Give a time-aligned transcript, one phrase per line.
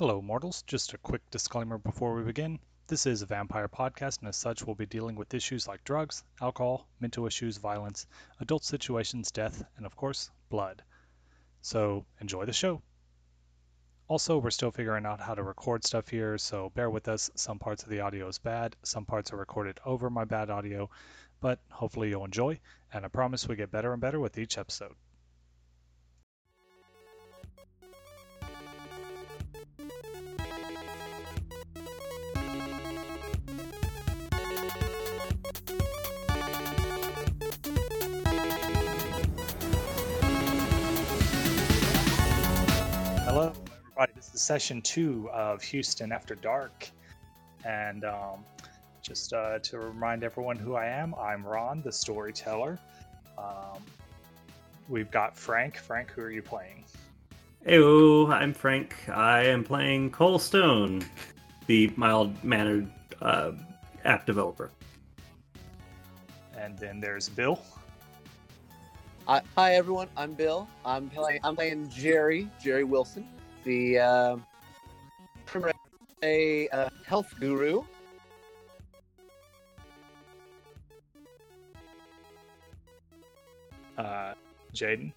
[0.00, 0.62] Hello, mortals.
[0.62, 2.58] Just a quick disclaimer before we begin.
[2.88, 6.24] This is a vampire podcast, and as such, we'll be dealing with issues like drugs,
[6.40, 8.08] alcohol, mental issues, violence,
[8.40, 10.82] adult situations, death, and of course, blood.
[11.62, 12.82] So, enjoy the show.
[14.08, 17.30] Also, we're still figuring out how to record stuff here, so bear with us.
[17.36, 20.90] Some parts of the audio is bad, some parts are recorded over my bad audio,
[21.40, 22.58] but hopefully you'll enjoy,
[22.92, 24.96] and I promise we get better and better with each episode.
[43.96, 44.20] Hello, everybody.
[44.26, 46.88] This is session two of Houston After Dark.
[47.64, 48.44] And um,
[49.02, 52.76] just uh, to remind everyone who I am, I'm Ron, the storyteller.
[53.38, 53.80] Um,
[54.88, 55.76] we've got Frank.
[55.76, 56.84] Frank, who are you playing?
[57.64, 58.96] Heyo, I'm Frank.
[59.08, 61.04] I am playing Cole Stone,
[61.68, 62.90] the mild-mannered
[63.22, 63.52] uh,
[64.04, 64.72] app developer.
[66.58, 67.60] And then there's Bill.
[69.28, 70.68] Uh, hi everyone, I'm Bill.
[70.84, 71.40] I'm playing.
[71.44, 73.26] I'm playing Jerry, Jerry Wilson,
[73.64, 74.36] the uh,
[76.22, 77.82] a uh, health guru.
[83.96, 84.34] Uh,
[84.74, 85.12] Jaden.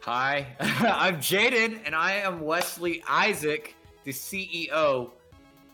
[0.00, 5.10] Hi, I'm Jaden, and I am Wesley Isaac, the CEO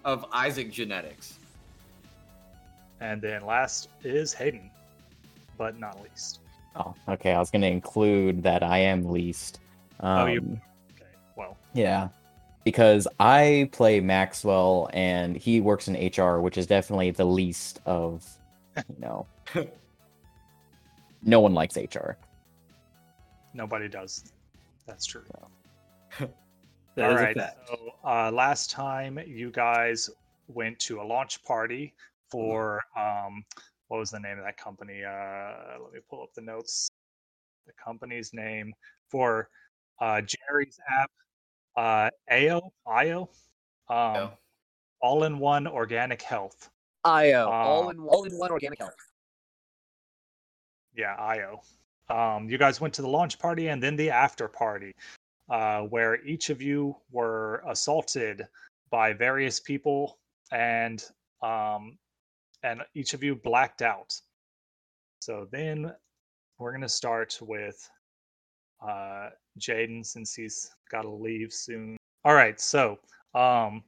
[0.04, 1.38] of Isaac Genetics.
[3.00, 4.70] And then last is Hayden,
[5.56, 6.40] but not least.
[6.74, 7.32] Oh, okay.
[7.32, 9.60] I was going to include that I am least.
[10.00, 10.60] Um, Oh, you- Okay, well,
[11.74, 12.08] Yeah.
[12.64, 18.26] Because I play Maxwell and he works in HR, which is definitely the least of,
[18.76, 19.26] you know.
[21.22, 22.12] no one likes HR.
[23.52, 24.24] nobody does.
[24.86, 25.24] That's true.
[26.96, 27.36] That All is a right.
[27.36, 27.68] fact.
[27.68, 30.08] So uh, last time you guys
[30.46, 31.92] went to a launch party
[32.30, 33.44] for um,
[33.88, 35.02] what was the name of that company?
[35.02, 36.88] Uh, let me pull up the notes.
[37.66, 38.72] The company's name
[39.08, 39.48] for
[40.00, 41.10] uh, Jerry's app,
[41.76, 43.30] uh, AO, IO,
[43.88, 44.38] um, Oh.
[45.00, 46.70] all-in-one organic health.
[47.04, 48.94] IO, Uh, all in all in one organic health.
[50.94, 51.60] Yeah, IO.
[52.08, 54.94] Um, you guys went to the launch party and then the after party,
[55.50, 58.46] uh, where each of you were assaulted
[58.90, 60.18] by various people,
[60.52, 61.04] and
[61.42, 61.98] um,
[62.62, 64.18] and each of you blacked out.
[65.20, 65.94] So then
[66.58, 67.90] we're gonna start with
[68.80, 71.96] uh, Jaden since he's got to leave soon.
[72.24, 72.98] All right, so
[73.34, 73.82] um,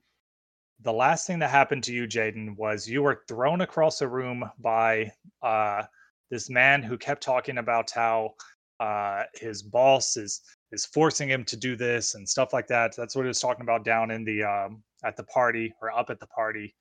[0.80, 4.48] the last thing that happened to you, Jaden, was you were thrown across a room
[4.58, 5.12] by
[5.42, 5.82] uh,
[6.30, 8.34] this man who kept talking about how
[8.80, 12.94] uh, his boss is is forcing him to do this and stuff like that.
[12.96, 16.10] That's what he was talking about down in the um, at the party or up
[16.10, 16.74] at the party.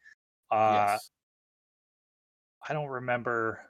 [0.52, 1.10] Uh, yes.
[2.68, 3.62] I don't remember.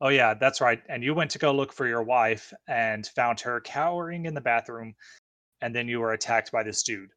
[0.00, 0.80] Oh yeah, that's right.
[0.88, 4.40] And you went to go look for your wife and found her cowering in the
[4.40, 4.94] bathroom,
[5.60, 7.10] and then you were attacked by this dude.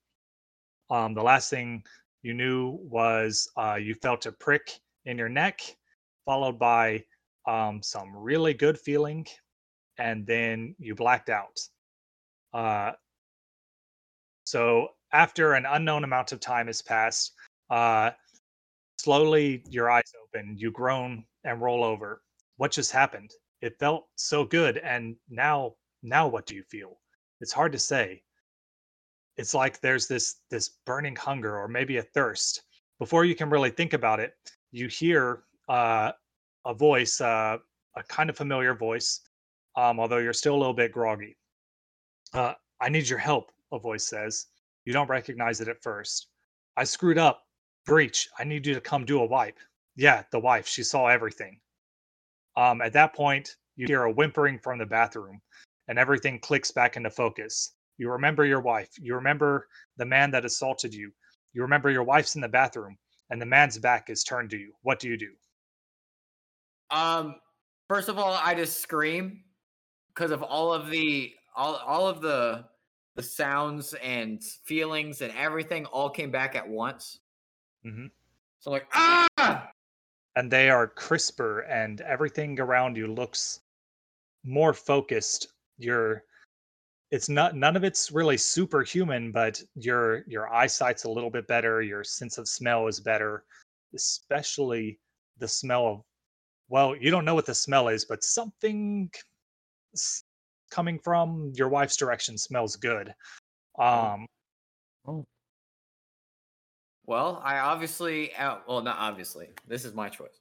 [0.90, 1.84] Um, the last thing
[2.24, 5.62] you knew was uh, you felt a prick in your neck,
[6.26, 7.04] followed by
[7.48, 9.26] um, some really good feeling,
[9.98, 11.60] and then you blacked out.
[12.54, 12.92] Uh,
[14.46, 17.34] so after an unknown amount of time has passed,
[17.70, 18.12] uh,
[18.98, 22.22] slowly your eyes open, you groan and roll over.
[22.58, 23.32] What just happened?
[23.62, 27.00] It felt so good, and now, now what do you feel?
[27.42, 28.24] It's hard to say.
[29.38, 32.64] It's like there's this this burning hunger or maybe a thirst.
[33.00, 34.34] Before you can really think about it,
[34.72, 36.12] you hear uh,
[36.66, 37.58] a voice, uh,
[37.96, 39.22] a kind of familiar voice,
[39.76, 41.38] um, although you're still a little bit groggy.
[42.34, 44.48] Uh, I need your help, a voice says.
[44.86, 46.28] You don't recognize it at first.
[46.78, 47.44] I screwed up.
[47.86, 49.60] Breach, I need you to come do a wipe.
[49.96, 50.68] Yeah, the wife.
[50.68, 51.60] She saw everything.
[52.56, 55.42] Um, at that point, you hear a whimpering from the bathroom,
[55.88, 57.74] and everything clicks back into focus.
[57.98, 58.90] You remember your wife.
[59.00, 59.68] You remember
[59.98, 61.12] the man that assaulted you.
[61.54, 62.98] You remember your wife's in the bathroom,
[63.30, 64.74] and the man's back is turned to you.
[64.82, 65.32] What do you do?
[66.92, 67.36] Um.
[67.90, 69.44] First of all, I just scream
[70.14, 72.66] because of all of the all all of the
[73.16, 77.20] the sounds and feelings and everything all came back at once.
[77.86, 78.08] Mm-hmm.
[78.60, 79.70] So like ah.
[80.36, 83.62] And they are crisper and everything around you looks
[84.44, 85.48] more focused.
[85.78, 86.24] You're
[87.12, 91.82] it's not none of it's really superhuman but your your eyesight's a little bit better
[91.82, 93.46] your sense of smell is better
[93.96, 95.00] especially
[95.38, 96.02] the smell of
[96.70, 99.10] well you don't know what the smell is but something
[99.96, 100.24] s-
[100.72, 103.14] coming from your wife's direction smells good.
[103.80, 104.28] Um
[105.08, 105.26] Oh.
[107.06, 109.50] Well, I obviously, uh, well, not obviously.
[109.68, 110.40] This is my choice.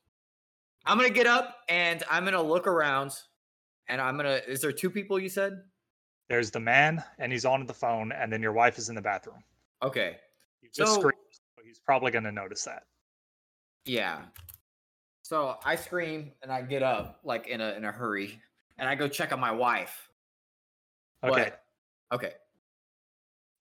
[0.87, 3.13] I'm gonna get up and I'm gonna look around,
[3.89, 4.41] and I'm gonna.
[4.47, 5.63] Is there two people you said?
[6.29, 9.03] There's the man, and he's on the phone, and then your wife is in the
[9.03, 9.43] bathroom.
[9.83, 10.19] Okay.
[10.61, 12.85] You just So- screamed, so he's probably going to notice that.
[13.85, 14.23] Yeah.
[15.23, 18.41] So I scream and I get up like in a in a hurry,
[18.79, 20.09] and I go check on my wife.
[21.25, 21.53] Okay.
[22.11, 22.35] But- okay.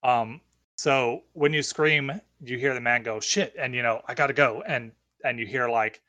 [0.03, 0.41] Um.
[0.77, 2.11] So when you scream,
[2.43, 4.91] you hear the man go shit, and you know I gotta go, and
[5.23, 6.01] and you hear like,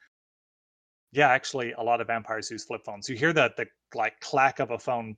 [1.12, 3.08] yeah, actually, a lot of vampires use flip phones.
[3.08, 5.16] You hear the the like clack of a phone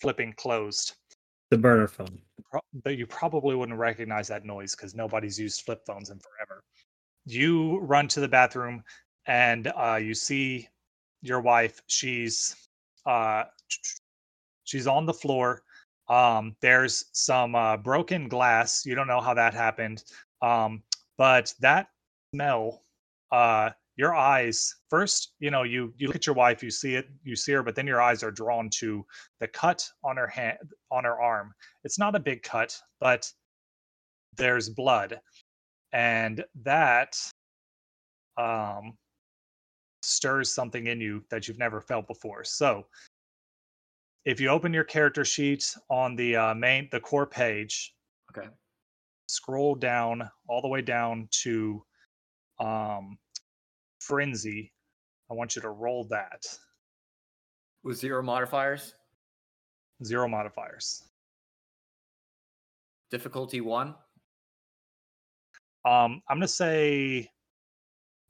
[0.00, 0.94] flipping closed.
[1.50, 2.20] The burner phone.
[2.84, 6.62] But you probably wouldn't recognize that noise because nobody's used flip phones in forever.
[7.26, 8.84] You run to the bathroom
[9.26, 10.68] and uh, you see
[11.22, 11.80] your wife.
[11.86, 12.54] She's
[13.06, 13.44] uh,
[14.64, 15.62] she's on the floor.
[16.08, 18.84] Um, there's some uh, broken glass.
[18.84, 20.04] You don't know how that happened,
[20.42, 20.82] um,
[21.16, 21.88] but that
[22.34, 22.82] smell.
[23.32, 25.34] Uh, your eyes first.
[25.38, 26.62] You know, you you look at your wife.
[26.62, 27.08] You see it.
[27.22, 29.06] You see her, but then your eyes are drawn to
[29.40, 30.58] the cut on her hand
[30.90, 31.54] on her arm
[31.84, 33.30] it's not a big cut, but
[34.36, 35.20] there's blood,
[35.92, 37.16] and that
[38.36, 38.96] um,
[40.02, 42.42] stirs something in you that you've never felt before.
[42.42, 42.86] So,
[44.24, 47.94] if you open your character sheets on the uh, main the core page,
[48.36, 48.48] Okay.
[49.28, 51.82] scroll down all the way down to
[52.58, 53.18] um,
[54.00, 54.72] frenzy.
[55.30, 56.42] I want you to roll that
[57.82, 58.94] With zero modifiers,
[60.04, 61.02] zero modifiers.
[63.10, 63.94] difficulty one.
[65.84, 67.30] Um, I'm gonna say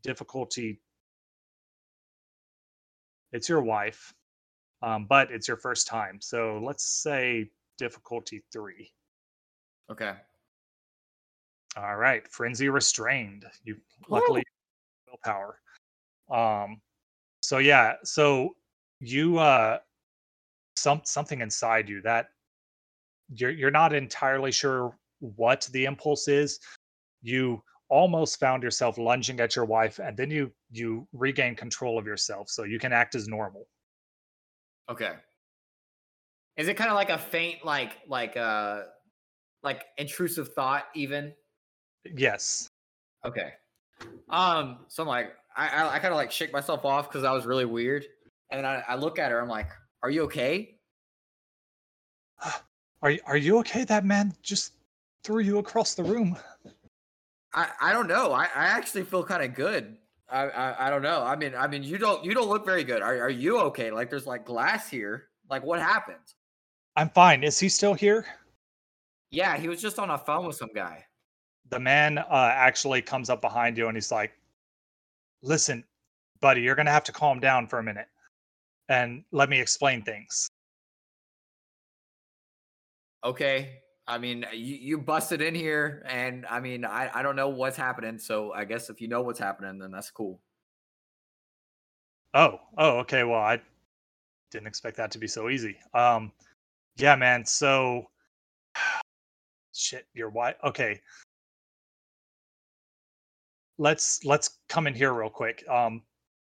[0.02, 0.81] difficulty.
[3.32, 4.12] It's your wife,
[4.84, 6.19] um, but it's your first time.
[6.20, 8.92] So let's say difficulty three.
[9.90, 10.12] Okay.
[11.76, 13.46] All right, frenzy restrained.
[13.64, 13.76] You
[14.08, 14.44] luckily
[15.08, 15.58] willpower.
[16.31, 16.81] Um,
[17.40, 18.50] so yeah, so
[19.00, 19.78] you uh,
[20.76, 22.26] some something inside you that
[23.34, 26.60] you're you're not entirely sure what the impulse is.
[27.22, 32.06] You almost found yourself lunging at your wife, and then you you regain control of
[32.06, 33.66] yourself, so you can act as normal.
[34.90, 35.12] Okay.
[36.56, 38.82] Is it kind of like a faint, like, like, uh,
[39.62, 41.32] like intrusive thought, even?
[42.04, 42.69] Yes.
[43.25, 43.52] Okay.
[44.28, 44.81] Um.
[44.88, 47.46] So I'm like, I, I, I kind of like shake myself off because that was
[47.46, 48.04] really weird,
[48.50, 49.40] and then I, I look at her.
[49.40, 49.69] I'm like,
[50.02, 50.78] "Are you okay?"
[53.02, 53.84] Are you are you okay?
[53.84, 54.72] That man just
[55.25, 56.38] threw you across the room.
[57.52, 58.32] I, I don't know.
[58.32, 59.98] I, I actually feel kind of good.
[60.34, 61.22] I, I I don't know.
[61.22, 63.02] I mean I mean you don't you don't look very good.
[63.02, 63.90] Are are you okay?
[63.90, 65.28] Like there's like glass here.
[65.50, 66.34] Like what happened?
[66.96, 67.44] I'm fine.
[67.44, 68.26] Is he still here?
[69.31, 71.06] Yeah, he was just on a phone with some guy.
[71.70, 74.32] the man uh, actually comes up behind you and he's like,
[75.42, 75.84] "Listen,
[76.40, 78.08] buddy, you're gonna have to calm down for a minute,
[78.88, 80.48] and let me explain things."
[83.25, 83.81] Okay.
[84.06, 87.76] I mean you, you busted in here and I mean I, I don't know what's
[87.76, 88.18] happening.
[88.18, 90.40] So I guess if you know what's happening, then that's cool.
[92.34, 93.22] Oh, oh, okay.
[93.22, 93.60] Well, I
[94.50, 95.76] didn't expect that to be so easy.
[95.94, 96.32] Um,
[96.96, 97.44] yeah, man.
[97.44, 98.10] So,
[99.72, 100.56] shit, your wife.
[100.64, 101.00] Okay,
[103.79, 105.64] let's let's come in here real quick.
[105.69, 106.02] Um,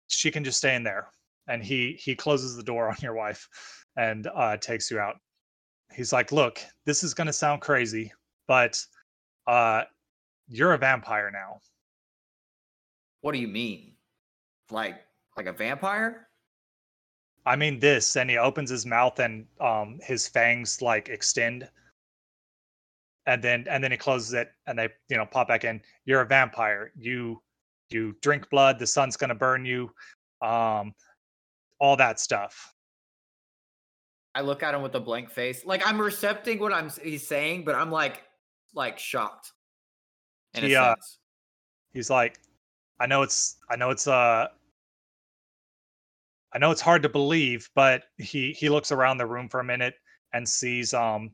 [0.08, 1.08] she can just stay in there,
[1.48, 3.48] and he he closes the door on your wife,
[3.96, 5.16] and uh, takes you out.
[5.92, 8.12] He's like, "Look, this is gonna sound crazy,
[8.46, 8.82] but
[9.46, 9.84] uh,
[10.48, 11.60] you're a vampire now."
[13.20, 13.94] What do you mean?
[14.70, 14.96] Like
[15.36, 16.28] like a vampire?
[17.46, 21.68] I mean this, and he opens his mouth and um his fangs like extend.
[23.26, 25.80] And then and then he closes it and they, you know, pop back in.
[26.04, 26.92] You're a vampire.
[26.96, 27.42] You
[27.90, 29.90] you drink blood, the sun's gonna burn you,
[30.42, 30.94] um,
[31.78, 32.74] all that stuff.
[34.38, 35.66] I look at him with a blank face.
[35.66, 38.22] Like I'm recepting what I'm he's saying, but I'm like
[38.72, 39.50] like shocked.
[40.54, 40.94] In He, uh.
[41.92, 42.38] He's like,
[43.00, 44.46] I know it's I know it's uh
[46.54, 49.64] I know it's hard to believe, but he he looks around the room for a
[49.64, 49.94] minute
[50.32, 51.32] and sees um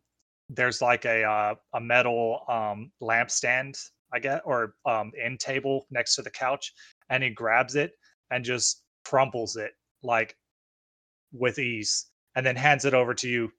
[0.49, 3.79] there's like a uh, a metal um lampstand,
[4.15, 6.73] I guess, or um end table next to the couch,
[7.11, 7.93] and he grabs it
[8.31, 10.35] and just crumples it like
[11.35, 13.53] with ease, and then hands it over to you.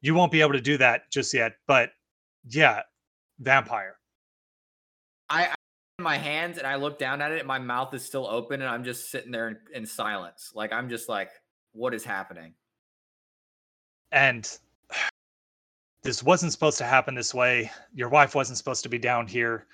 [0.00, 1.90] You won't be able to do that just yet, but
[2.48, 2.82] yeah,
[3.38, 3.96] vampire.
[5.30, 5.54] I, I
[6.00, 8.68] my hands and I look down at it, and my mouth is still open, and
[8.68, 10.52] I'm just sitting there in, in silence.
[10.54, 11.30] Like I'm just like,
[11.72, 12.54] what is happening?
[14.12, 14.58] and
[16.02, 19.66] this wasn't supposed to happen this way your wife wasn't supposed to be down here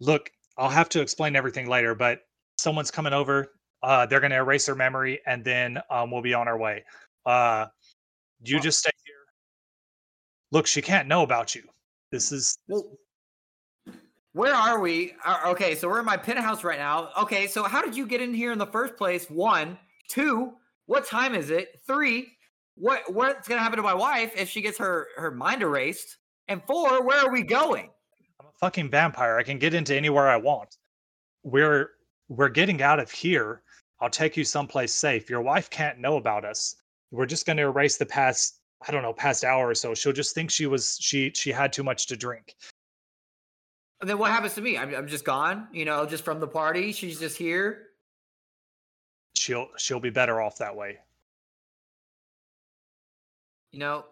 [0.00, 2.20] look, I'll have to explain everything later, but
[2.58, 3.52] someone's coming over.
[3.82, 6.84] Uh, they're going to erase their memory, and then um, we'll be on our way.
[7.24, 7.66] Uh,
[8.42, 9.14] you just stay here.
[10.52, 11.62] Look, she can't know about you.
[12.10, 12.58] This is
[14.36, 15.14] where are we?
[15.24, 17.08] Uh, okay, so we're in my penthouse right now.
[17.18, 19.30] Okay, so how did you get in here in the first place?
[19.30, 19.78] One,
[20.08, 20.52] two.
[20.84, 21.80] What time is it?
[21.86, 22.28] Three.
[22.74, 26.18] What what's gonna happen to my wife if she gets her her mind erased?
[26.48, 27.88] And four, where are we going?
[28.38, 29.38] I'm a fucking vampire.
[29.38, 30.76] I can get into anywhere I want.
[31.42, 31.92] We're
[32.28, 33.62] we're getting out of here.
[34.00, 35.30] I'll take you someplace safe.
[35.30, 36.76] Your wife can't know about us.
[37.10, 39.94] We're just going to erase the past, I don't know, past hour or so.
[39.94, 42.56] She'll just think she was she she had too much to drink.
[44.00, 44.76] And then what happens to me?
[44.76, 45.68] I'm, I'm just gone.
[45.72, 46.92] You know, just from the party.
[46.92, 47.88] She's just here.
[49.34, 50.98] She'll she'll be better off that way.
[53.72, 54.04] You know,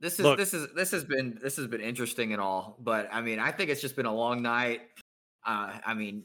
[0.00, 0.38] this is Look.
[0.38, 3.50] this is this has been this has been interesting and all, but I mean, I
[3.50, 4.80] think it's just been a long night.
[5.44, 6.24] Uh, I mean,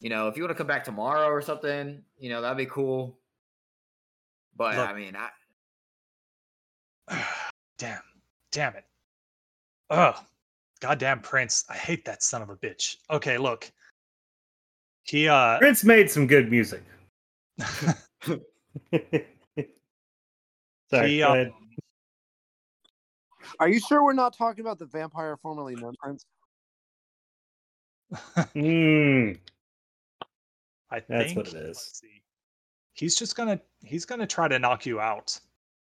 [0.00, 2.66] you know, if you want to come back tomorrow or something, you know, that'd be
[2.66, 3.18] cool.
[4.56, 4.88] But Look.
[4.88, 5.16] I mean,
[7.08, 7.24] I,
[7.78, 8.00] damn.
[8.52, 8.84] Damn it.
[9.90, 10.16] Ugh.
[10.80, 11.64] Goddamn Prince.
[11.68, 12.96] I hate that son of a bitch.
[13.10, 13.70] Okay, look.
[15.02, 16.82] He uh Prince made some good music.
[20.90, 21.52] Sorry, he go um.
[23.60, 26.24] Are you sure we're not talking about the vampire formerly known Prince?
[28.54, 29.36] Mm,
[30.90, 31.66] I think That's think what it is.
[31.66, 32.22] let's see.
[32.94, 35.38] He's just gonna he's gonna try to knock you out.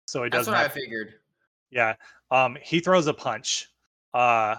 [0.07, 1.15] So he doesn't That's what I figured.
[1.71, 1.95] Yeah.
[2.31, 3.69] Um he throws a punch.
[4.15, 4.57] Uh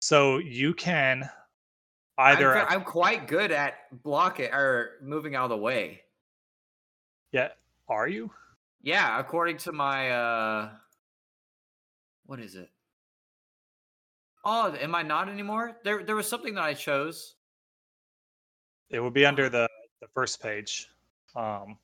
[0.00, 1.30] so you can
[2.18, 6.02] I'm, either—I'm quite good at block it or moving out of the way.
[7.32, 7.48] yeah,
[7.88, 8.30] are you?
[8.82, 10.70] Yeah, according to my uh,
[12.26, 12.70] what is it?
[14.44, 15.76] Oh, am I not anymore?
[15.84, 17.36] There, there was something that I chose.
[18.92, 19.68] It would be under the
[20.00, 20.88] the first page.
[21.34, 21.78] Um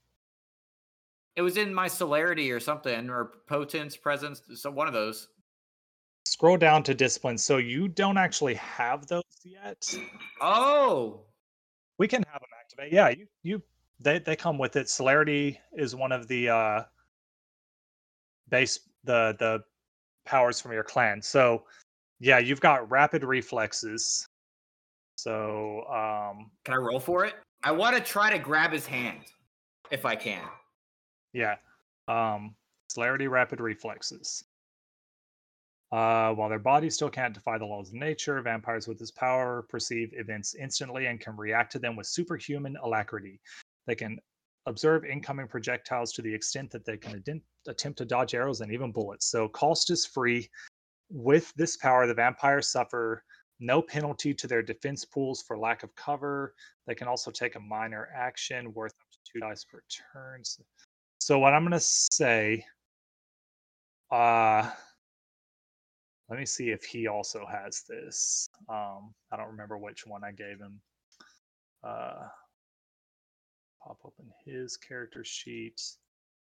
[1.36, 4.42] It was in my celerity or something, or potence, presence.
[4.54, 5.28] So one of those.
[6.26, 7.38] scroll down to discipline.
[7.38, 9.82] So you don't actually have those yet.
[10.40, 11.24] Oh,
[11.96, 12.92] We can have them activate.
[12.92, 13.62] Yeah, you you
[14.00, 14.88] they they come with it.
[14.88, 16.84] Celerity is one of the uh
[18.50, 19.64] base the the
[20.26, 21.22] powers from your clan.
[21.22, 21.64] So
[22.20, 24.28] yeah, you've got rapid reflexes.
[25.18, 27.34] So um can I roll for it?
[27.64, 29.18] I want to try to grab his hand,
[29.90, 30.44] if I can.
[31.32, 31.56] yeah.
[32.06, 32.54] Um
[32.88, 34.44] celerity rapid reflexes.
[35.90, 39.62] Uh, while their bodies still can't defy the laws of nature, vampires with this power
[39.70, 43.40] perceive events instantly and can react to them with superhuman alacrity.
[43.86, 44.18] They can
[44.66, 48.70] observe incoming projectiles to the extent that they can ident- attempt to dodge arrows and
[48.70, 49.26] even bullets.
[49.26, 50.48] So, cost is free.
[51.10, 53.24] With this power, the vampires suffer
[53.60, 56.54] no penalty to their defense pools for lack of cover.
[56.86, 60.44] They can also take a minor action worth up to two dice per turn.
[60.44, 60.62] So,
[61.20, 62.64] so what I'm going to say,
[64.10, 64.70] uh,
[66.28, 68.48] let me see if he also has this.
[68.68, 70.80] Um, I don't remember which one I gave him.
[71.82, 72.26] Uh,
[73.82, 75.80] pop open his character sheet.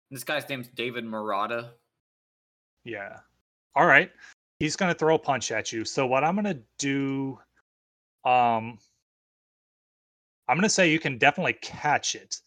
[0.09, 1.71] This guy's name's David Murata.
[2.83, 3.17] Yeah.
[3.75, 4.09] All right.
[4.59, 5.85] He's going to throw a punch at you.
[5.85, 7.39] So what I'm going to do
[8.25, 8.77] um
[10.49, 12.37] I'm going to say you can definitely catch it.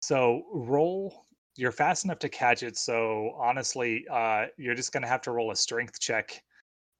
[0.00, 2.76] So roll you're fast enough to catch it.
[2.76, 6.42] So honestly, uh you're just going to have to roll a strength check.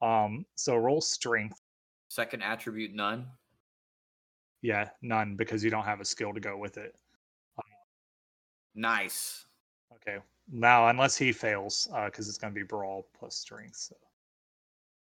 [0.03, 1.61] Um so roll strength.
[2.09, 3.27] Second attribute, none.
[4.63, 6.95] Yeah, none because you don't have a skill to go with it.
[8.75, 9.47] Nice.
[9.95, 10.19] Okay.
[10.53, 13.97] Now, unless he fails, because it's going to be brawl plus strength, so,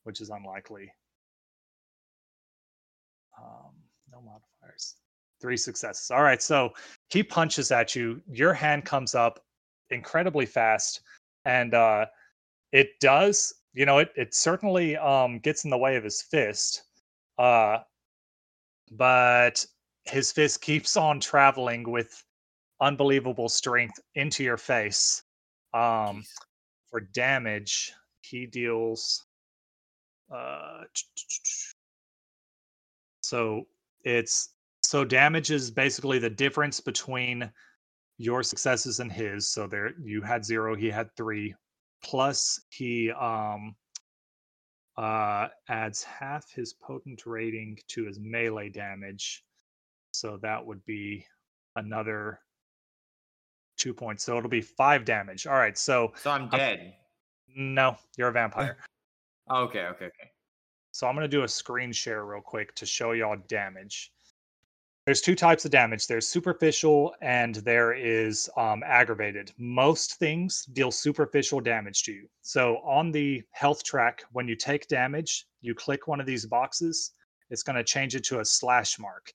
[0.05, 0.93] which is unlikely.
[3.39, 3.73] Um,
[4.11, 4.97] no modifiers.
[5.41, 6.11] Three successes.
[6.11, 6.43] All right.
[6.43, 6.73] So
[7.11, 8.21] he punches at you.
[8.31, 9.41] Your hand comes up
[9.91, 11.01] incredibly fast,
[11.45, 12.07] and uh,
[12.73, 13.53] it does.
[13.75, 16.85] You know, it it certainly um, gets in the way of his fist.
[17.39, 17.79] Uh,
[18.93, 19.65] but
[20.05, 22.23] his fist keeps on traveling with
[22.81, 25.23] unbelievable strength into your face.
[25.73, 26.25] Um,
[26.91, 29.25] for damage, he deals.
[30.33, 30.85] Uh,
[33.23, 33.65] so
[34.05, 37.51] it's so damage is basically the difference between
[38.19, 39.49] your successes and his.
[39.49, 41.55] So there, you had zero, he had three.
[42.03, 43.75] Plus, he um
[44.97, 49.45] uh adds half his Potence rating to his melee damage.
[50.13, 51.25] So that would be
[51.77, 52.41] another
[53.79, 54.25] two points.
[54.25, 55.47] So it'll be five damage.
[55.47, 55.79] All right.
[55.79, 56.95] So So I'm dead.
[57.57, 58.77] no, you're a vampire.
[59.53, 60.31] Okay, okay, okay.
[60.93, 64.11] So I'm going to do a screen share real quick to show y'all damage.
[65.05, 66.07] There's two types of damage.
[66.07, 69.53] There's superficial and there is um, aggravated.
[69.59, 72.29] Most things deal superficial damage to you.
[72.41, 77.13] So on the health track, when you take damage, you click one of these boxes.
[77.51, 79.33] It's going to change it to a slash mark.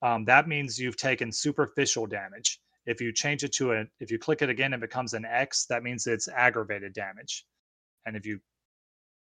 [0.00, 2.60] Um, that means you've taken superficial damage.
[2.86, 5.66] If you change it to a, if you click it again, it becomes an X.
[5.66, 7.44] That means it's aggravated damage.
[8.06, 8.40] And if you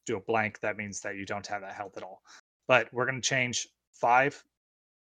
[0.09, 2.23] do a blank, that means that you don't have that health at all.
[2.67, 4.43] But we're going to change five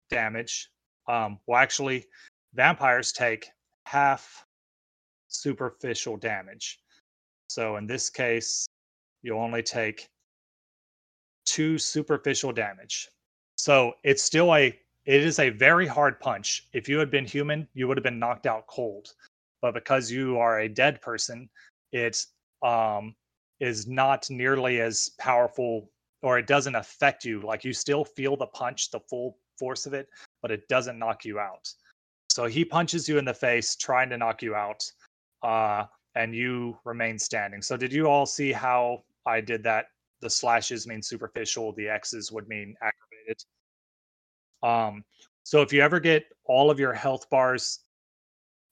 [0.09, 0.69] damage.
[1.07, 2.05] Um, well, actually,
[2.53, 3.49] vampires take
[3.85, 4.45] half
[5.27, 6.79] superficial damage.
[7.49, 8.67] So in this case,
[9.23, 10.07] you'll only take
[11.45, 13.09] two superficial damage.
[13.57, 16.67] So it's still a it is a very hard punch.
[16.73, 19.13] If you had been human, you would have been knocked out cold.
[19.61, 21.49] But because you are a dead person,
[21.91, 22.23] it
[22.61, 23.15] um,
[23.61, 25.89] is not nearly as powerful
[26.23, 27.41] or it doesn't affect you.
[27.41, 30.09] Like you still feel the punch, the full force of it,
[30.41, 31.71] but it doesn't knock you out.
[32.29, 34.83] So he punches you in the face, trying to knock you out,
[35.43, 37.61] uh, and you remain standing.
[37.61, 39.85] So did you all see how I did that?
[40.21, 43.43] The slashes mean superficial, the X's would mean aggravated.
[44.63, 45.03] Um,
[45.43, 47.79] so if you ever get all of your health bars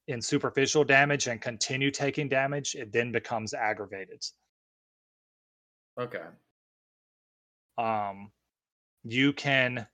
[0.07, 4.23] in superficial damage and continue taking damage, it then becomes aggravated.
[5.99, 6.23] Okay.
[7.77, 8.31] Um,
[9.03, 9.85] you can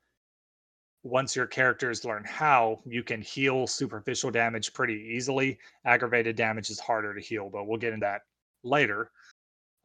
[1.03, 5.59] once your characters learn how, you can heal superficial damage pretty easily.
[5.85, 8.21] Aggravated damage is harder to heal, but we'll get into that
[8.63, 9.11] later.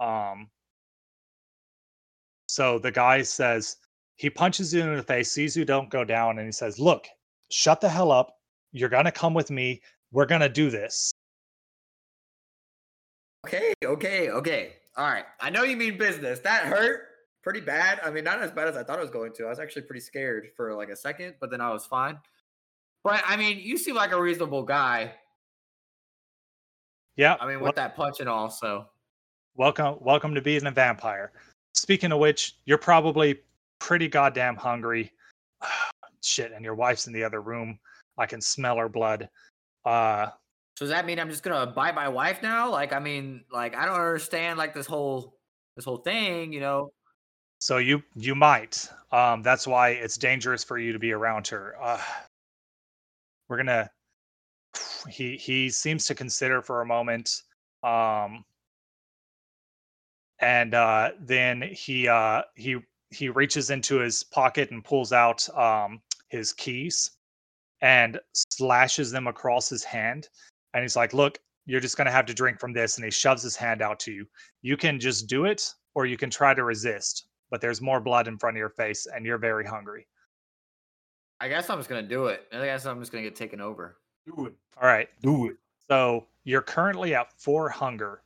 [0.01, 0.49] Um,
[2.49, 3.77] so the guy says
[4.17, 7.07] he punches you in the face, sees you don't go down, and he says, "Look,
[7.51, 8.39] shut the hell up.
[8.73, 9.83] You're gonna come with me.
[10.13, 11.13] We're gonna do this."
[13.47, 14.80] Okay, okay, okay.
[15.01, 15.25] All right.
[15.41, 16.41] I know you mean business.
[16.41, 17.07] That hurt
[17.43, 18.01] pretty bad.
[18.05, 19.47] I mean, not as bad as I thought it was going to.
[19.47, 22.19] I was actually pretty scared for like a second, but then I was fine.
[23.03, 25.15] But I mean, you seem like a reasonable guy.
[27.17, 27.39] Yeah.
[27.41, 28.51] I mean, with well, that punch and all.
[28.51, 28.89] So,
[29.55, 31.33] welcome, welcome to being a vampire.
[31.73, 33.39] Speaking of which, you're probably
[33.79, 35.11] pretty goddamn hungry.
[36.23, 37.79] Shit, and your wife's in the other room.
[38.19, 39.31] I can smell her blood.
[39.83, 40.27] Uh,
[40.81, 42.71] so does that mean I'm just gonna bite my wife now?
[42.71, 45.37] Like, I mean, like I don't understand like this whole
[45.77, 46.91] this whole thing, you know.
[47.59, 48.89] So you you might.
[49.13, 51.75] Um, that's why it's dangerous for you to be around her.
[51.79, 52.01] Uh,
[53.49, 53.91] we're gonna.
[55.09, 57.43] He he seems to consider for a moment,
[57.83, 58.45] um,
[60.39, 62.79] and uh, then he uh, he
[63.11, 67.11] he reaches into his pocket and pulls out um, his keys
[67.83, 70.29] and slashes them across his hand.
[70.75, 73.43] And he's like, "Look, you're just gonna have to drink from this." And he shoves
[73.43, 74.27] his hand out to you.
[74.63, 78.29] You can just do it, or you can try to resist but there's more blood
[78.29, 80.07] in front of your face and you're very hungry.
[81.41, 82.47] I guess I'm just gonna do it.
[82.53, 83.99] I guess I'm just gonna get taken over.
[84.27, 84.55] Do it.
[84.81, 85.09] All right.
[85.23, 85.57] Do it.
[85.89, 88.23] So you're currently at four hunger.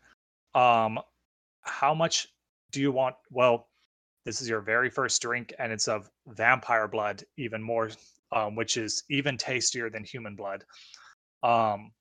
[0.55, 0.99] Um,
[1.63, 2.29] how much
[2.73, 3.17] do you want?
[3.31, 3.69] Well,
[4.25, 7.91] this is your very first drink, and it's of vampire blood, even more,
[8.33, 10.65] um, which is even tastier than human blood.
[11.43, 11.93] Um,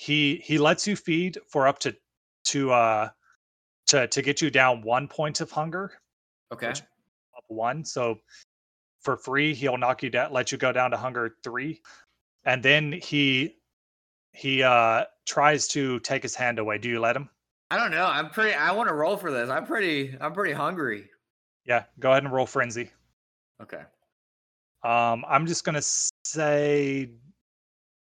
[0.00, 1.94] he he lets you feed for up to
[2.44, 3.10] to uh
[3.86, 5.92] to to get you down one point of hunger.
[6.50, 6.70] Okay.
[6.70, 7.84] Up one.
[7.84, 8.18] So
[9.02, 11.82] for free, he'll knock you down, let you go down to hunger three,
[12.46, 13.58] and then he
[14.32, 16.78] he uh tries to take his hand away.
[16.78, 17.28] Do you let him?
[17.70, 18.06] I don't know.
[18.06, 18.54] I'm pretty.
[18.54, 19.50] I want to roll for this.
[19.50, 20.16] I'm pretty.
[20.18, 21.10] I'm pretty hungry.
[21.66, 22.90] Yeah, go ahead and roll frenzy.
[23.60, 23.82] Okay.
[24.82, 25.82] Um, I'm just gonna
[26.24, 27.10] say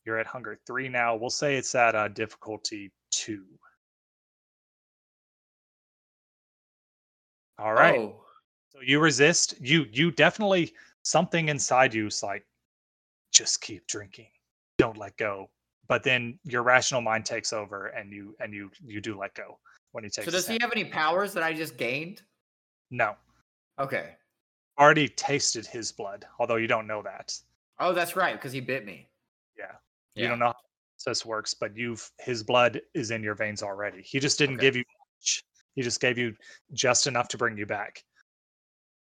[0.09, 1.15] you're at hunger three now.
[1.15, 3.45] We'll say it's at uh, difficulty two.
[7.59, 7.99] All right.
[7.99, 8.25] Oh.
[8.73, 9.57] So you resist.
[9.61, 12.47] You you definitely something inside you is like,
[13.33, 14.29] just keep drinking.
[14.79, 15.51] Don't let go.
[15.89, 19.59] But then your rational mind takes over and you and you you do let go
[19.93, 22.23] when he takes So does he have any powers that I just gained?
[22.91, 23.15] No.
[23.79, 24.15] Okay.
[24.81, 27.39] Already tasted his blood, although you don't know that.
[27.79, 29.09] Oh, that's right, because he bit me.
[30.19, 30.25] Yeah.
[30.25, 30.55] You don't know how
[31.07, 34.03] this works, but you've his blood is in your veins already.
[34.03, 34.67] He just didn't okay.
[34.67, 34.85] give you
[35.19, 35.45] much.
[35.75, 36.35] He just gave you
[36.73, 38.03] just enough to bring you back.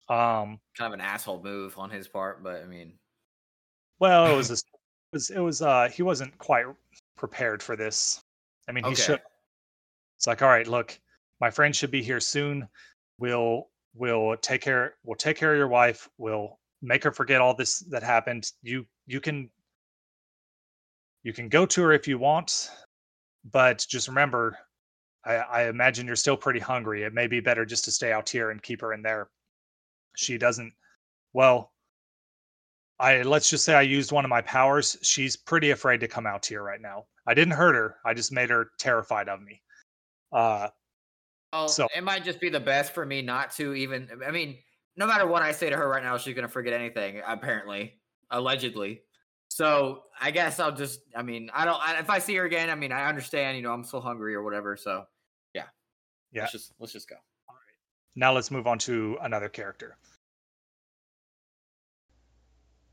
[0.09, 2.94] Um, kind of an asshole move on his part, but I mean,
[3.99, 4.61] well, it was, a, it
[5.12, 6.64] was, it was, uh, he wasn't quite
[7.16, 8.23] prepared for this.
[8.68, 9.03] I mean, he okay.
[9.03, 9.21] should.
[10.16, 10.99] It's like, all right, look,
[11.40, 12.68] my friend should be here soon.
[13.18, 16.09] We'll, we'll take care, we'll take care of your wife.
[16.18, 18.51] We'll make her forget all this that happened.
[18.62, 19.51] You, you can,
[21.22, 22.70] you can go to her if you want,
[23.50, 24.59] but just remember,
[25.24, 27.02] I, I imagine you're still pretty hungry.
[27.02, 29.28] It may be better just to stay out here and keep her in there
[30.16, 30.72] She doesn't.
[31.33, 31.72] Well,
[33.00, 34.96] I let's just say I used one of my powers.
[35.02, 37.07] She's pretty afraid to come out here right now.
[37.26, 37.96] I didn't hurt her.
[38.04, 39.62] I just made her terrified of me.
[40.33, 40.68] Uh,
[41.52, 44.20] Oh, So- it might just be the best for me not to even.
[44.26, 44.59] I mean,
[44.96, 47.22] no matter what I say to her right now, she's gonna forget anything.
[47.26, 47.98] Apparently,
[48.31, 49.02] allegedly.
[49.48, 51.00] So I guess I'll just.
[51.16, 51.80] I mean, I don't.
[51.80, 53.56] I, if I see her again, I mean, I understand.
[53.56, 54.76] You know, I'm still hungry or whatever.
[54.76, 55.04] So
[55.54, 55.64] yeah,
[56.32, 56.42] Yeah.
[56.42, 57.16] Let's just let's just go.
[57.48, 57.76] All right.
[58.14, 59.96] Now let's move on to another character.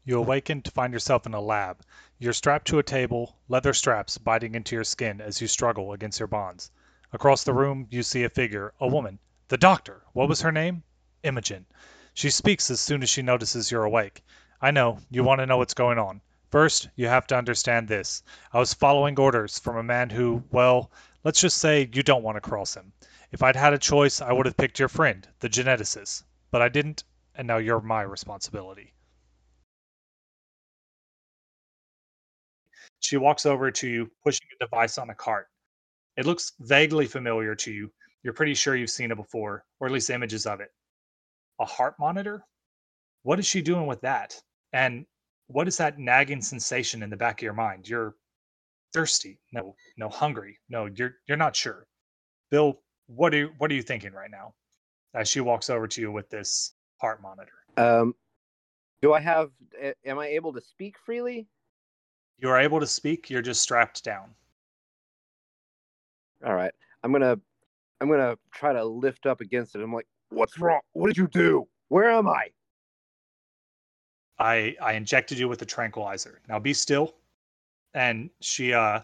[0.06, 1.82] You awaken to find yourself in a lab.
[2.20, 6.20] You're strapped to a table, leather straps biting into your skin as you struggle against
[6.20, 6.70] your bonds.
[7.12, 9.20] Across the room, you see a figure, a woman.
[9.48, 10.04] The doctor!
[10.14, 10.84] What was her name?
[11.24, 11.66] Imogen.
[12.14, 14.24] She speaks as soon as she notices you're awake.
[14.62, 16.22] I know, you want to know what's going on.
[16.52, 18.24] First, you have to understand this.
[18.54, 20.92] I was following orders from a man who, well,
[21.24, 22.94] let's just say you don't want to cross him.
[23.32, 26.24] If I'd had a choice, I would have picked your friend, the geneticist.
[26.52, 27.04] But I didn't,
[27.36, 28.94] and now you're my responsibility.
[33.00, 35.48] She walks over to you, pushing a device on a cart.
[36.16, 37.92] It looks vaguely familiar to you.
[38.24, 40.70] You're pretty sure you've seen it before, or at least images of it.
[41.60, 42.46] A heart monitor?
[43.24, 44.42] What is she doing with that?
[44.72, 45.06] And
[45.48, 47.88] what is that nagging sensation in the back of your mind?
[47.88, 48.16] You're
[48.94, 49.40] thirsty.
[49.52, 50.58] No, no, hungry.
[50.70, 51.86] No, you're you're not sure.
[52.52, 54.54] Bill, what are you what are you thinking right now?
[55.14, 57.52] As she walks over to you with this heart monitor.
[57.78, 58.16] Um,
[59.02, 59.52] do I have?
[60.06, 61.48] Am I able to speak freely?
[62.38, 64.30] You are able to speak, you're just strapped down.
[66.46, 67.40] All right, I'm gonna,
[68.02, 69.82] I'm gonna try to lift up against it.
[69.82, 70.82] I'm like, what's wrong?
[70.94, 71.66] What did you do?
[71.88, 72.50] Where am I?
[74.40, 76.42] I I injected you with a tranquilizer.
[76.48, 77.16] Now be still.
[77.94, 79.02] And she uh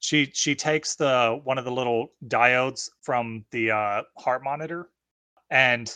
[0.00, 4.88] she she takes the one of the little diodes from the uh heart monitor
[5.50, 5.92] and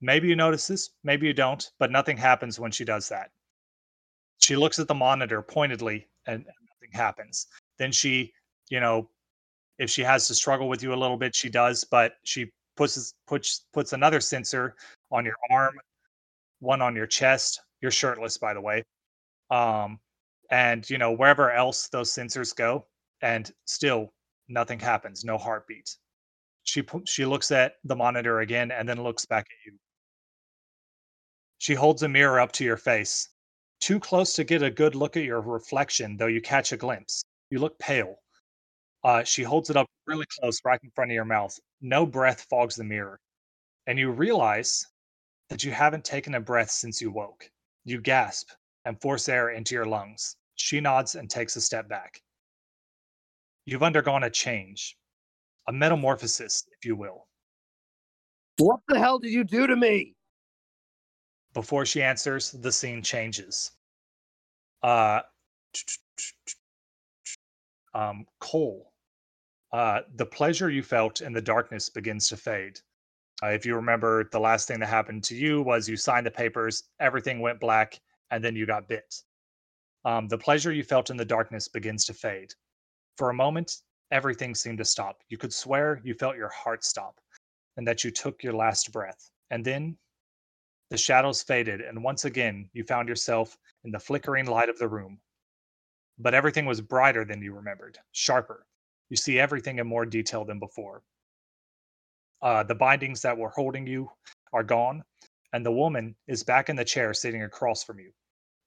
[0.00, 3.30] maybe you notice this, maybe you don't, but nothing happens when she does that.
[4.38, 7.46] She looks at the monitor pointedly and nothing happens.
[7.78, 8.32] Then she,
[8.68, 9.08] you know,
[9.78, 13.14] if she has to struggle with you a little bit, she does, but she puts
[13.26, 14.76] puts puts another sensor
[15.10, 15.74] on your arm,
[16.60, 17.60] one on your chest.
[17.84, 18.82] You're shirtless, by the way.
[19.50, 20.00] Um,
[20.50, 22.86] and you know wherever else those sensors go,
[23.20, 24.14] and still
[24.48, 25.22] nothing happens.
[25.22, 25.94] No heartbeat.
[26.62, 29.78] She she looks at the monitor again and then looks back at you.
[31.58, 33.28] She holds a mirror up to your face,
[33.80, 37.22] too close to get a good look at your reflection, though you catch a glimpse.
[37.50, 38.16] You look pale.
[39.02, 41.54] Uh, she holds it up really close, right in front of your mouth.
[41.82, 43.20] No breath fogs the mirror,
[43.86, 44.86] and you realize
[45.50, 47.50] that you haven't taken a breath since you woke.
[47.84, 48.48] You gasp
[48.84, 50.36] and force air into your lungs.
[50.56, 52.20] She nods and takes a step back.
[53.66, 54.96] You've undergone a change,
[55.68, 57.26] a metamorphosis, if you will.
[58.58, 60.14] What the hell did you do to me?
[61.54, 63.72] Before she answers, the scene changes.
[64.82, 65.20] Uh,
[67.94, 68.92] um, Cole,
[69.72, 72.78] uh, the pleasure you felt in the darkness begins to fade.
[73.42, 76.30] Uh, if you remember, the last thing that happened to you was you signed the
[76.30, 79.14] papers, everything went black, and then you got bit.
[80.04, 82.52] Um, the pleasure you felt in the darkness begins to fade.
[83.16, 83.72] For a moment,
[84.10, 85.22] everything seemed to stop.
[85.28, 87.20] You could swear you felt your heart stop
[87.76, 89.30] and that you took your last breath.
[89.50, 89.96] And then
[90.90, 94.88] the shadows faded, and once again you found yourself in the flickering light of the
[94.88, 95.18] room.
[96.18, 98.66] But everything was brighter than you remembered, sharper.
[99.10, 101.02] You see everything in more detail than before.
[102.44, 104.06] Uh, the bindings that were holding you
[104.52, 105.02] are gone,
[105.54, 108.12] and the woman is back in the chair sitting across from you.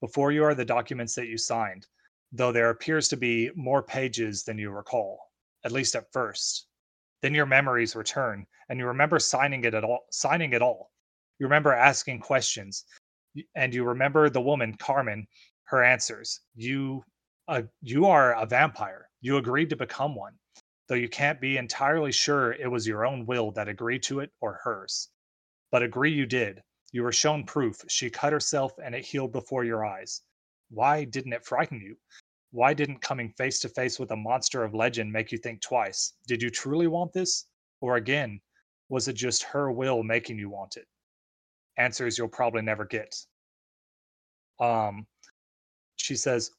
[0.02, 1.86] Before you are the documents that you signed,
[2.32, 5.20] though there appears to be more pages than you recall,
[5.64, 6.66] at least at first.
[7.22, 10.08] Then your memories return, and you remember signing it at all.
[10.10, 10.92] Signing it all.
[11.38, 12.84] You remember asking questions,
[13.56, 15.28] and you remember the woman Carmen,
[15.66, 16.42] her answers.
[16.56, 17.04] You,
[17.48, 19.08] uh, you are a vampire.
[19.22, 20.34] You agreed to become one,
[20.88, 24.32] though you can't be entirely sure it was your own will that agreed to it
[24.40, 25.10] or hers.
[25.72, 26.64] But agree you did.
[26.92, 27.82] You were shown proof.
[27.90, 30.22] She cut herself, and it healed before your eyes.
[30.70, 31.98] Why didn't it frighten you?
[32.52, 36.14] Why didn't coming face to face with a monster of legend make you think twice?
[36.28, 37.46] Did you truly want this?
[37.82, 38.40] Or again,
[38.90, 40.88] was it just her will making you want it?
[41.78, 43.16] Answers you'll probably never get.
[44.60, 45.06] Um,
[45.98, 46.52] she says,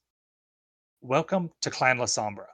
[1.00, 2.46] Welcome to Clan Lasombra.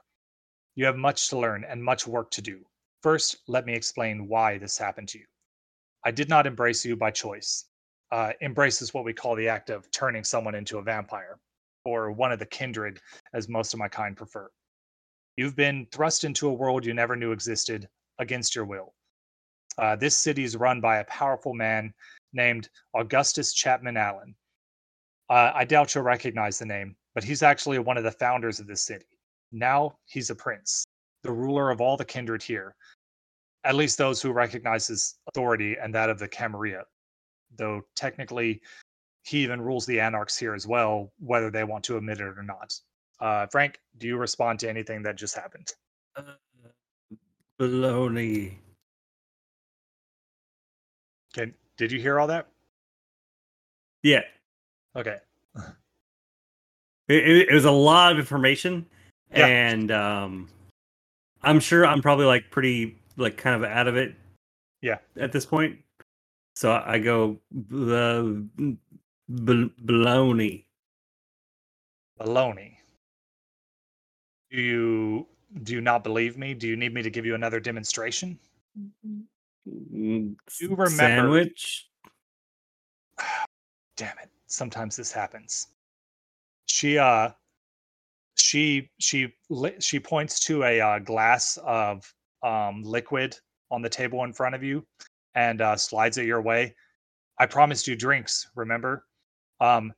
[0.75, 2.65] You have much to learn and much work to do.
[3.01, 5.25] First, let me explain why this happened to you.
[6.03, 7.65] I did not embrace you by choice.
[8.11, 11.39] Uh, embrace is what we call the act of turning someone into a vampire,
[11.85, 12.99] or one of the kindred,
[13.33, 14.49] as most of my kind prefer.
[15.37, 17.87] You've been thrust into a world you never knew existed
[18.19, 18.93] against your will.
[19.77, 21.93] Uh, this city is run by a powerful man
[22.33, 24.35] named Augustus Chapman Allen.
[25.29, 28.67] Uh, I doubt you'll recognize the name, but he's actually one of the founders of
[28.67, 29.05] this city.
[29.55, 30.85] Now he's a prince,
[31.23, 32.75] the ruler of all the kindred here,
[33.63, 36.83] at least those who recognize his authority and that of the Camarilla.
[37.55, 38.61] Though technically,
[39.23, 42.43] he even rules the anarchs here as well, whether they want to admit it or
[42.43, 42.77] not.
[43.21, 45.71] Uh, Frank, do you respond to anything that just happened?
[46.17, 46.33] Uh,
[47.57, 48.55] baloney.
[51.37, 52.47] Okay, did you hear all that?
[54.03, 54.21] Yeah,
[54.97, 55.17] Okay.
[57.07, 58.85] it, it was a lot of information,
[59.35, 59.47] Yeah.
[59.47, 60.49] and um,
[61.43, 64.15] I'm sure I'm probably like pretty like kind of out of it.
[64.81, 64.97] Yeah.
[65.17, 65.77] At this point,
[66.55, 68.45] so I go the
[69.31, 70.65] baloney.
[72.19, 72.77] Baloney.
[74.51, 75.27] Do you
[75.63, 76.53] do you not believe me?
[76.53, 78.37] Do you need me to give you another demonstration?
[79.67, 81.89] Mm, Do remember- sandwich.
[83.97, 84.29] Damn it.
[84.47, 85.67] Sometimes this happens.
[86.67, 87.29] She uh
[88.35, 89.33] she she
[89.79, 92.03] she points to a uh, glass of
[92.43, 93.35] um liquid
[93.71, 94.85] on the table in front of you
[95.35, 96.75] and uh slides it your way.
[97.39, 99.05] I promised you drinks, remember?
[99.59, 99.93] Um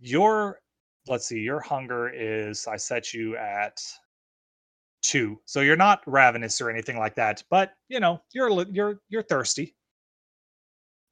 [0.00, 0.60] your
[1.08, 3.80] let's see, your hunger is I set you at
[5.02, 5.40] two.
[5.46, 9.74] So you're not ravenous or anything like that, but you know, you're you're you're thirsty.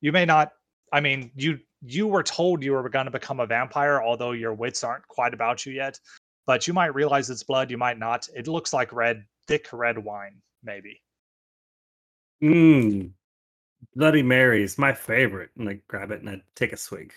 [0.00, 0.52] You may not
[0.92, 4.54] I mean, you you were told you were going to become a vampire although your
[4.54, 5.98] wits aren't quite about you yet,
[6.46, 8.28] but you might realize it's blood, you might not.
[8.34, 11.02] It looks like red thick red wine maybe.
[12.42, 13.10] Mmm.
[13.94, 15.50] Bloody Mary's my favorite.
[15.58, 17.12] And I grab it and I take a swig.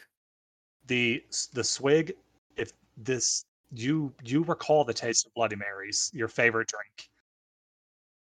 [0.88, 2.14] The the swig
[2.58, 7.10] if this you you recall the taste of bloody marys, your favorite drink.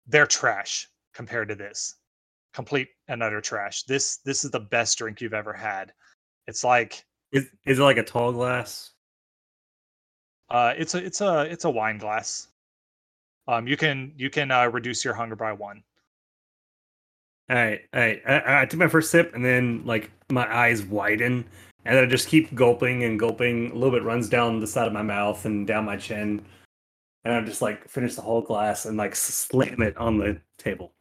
[0.07, 1.97] They're trash compared to this.
[2.53, 3.83] Complete and utter trash.
[3.85, 5.93] This this is the best drink you've ever had.
[6.47, 8.94] It's like Is is it like a tall glass?
[10.51, 12.49] Uh, it's a it's a it's a wine glass.
[13.49, 15.83] Um, you can you can uh, reduce your hunger by one.
[17.51, 18.23] All right, all right.
[18.27, 21.45] I, I took my first sip, and then like my eyes widen,
[21.85, 23.71] and then I just keep gulping and gulping.
[23.71, 26.45] A little bit runs down the side of my mouth and down my chin,
[27.25, 30.93] and I just like finish the whole glass and like slam it on the table.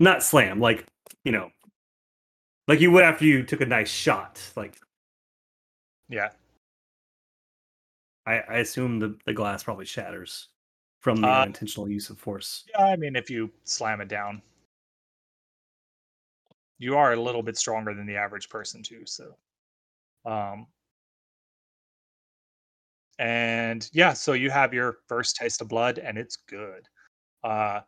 [0.00, 0.86] Not slam, like
[1.24, 1.50] you know,
[2.68, 4.40] like you would after you took a nice shot.
[4.56, 4.78] Like
[6.08, 6.30] Yeah.
[8.26, 10.48] I, I assume the the glass probably shatters
[11.00, 12.64] from the Uh, unintentional use of force.
[12.70, 14.42] Yeah, I mean if you slam it down.
[16.78, 19.36] You are a little bit stronger than the average person too, so
[20.24, 20.66] um
[23.18, 26.86] and yeah, so you have your first taste of blood and it's good.
[27.44, 27.80] Uh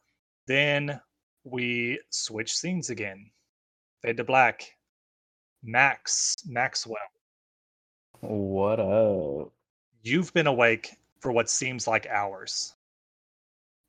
[0.47, 1.01] then
[1.45, 3.31] we switch scenes again.
[4.03, 4.65] Fade to black.
[5.63, 6.97] Max Maxwell.
[8.21, 9.53] What up?
[10.03, 12.77] You've been awake for what seems like hours,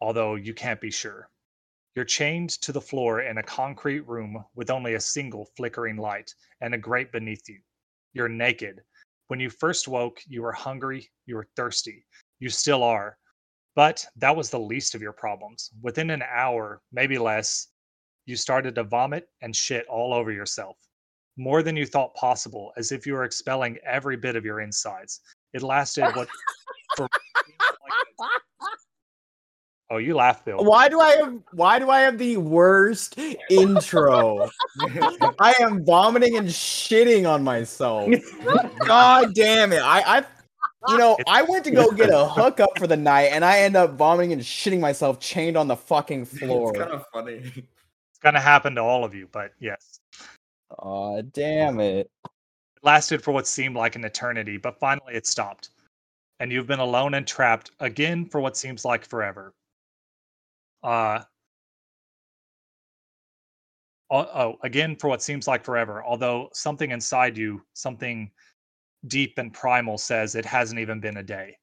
[0.01, 1.29] although you can't be sure.
[1.95, 6.33] You're chained to the floor in a concrete room with only a single flickering light
[6.61, 7.59] and a grate beneath you.
[8.13, 8.81] You're naked.
[9.27, 12.05] When you first woke, you were hungry, you were thirsty.
[12.39, 13.15] You still are.
[13.75, 15.69] But that was the least of your problems.
[15.83, 17.67] Within an hour, maybe less,
[18.25, 20.77] you started to vomit and shit all over yourself.
[21.37, 25.21] More than you thought possible, as if you were expelling every bit of your insides.
[25.53, 26.27] It lasted what
[26.95, 27.09] for
[29.91, 30.63] Oh, you laugh, Bill.
[30.63, 33.17] Why do I have why do I have the worst
[33.49, 34.51] intro?
[35.39, 38.11] I am vomiting and shitting on myself.
[38.85, 39.81] God damn it.
[39.81, 40.25] I I
[40.87, 43.75] you know, I went to go get a hookup for the night and I end
[43.75, 46.69] up vomiting and shitting myself chained on the fucking floor.
[46.69, 47.51] It's kind of funny.
[47.55, 49.99] It's gonna happen to all of you, but yes.
[50.77, 52.11] Aw, damn it.
[52.81, 55.71] Lasted for what seemed like an eternity, but finally it stopped.
[56.39, 59.53] And you've been alone and trapped again for what seems like forever.
[60.81, 61.23] Uh
[64.09, 68.31] oh, again for what seems like forever, although something inside you, something
[69.07, 71.57] deep and primal says it hasn't even been a day.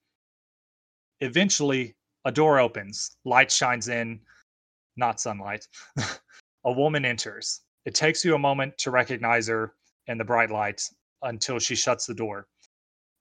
[1.21, 4.21] Eventually, a door opens, light shines in,
[4.97, 5.67] not sunlight.
[6.65, 7.63] a woman enters.
[7.87, 9.75] It takes you a moment to recognize her
[10.09, 10.83] in the bright light
[11.27, 12.47] until she shuts the door.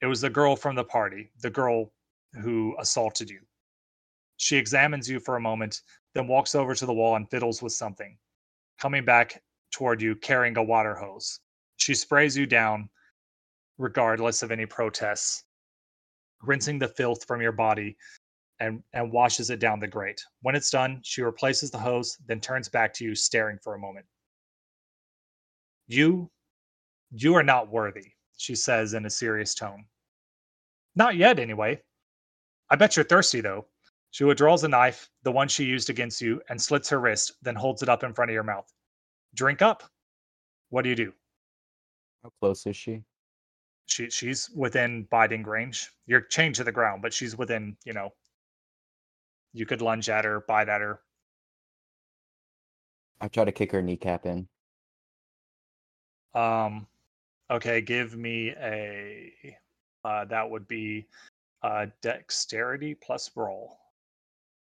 [0.01, 1.91] It was the girl from the party, the girl
[2.41, 3.41] who assaulted you.
[4.37, 5.81] She examines you for a moment,
[6.13, 8.17] then walks over to the wall and fiddles with something,
[8.79, 9.41] coming back
[9.71, 11.39] toward you carrying a water hose.
[11.77, 12.89] She sprays you down,
[13.77, 15.43] regardless of any protests,
[16.41, 17.97] rinsing the filth from your body
[18.59, 20.21] and, and washes it down the grate.
[20.41, 23.79] When it's done, she replaces the hose, then turns back to you, staring for a
[23.79, 24.05] moment.
[25.87, 26.29] You
[27.11, 29.85] You are not worthy, she says in a serious tone.
[30.95, 31.81] Not yet, anyway.
[32.69, 33.65] I bet you're thirsty, though.
[34.11, 37.55] She withdraws a knife, the one she used against you, and slits her wrist, then
[37.55, 38.71] holds it up in front of your mouth.
[39.33, 39.83] Drink up.
[40.69, 41.13] What do you do?
[42.23, 43.03] How close is she?
[43.87, 45.91] She she's within biting range.
[46.07, 48.13] You're chained to the ground, but she's within, you know.
[49.53, 51.01] You could lunge at her, bite at her.
[53.21, 54.47] I try to kick her kneecap in.
[56.33, 56.87] Um
[57.51, 59.31] okay, give me a
[60.03, 61.07] uh that would be
[61.63, 63.77] uh dexterity plus roll.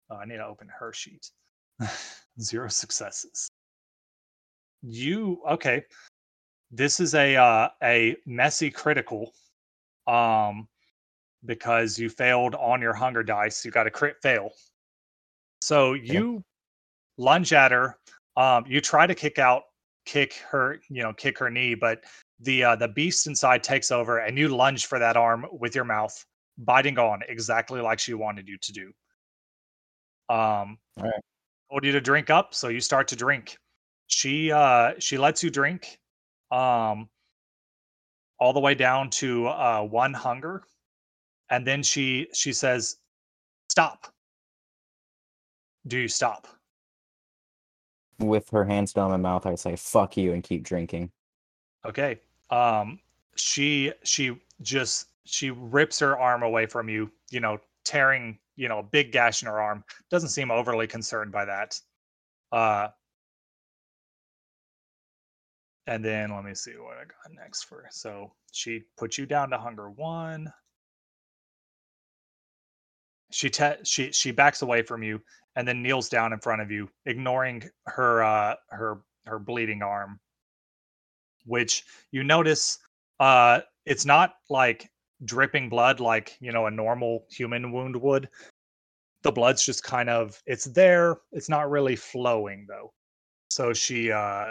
[0.09, 1.29] Oh, I need to open her sheet.
[2.41, 3.49] Zero successes.
[4.81, 5.83] You okay.
[6.71, 9.33] This is a uh a messy critical.
[10.07, 10.67] Um
[11.45, 13.63] because you failed on your hunger dice.
[13.63, 14.51] You got a crit fail.
[15.61, 16.43] So you
[17.17, 17.97] lunge at her.
[18.35, 19.63] Um, you try to kick out,
[20.05, 22.03] kick her, you know, kick her knee, but
[22.39, 25.83] the uh, the beast inside takes over, and you lunge for that arm with your
[25.85, 26.13] mouth,
[26.57, 28.91] biting on exactly like she wanted you to do.
[30.33, 31.21] Um, Alright.
[31.69, 33.57] told you to drink up, so you start to drink.
[34.07, 35.99] She uh she lets you drink,
[36.51, 37.09] um,
[38.39, 40.63] all the way down to uh one hunger,
[41.49, 42.97] and then she she says,
[43.69, 44.13] "Stop."
[45.88, 46.47] Do you stop?
[48.19, 51.12] With her hands down my mouth, I say "fuck you" and keep drinking.
[51.86, 52.19] Okay.
[52.49, 52.99] Um
[53.36, 58.79] she she just she rips her arm away from you, you know, tearing, you know,
[58.79, 59.84] a big gash in her arm.
[60.10, 61.79] Doesn't seem overly concerned by that.
[62.51, 62.89] Uh
[65.88, 67.88] and then let me see what I got next for.
[67.89, 70.51] So she puts you down to hunger one.
[73.32, 75.21] She te- she she backs away from you
[75.59, 80.17] and then kneels down in front of you, ignoring her uh her her bleeding arm.
[81.45, 82.79] Which you notice
[83.19, 84.89] uh it's not like
[85.25, 88.29] dripping blood like you know a normal human wound would.
[89.23, 91.17] The blood's just kind of it's there.
[91.33, 92.93] It's not really flowing though.
[93.51, 94.45] So she uh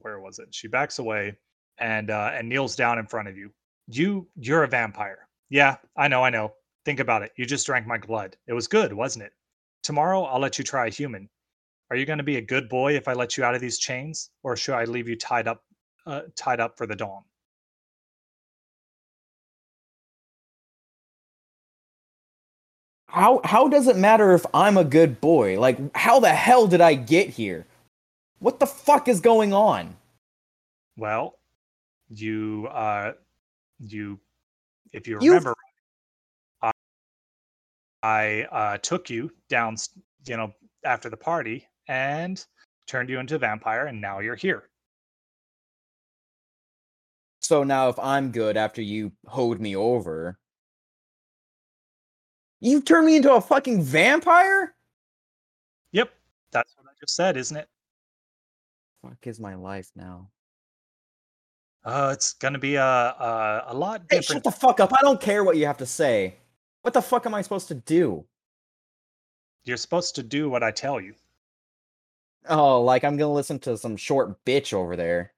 [0.00, 0.48] where was it?
[0.50, 1.36] She backs away
[1.78, 3.52] and uh and kneels down in front of you.
[3.86, 5.28] You you're a vampire.
[5.50, 6.54] Yeah, I know, I know.
[6.84, 7.30] Think about it.
[7.36, 8.36] You just drank my blood.
[8.48, 9.32] It was good, wasn't it?
[9.82, 11.28] Tomorrow I'll let you try a human.
[11.90, 13.78] Are you going to be a good boy if I let you out of these
[13.78, 15.62] chains or should I leave you tied up
[16.06, 17.22] uh, tied up for the dawn?
[23.08, 25.60] How how does it matter if I'm a good boy?
[25.60, 27.66] Like how the hell did I get here?
[28.38, 29.96] What the fuck is going on?
[30.96, 31.38] Well,
[32.08, 33.12] you uh
[33.80, 34.18] you
[34.92, 35.54] if you remember
[38.02, 39.76] I uh took you down
[40.26, 40.52] you know
[40.84, 42.44] after the party and
[42.86, 44.68] turned you into a vampire and now you're here.
[47.40, 50.38] So now if I'm good after you hoed me over,
[52.60, 54.74] you turned me into a fucking vampire?
[55.92, 56.12] Yep,
[56.52, 57.68] that's what I just said, isn't it?
[59.02, 60.30] Fuck is my life now?
[61.84, 64.92] Uh it's going to be a a, a lot Hey, shut the fuck up.
[64.92, 66.36] I don't care what you have to say.
[66.82, 68.24] What the fuck am I supposed to do?
[69.64, 71.14] You're supposed to do what I tell you.
[72.48, 75.32] Oh, like I'm gonna listen to some short bitch over there.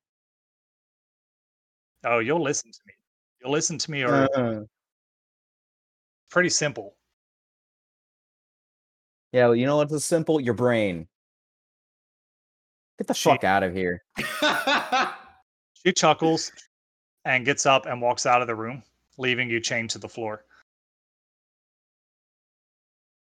[2.04, 2.92] Oh, you'll listen to me.
[3.40, 4.60] You'll listen to me or Uh,
[6.30, 6.96] pretty simple.
[9.32, 10.40] yeah, well, you know what's simple?
[10.40, 11.06] Your brain.
[12.98, 14.02] Get the She- fuck out of here.
[15.86, 16.50] She chuckles
[17.26, 18.82] and gets up and walks out of the room,
[19.18, 20.46] leaving you chained to the floor.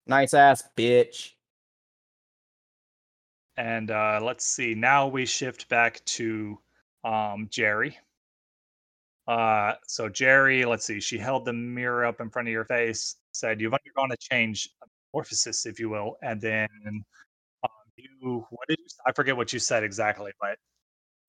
[0.07, 1.33] Nice ass bitch.
[3.57, 4.75] And uh, let's see.
[4.75, 6.59] Now we shift back to
[7.05, 7.97] um, Jerry.
[9.27, 11.01] Uh, so Jerry, let's see.
[11.01, 14.69] She held the mirror up in front of your face, said, "You've undergone a change,
[15.15, 16.69] metamorphosis, if you will." And then
[17.63, 18.87] um, you, what did you?
[19.07, 20.59] I forget what you said exactly, but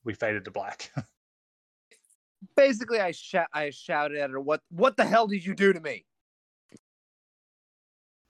[0.03, 0.91] we faded to black.
[2.57, 5.80] Basically, I shout, I shouted at her, "What, what the hell did you do to
[5.80, 6.05] me?"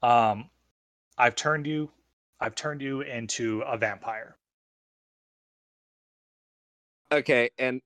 [0.06, 0.50] Um,
[1.18, 1.90] I've turned you.
[2.40, 4.36] I've turned you into a vampire.
[7.12, 7.82] Okay, and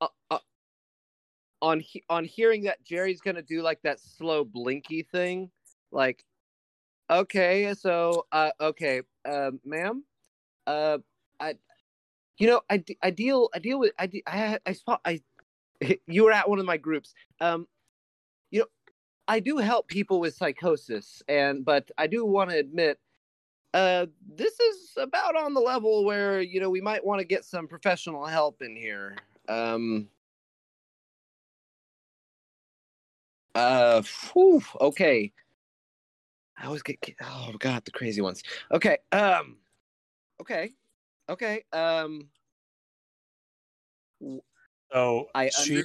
[0.00, 0.38] uh, uh,
[1.60, 5.50] on he- on hearing that Jerry's gonna do like that slow blinky thing,
[5.92, 6.24] like,
[7.10, 10.04] okay, so uh, okay, uh, ma'am,
[10.66, 10.98] uh,
[11.40, 11.56] I,
[12.38, 15.20] you know, I, I deal I deal with I I I spot I,
[16.06, 17.66] you were at one of my groups, um,
[19.30, 22.98] I do help people with psychosis, and but I do want to admit
[23.72, 27.44] uh, this is about on the level where you know we might want to get
[27.44, 29.16] some professional help in here.
[29.48, 30.08] Um,
[33.54, 34.02] uh,
[34.32, 35.32] whew, okay.
[36.58, 38.42] I always get oh god the crazy ones.
[38.72, 39.58] Okay, um,
[40.40, 40.72] okay,
[41.28, 41.62] okay.
[41.72, 42.26] Um,
[44.92, 45.84] so I she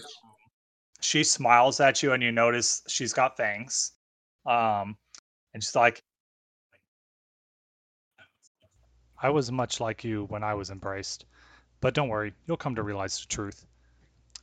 [1.05, 3.93] she smiles at you, and you notice she's got fangs.
[4.45, 4.97] Um,
[5.53, 6.03] and she's like,
[9.21, 11.25] "I was much like you when I was embraced,
[11.81, 13.65] but don't worry, you'll come to realize the truth."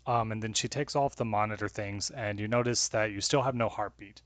[0.07, 3.43] Um, and then she takes off the monitor things, and you notice that you still
[3.43, 4.23] have no heartbeat.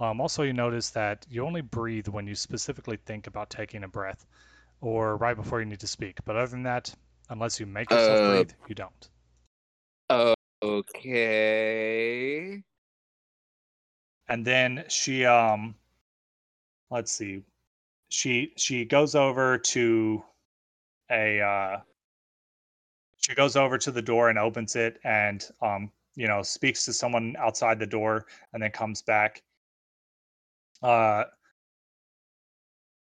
[0.00, 3.88] Um, also, you notice that you only breathe when you specifically think about taking a
[3.88, 4.26] breath,
[4.80, 6.18] or right before you need to speak.
[6.24, 6.94] But other than that,
[7.28, 9.08] unless you make yourself Uh, breathe, you don't.
[10.62, 12.62] Okay.
[14.30, 15.74] and then she um
[16.90, 17.42] let's see.
[18.08, 20.22] She she goes over to
[21.10, 21.80] a uh
[23.16, 26.92] she goes over to the door and opens it and um you know speaks to
[26.92, 29.42] someone outside the door and then comes back.
[30.82, 31.24] Uh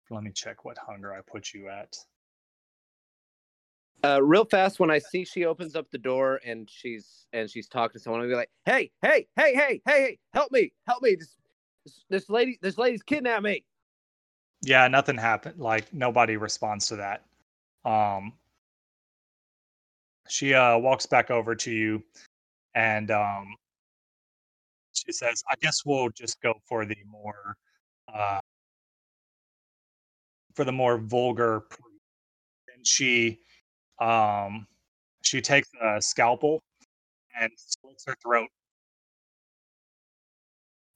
[0.09, 1.97] let me check what hunger i put you at
[4.03, 7.67] Uh, real fast when I see she opens up the door and she's and she's
[7.67, 11.01] talking to someone, I'll be like, "Hey, hey, hey, hey, hey, hey, help me, help
[11.01, 11.15] me!
[11.15, 11.35] This,
[11.83, 13.63] this, this lady, this lady's kidnapped me."
[14.63, 17.25] yeah nothing happened like nobody responds to that
[17.85, 18.33] um
[20.27, 22.03] she uh walks back over to you
[22.75, 23.55] and um
[24.93, 27.55] she says i guess we'll just go for the more
[28.13, 28.39] uh
[30.53, 31.63] for the more vulgar
[32.75, 33.39] and she
[33.99, 34.67] um
[35.23, 36.63] she takes a scalpel
[37.39, 38.49] and slits her throat.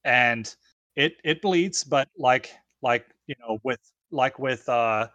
[0.03, 0.53] And
[0.95, 3.79] it it bleeds but like like you know with
[4.11, 5.07] like with uh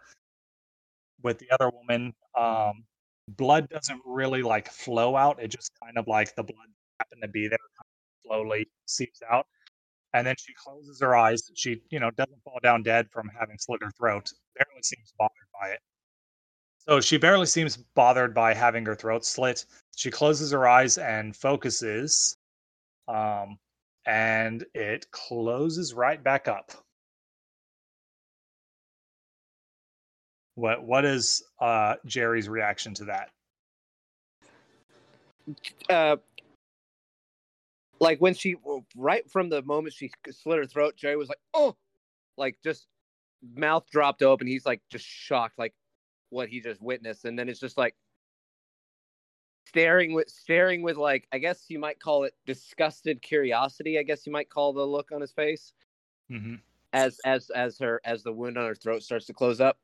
[1.23, 2.83] with the other woman um
[3.29, 5.41] blood doesn't really like flow out.
[5.41, 6.69] It just kind of like the blood
[6.99, 9.45] happened to be there kind of slowly seeps out.
[10.13, 11.43] And then she closes her eyes.
[11.55, 14.31] She you know doesn't fall down dead from having slit her throat.
[14.57, 15.81] Barely seems bothered by it
[16.87, 19.65] so she barely seems bothered by having her throat slit.
[19.95, 22.37] She closes her eyes and focuses
[23.07, 23.57] um
[24.05, 26.71] and it closes right back up.
[30.55, 33.29] What what is uh jerry's reaction to that?
[35.89, 36.17] Uh,
[37.99, 38.55] like when she
[38.95, 41.75] right from the moment she slit her throat, Jerry was like, "Oh,"
[42.37, 42.87] like just
[43.55, 44.47] mouth dropped open.
[44.47, 45.73] He's like just shocked, like
[46.29, 47.95] what he just witnessed, and then it's just like
[49.67, 53.99] staring with staring with like I guess you might call it disgusted curiosity.
[53.99, 55.73] I guess you might call the look on his face
[56.29, 56.55] hmm
[56.93, 59.77] as as as her as the wound on her throat starts to close up.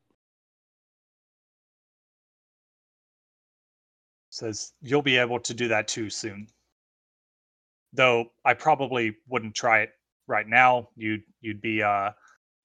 [4.29, 6.47] says you'll be able to do that too soon
[7.93, 9.91] though i probably wouldn't try it
[10.27, 12.09] right now you'd you'd be uh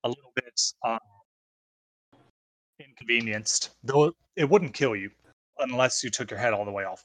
[0.04, 0.98] a little bit uh,
[2.80, 3.70] inconvenienced.
[3.82, 5.10] Though it wouldn't kill you
[5.58, 7.04] unless you took your head all the way off.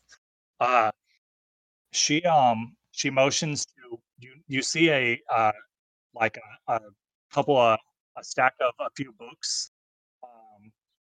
[0.60, 0.92] Uh
[1.92, 5.52] she um she motions to you you see a uh
[6.16, 6.80] like a, a
[7.34, 7.80] couple of
[8.18, 9.72] a stack of a few books
[10.24, 10.72] um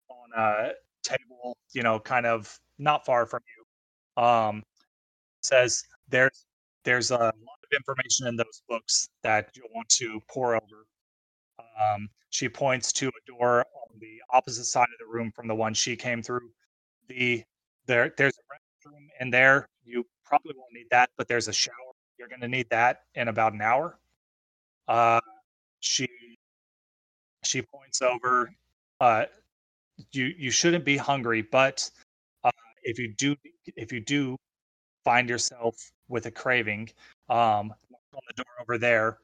[0.10, 0.72] on a
[1.04, 4.24] table you know kind of not far from you.
[4.24, 4.64] Um
[5.42, 6.46] says there's
[6.84, 7.34] there's a lot
[7.64, 10.86] of information in those books that you'll want to pore over
[11.82, 15.56] um, she points to a door on the opposite side of the room from the
[15.56, 16.50] one she came through.
[17.08, 17.44] The
[17.88, 19.68] there there's a restroom in there.
[19.86, 21.74] You probably won't need that but there's a shower.
[22.18, 23.98] You're going to need that in about an hour.
[24.88, 25.22] Uh,
[25.80, 26.08] she
[27.44, 28.52] she points over
[29.00, 29.26] uh,
[30.12, 31.90] you you shouldn't be hungry but
[32.44, 32.52] uh,
[32.84, 33.36] if you do
[33.76, 34.38] if you do
[35.06, 35.76] find yourself
[36.10, 36.90] with a craving
[37.30, 37.74] um
[38.14, 39.20] on the door over there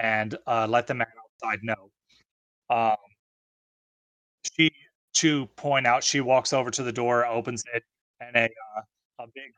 [0.00, 1.06] and uh, let the man
[1.42, 1.90] outside know.
[2.70, 2.96] Um
[4.56, 4.70] she
[5.14, 7.82] to point out she walks over to the door opens it
[8.20, 8.82] and a uh,
[9.20, 9.52] a big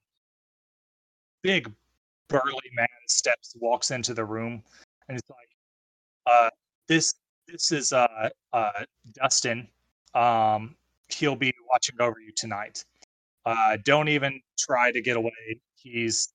[1.43, 1.73] big
[2.29, 4.63] burly man steps walks into the room
[5.09, 5.49] and it's like
[6.27, 6.51] uh
[6.89, 7.15] this
[7.49, 9.69] this is uh uh dustin.
[10.15, 10.77] Um
[11.09, 12.85] he'll be watching over you tonight.
[13.47, 15.61] Uh don't even try to get away.
[15.77, 16.33] He's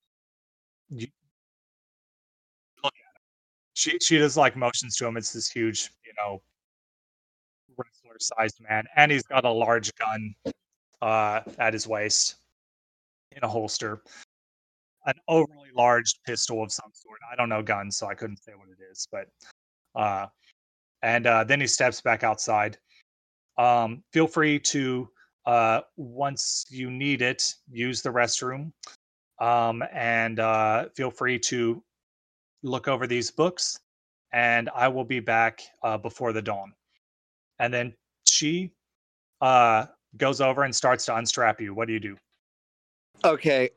[3.79, 5.15] she she just like motions to him.
[5.15, 6.41] It's this huge you know
[7.77, 10.35] wrestler sized man and he's got a large gun
[11.01, 12.35] uh at his waist
[13.31, 14.01] in a holster.
[15.05, 17.19] An overly large pistol of some sort.
[17.31, 19.27] I don't know guns so i couldn't say what it is but
[19.95, 20.27] uh
[21.01, 22.77] and uh then he steps back outside.
[23.57, 25.09] Um feel free to
[25.45, 28.73] uh once you need it use the restroom.
[29.39, 31.81] Um and uh feel free to
[32.63, 33.79] look over these books,
[34.33, 36.73] and I will be back uh, before the dawn.
[37.59, 37.93] And then
[38.27, 38.71] she
[39.41, 39.85] uh,
[40.17, 41.73] goes over and starts to unstrap you.
[41.73, 42.17] What do you do?
[43.23, 43.69] Okay.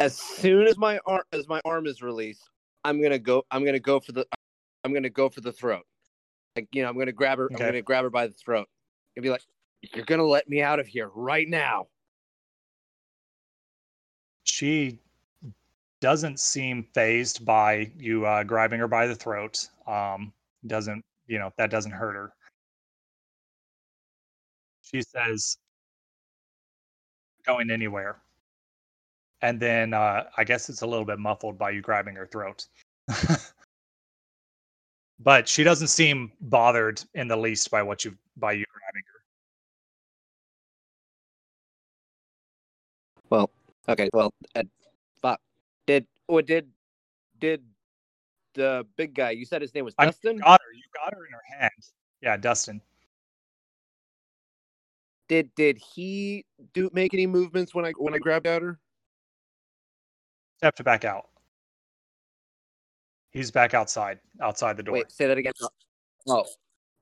[0.00, 2.48] As soon as my arm as my arm is released,
[2.84, 3.44] I'm gonna go.
[3.50, 4.26] I'm gonna go for the.
[4.84, 5.84] I'm gonna go for the throat.
[6.54, 7.46] Like you know, I'm gonna grab her.
[7.46, 7.54] Okay.
[7.54, 8.68] I'm gonna grab her by the throat
[9.16, 9.42] and be like,
[9.82, 11.88] "You're gonna let me out of here right now."
[14.44, 15.00] She
[16.00, 19.68] doesn't seem fazed by you uh, grabbing her by the throat.
[19.86, 20.32] Um,
[20.66, 22.32] doesn't you know that doesn't hurt her.
[24.82, 25.58] She says,
[27.44, 28.20] "Going anywhere."
[29.42, 32.66] And then uh, I guess it's a little bit muffled by you grabbing her throat.
[35.20, 39.20] but she doesn't seem bothered in the least by what you by you grabbing her.
[43.30, 43.50] Well,
[43.88, 44.08] okay.
[44.12, 44.66] Well, fuck.
[46.28, 46.68] Did or did
[47.40, 47.64] did
[48.54, 49.30] the big guy?
[49.30, 50.38] You said his name was I Dustin.
[50.38, 50.72] got her.
[50.74, 51.72] You got her in her hand.
[52.20, 52.80] Yeah, Dustin.
[55.28, 58.78] Did did he do make any movements when I when I grabbed at her?
[60.56, 61.28] Stepped to back out.
[63.30, 64.94] He's back outside, outside the door.
[64.94, 65.52] Wait, say that again.
[66.26, 66.44] Oh,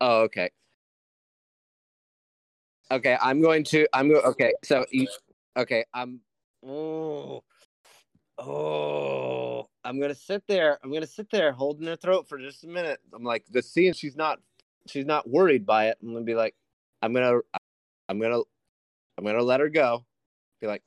[0.01, 0.51] oh, okay.
[2.91, 3.87] Okay, I'm going to.
[3.93, 4.21] I'm go.
[4.21, 5.07] Okay, so you,
[5.57, 6.21] okay, I'm.
[6.67, 7.43] Oh,
[8.39, 10.79] oh, I'm gonna sit there.
[10.83, 13.01] I'm gonna sit there holding her throat for just a minute.
[13.15, 14.41] I'm like, the seeing she's not,
[14.87, 15.99] she's not worried by it.
[16.03, 16.55] I'm gonna be like,
[17.03, 17.41] I'm gonna,
[18.09, 18.41] I'm gonna,
[19.19, 20.05] I'm gonna let her go.
[20.61, 20.83] Be like,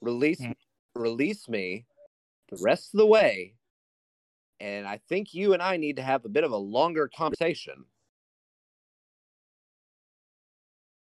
[0.00, 0.54] release, Mm.
[0.94, 1.86] release me,
[2.50, 3.54] the rest of the way,
[4.60, 7.84] and I think you and I need to have a bit of a longer conversation.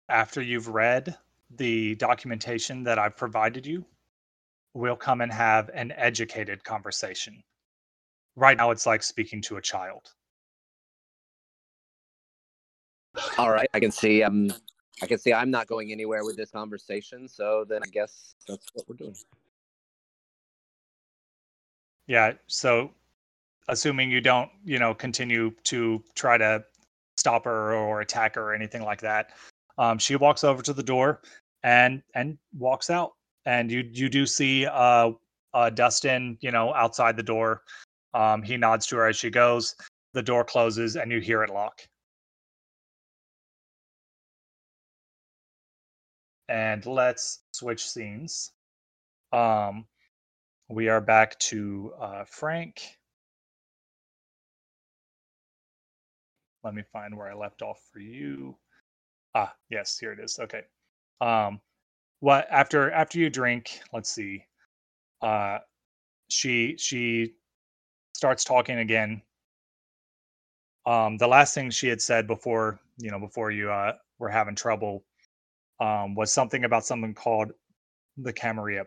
[0.09, 1.17] After you've read
[1.49, 3.85] the documentation that I've provided you,
[4.73, 7.43] we'll come and have an educated conversation.
[8.35, 10.13] Right now, it's like speaking to a child.
[13.37, 14.23] All right, I can see.
[14.23, 14.53] Um,
[15.01, 15.33] I can see.
[15.33, 17.27] I'm not going anywhere with this conversation.
[17.27, 19.15] So then, I guess that's what we're doing.
[22.07, 22.33] Yeah.
[22.47, 22.91] So,
[23.67, 26.63] assuming you don't, you know, continue to try to
[27.17, 29.31] stop her or attack her or anything like that,
[29.77, 31.21] um, she walks over to the door
[31.63, 33.13] and and walks out.
[33.45, 35.11] And you you do see uh,
[35.53, 37.63] uh, Dustin, you know, outside the door.
[38.13, 39.75] Um, he nods to her as she goes.
[40.13, 41.81] The door closes, and you hear it lock.
[46.49, 48.51] And let's switch scenes.
[49.31, 49.85] Um,
[50.69, 52.81] we are back to uh, Frank.
[56.63, 58.57] Let me find where I left off for you.
[59.33, 60.39] Ah, yes, here it is.
[60.39, 60.63] Okay.
[61.21, 61.61] Um,
[62.21, 63.81] what after after you drink?
[63.91, 64.45] Let's see.
[65.21, 65.59] Uh,
[66.29, 67.33] she she
[68.13, 69.21] starts talking again.
[70.85, 74.55] Um, the last thing she had said before you know before you uh were having
[74.55, 75.03] trouble
[75.79, 77.51] um was something about something called
[78.17, 78.85] the Camarilla.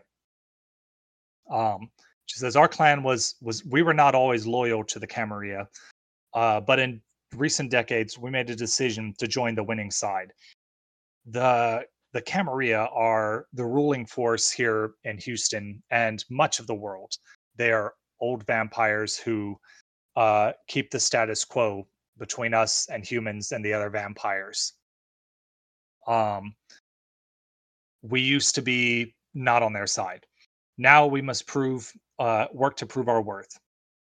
[1.51, 1.89] Um,
[2.25, 5.67] she says our clan was was we were not always loyal to the Camarilla,
[6.33, 7.01] uh, but in
[7.35, 10.31] recent decades we made a decision to join the winning side.
[11.25, 11.85] The
[12.15, 17.11] the Camarilla are the ruling force here in Houston and much of the world.
[17.57, 19.59] They are old vampires who
[20.15, 21.85] uh, keep the status quo
[22.17, 24.75] between us and humans and the other vampires.
[26.07, 26.55] Um,
[28.01, 30.25] we used to be not on their side.
[30.77, 33.59] Now we must prove, uh, work to prove our worth.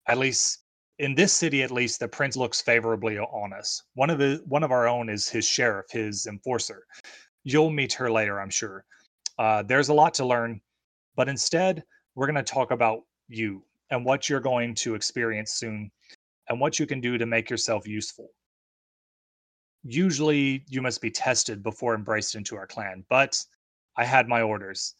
[0.07, 0.59] At least
[0.99, 3.83] in this city, at least the prince looks favorably on us.
[3.95, 6.85] One of the one of our own is his sheriff, his enforcer.
[7.49, 8.83] You'll meet her later, I'm sure.
[9.39, 10.59] Uh, there's a lot to learn,
[11.15, 11.81] but instead,
[12.13, 15.89] we're going to talk about you and what you're going to experience soon
[16.49, 18.31] and what you can do to make yourself useful.
[19.85, 23.41] Usually, you must be tested before embraced into our clan, but
[23.95, 24.95] I had my orders.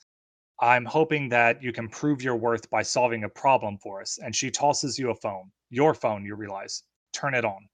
[0.61, 4.19] I'm hoping that you can prove your worth by solving a problem for us.
[4.23, 6.83] And she tosses you a phone, your phone, you realize.
[7.11, 7.67] Turn it on.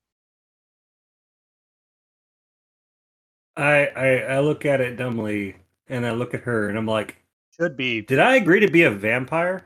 [3.56, 5.56] I, I I look at it dumbly,
[5.88, 7.18] and I look at her, and I'm like,
[7.60, 8.02] Should be.
[8.02, 9.64] "Did I agree to be a vampire?"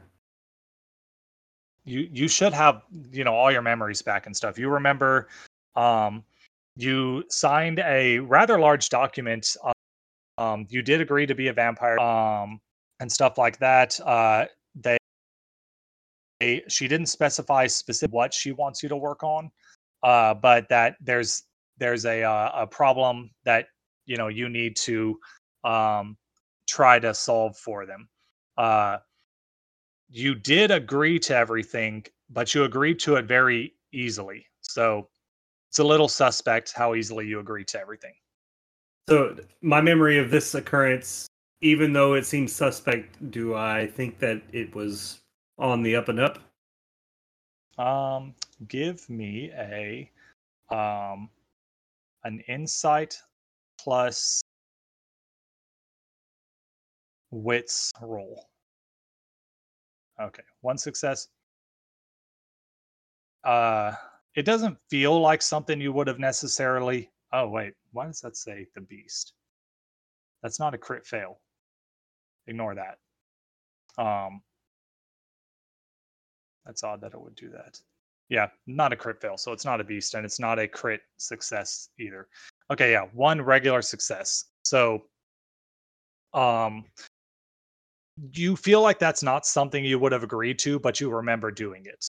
[1.87, 4.59] you you should have you know all your memories back and stuff.
[4.59, 5.29] You remember
[5.75, 6.23] um
[6.75, 9.71] you signed a rather large document uh,
[10.37, 12.59] um you did agree to be a vampire um
[12.99, 13.99] and stuff like that.
[14.01, 14.97] Uh they,
[16.39, 19.49] they she didn't specify specific what she wants you to work on
[20.03, 21.43] uh but that there's
[21.79, 23.67] there's a uh, a problem that
[24.07, 25.19] you know you need to
[25.63, 26.17] um
[26.67, 28.09] try to solve for them
[28.57, 28.97] uh
[30.09, 34.45] you did agree to everything, but you agreed to it very easily.
[34.61, 35.09] So
[35.69, 38.13] it's a little suspect how easily you agreed to everything.
[39.09, 41.27] So my memory of this occurrence,
[41.61, 45.19] even though it seems suspect, do I think that it was
[45.57, 46.39] on the up and up?
[47.77, 48.33] Um,
[48.67, 50.09] give me a
[50.69, 51.29] um
[52.23, 53.17] an insight
[53.87, 54.41] plus
[57.31, 58.45] wits roll.
[60.21, 61.29] Okay, one success.
[63.45, 63.93] Uh,
[64.35, 67.09] it doesn't feel like something you would have necessarily.
[67.31, 69.31] Oh wait, why does that say the beast?
[70.43, 71.39] That's not a crit fail.
[72.47, 72.97] Ignore that.
[74.03, 74.41] Um,
[76.65, 77.79] that's odd that it would do that.
[78.27, 80.99] Yeah, not a crit fail, so it's not a beast, and it's not a crit
[81.15, 82.27] success either.
[82.69, 84.45] Okay, yeah, one regular success.
[84.63, 85.03] So,
[86.33, 86.85] um,
[88.33, 91.85] you feel like that's not something you would have agreed to, but you remember doing
[91.85, 92.07] it.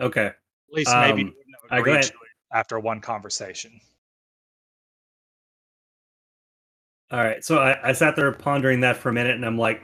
[0.00, 0.26] Okay.
[0.26, 0.34] At
[0.70, 2.16] least maybe you Um, wouldn't have I go agreed to it
[2.52, 3.80] after one conversation.
[7.10, 7.44] All right.
[7.44, 9.82] So I, I sat there pondering that for a minute, and I'm like,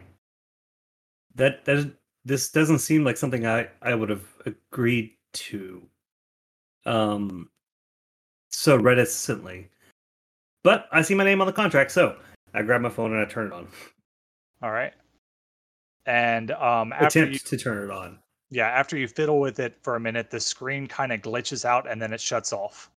[1.35, 1.87] that that is,
[2.25, 5.87] this doesn't seem like something I I would have agreed to.
[6.89, 7.49] Um.
[8.51, 9.69] So reticently,
[10.65, 12.17] but I see my name on the contract, so
[12.55, 13.69] I grab my phone and I turn it on.
[14.63, 14.95] All right.
[16.07, 18.19] And um, after Attempt you, to turn it on.
[18.51, 21.89] yeah, after you fiddle with it for a minute, the screen kind of glitches out
[21.89, 22.91] and then it shuts off.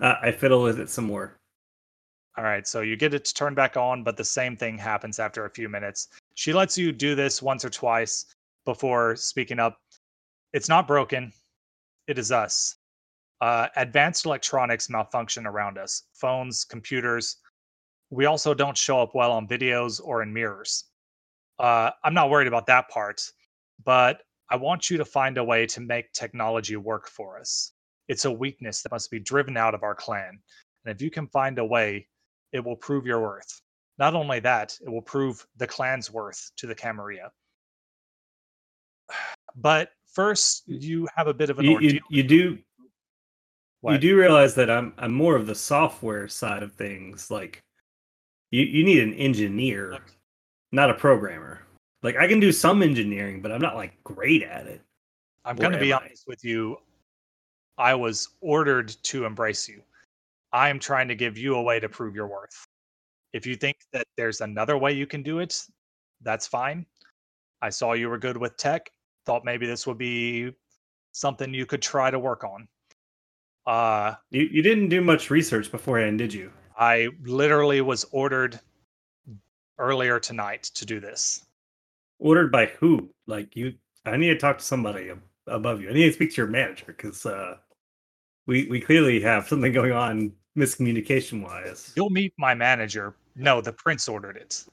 [0.00, 1.36] Uh, I fiddle with it some more.
[2.36, 5.18] All right, so you get it to turn back on, but the same thing happens
[5.18, 6.08] after a few minutes.
[6.36, 8.26] She lets you do this once or twice
[8.64, 9.80] before speaking up.
[10.52, 11.32] It's not broken.
[12.08, 12.74] It is us.
[13.40, 17.36] Uh, advanced electronics malfunction around us phones, computers.
[18.10, 20.84] We also don't show up well on videos or in mirrors.
[21.58, 23.22] Uh, I'm not worried about that part,
[23.84, 27.72] but I want you to find a way to make technology work for us.
[28.08, 30.40] It's a weakness that must be driven out of our clan.
[30.84, 32.08] And if you can find a way,
[32.52, 33.60] it will prove your worth.
[33.98, 37.30] Not only that, it will prove the clan's worth to the Camarilla.
[39.56, 42.58] But first, you have a bit of an You, you, you do
[43.84, 47.30] you do realize that I'm I'm more of the software side of things.
[47.30, 47.62] Like
[48.50, 50.10] you you need an engineer, Look.
[50.72, 51.62] not a programmer.
[52.02, 54.82] Like I can do some engineering, but I'm not like great at it.
[55.44, 55.98] I'm going to be I?
[55.98, 56.78] honest with you.
[57.78, 59.82] I was ordered to embrace you.
[60.52, 62.66] I am trying to give you a way to prove your worth.
[63.32, 65.64] If you think that there's another way you can do it,
[66.22, 66.84] that's fine.
[67.62, 68.90] I saw you were good with tech.
[69.28, 70.54] Thought maybe this would be
[71.12, 72.66] something you could try to work on.
[73.66, 76.50] Uh, You you didn't do much research beforehand, did you?
[76.78, 78.58] I literally was ordered
[79.76, 81.44] earlier tonight to do this.
[82.18, 83.10] Ordered by who?
[83.26, 83.74] Like you?
[84.06, 85.12] I need to talk to somebody
[85.46, 85.90] above you.
[85.90, 87.58] I need to speak to your manager because uh,
[88.46, 91.92] we we clearly have something going on miscommunication wise.
[91.96, 93.14] You'll meet my manager.
[93.36, 94.64] No, the prince ordered it.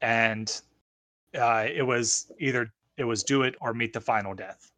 [0.00, 0.60] And
[1.38, 4.70] uh, it was either it was do it or meet the final death.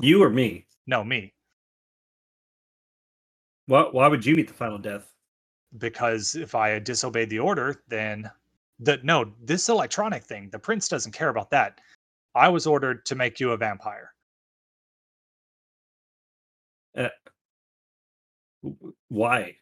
[0.00, 0.66] You or me?
[0.86, 1.34] No, me.
[3.66, 5.12] Why why would you meet the final death?
[5.78, 8.30] Because if I had disobeyed the order, then
[8.80, 11.80] the no, this electronic thing, the prince doesn't care about that.
[12.34, 14.14] I was ordered to make you a vampire.
[16.96, 17.08] Uh,
[18.62, 19.56] w- Why?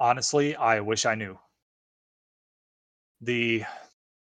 [0.00, 1.38] Honestly, I wish I knew.
[3.20, 3.64] The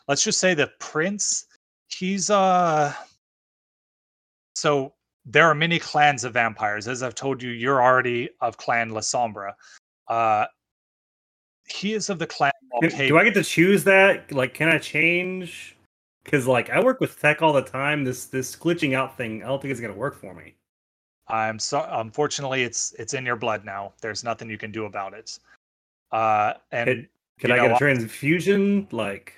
[0.08, 1.48] let's just say the prince,
[1.88, 2.94] he's uh
[4.56, 4.94] so
[5.26, 6.88] there are many clans of vampires.
[6.88, 9.54] As I've told you, you're already of clan Lasombra.
[10.08, 10.46] Uh
[11.68, 12.52] he is of the clan
[12.82, 14.32] Can- Do I get to choose that?
[14.32, 15.78] Like, can I change?
[16.24, 18.04] Because like I work with tech all the time.
[18.04, 20.56] This this glitching out thing, I don't think it's gonna work for me.
[21.28, 23.94] I'm so unfortunately it's it's in your blood now.
[24.02, 25.40] There's nothing you can do about it.
[26.12, 27.08] Uh and Can,
[27.40, 28.88] can I get a transfusion?
[28.92, 29.34] Like,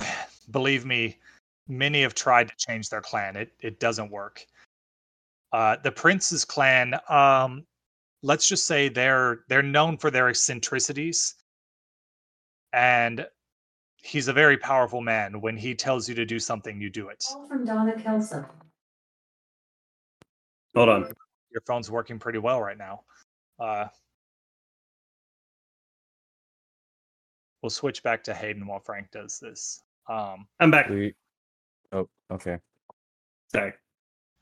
[0.50, 1.18] believe me,
[1.68, 3.36] many have tried to change their clan.
[3.36, 4.44] It it doesn't work.
[5.52, 7.64] Uh, the prince's clan, um,
[8.22, 11.34] let's just say they're they're known for their eccentricities,
[12.72, 13.26] and
[13.96, 15.40] he's a very powerful man.
[15.40, 17.24] When he tells you to do something, you do it.
[17.28, 18.46] Call from Donna Kelso.
[20.74, 21.12] hold on.
[21.50, 23.02] Your phone's working pretty well right now.
[23.58, 23.86] Uh,
[27.60, 29.82] we'll switch back to Hayden while Frank does this.
[30.10, 30.88] Um, I'm back.
[30.88, 31.14] We...
[31.92, 32.58] Oh, okay.
[33.52, 33.72] Sorry.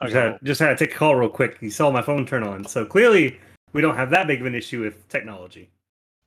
[0.03, 1.59] Just had, just had to take a call real quick.
[1.61, 2.65] You saw my phone turn on.
[2.65, 3.39] So clearly,
[3.75, 5.71] we don't have that big of an issue with technology.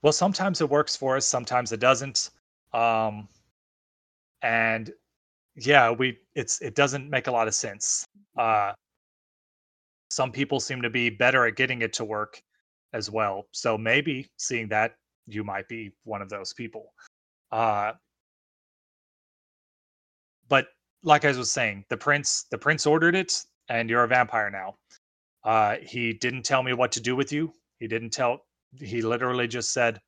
[0.03, 2.29] well, sometimes it works for us, sometimes it doesn't.
[2.73, 3.27] Um,
[4.43, 4.91] and
[5.55, 8.05] yeah, we it's it doesn't make a lot of sense.
[8.37, 8.73] Uh,
[10.09, 12.41] some people seem to be better at getting it to work
[12.93, 13.47] as well.
[13.51, 16.93] So maybe seeing that you might be one of those people.
[17.51, 17.93] Uh,
[20.51, 20.67] but
[21.01, 24.75] like I was saying, the prince the prince ordered it, and you're a vampire now.
[25.45, 27.53] Uh, he didn't tell me what to do with you.
[27.79, 28.45] He didn't tell.
[28.79, 30.01] He literally just said,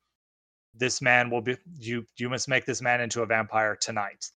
[0.74, 2.06] "This man will be you.
[2.18, 4.30] You must make this man into a vampire tonight."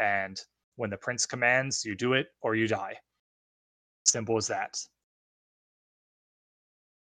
[0.00, 0.40] And
[0.76, 2.98] when the prince commands, you do it or you die.
[4.04, 4.76] Simple as that.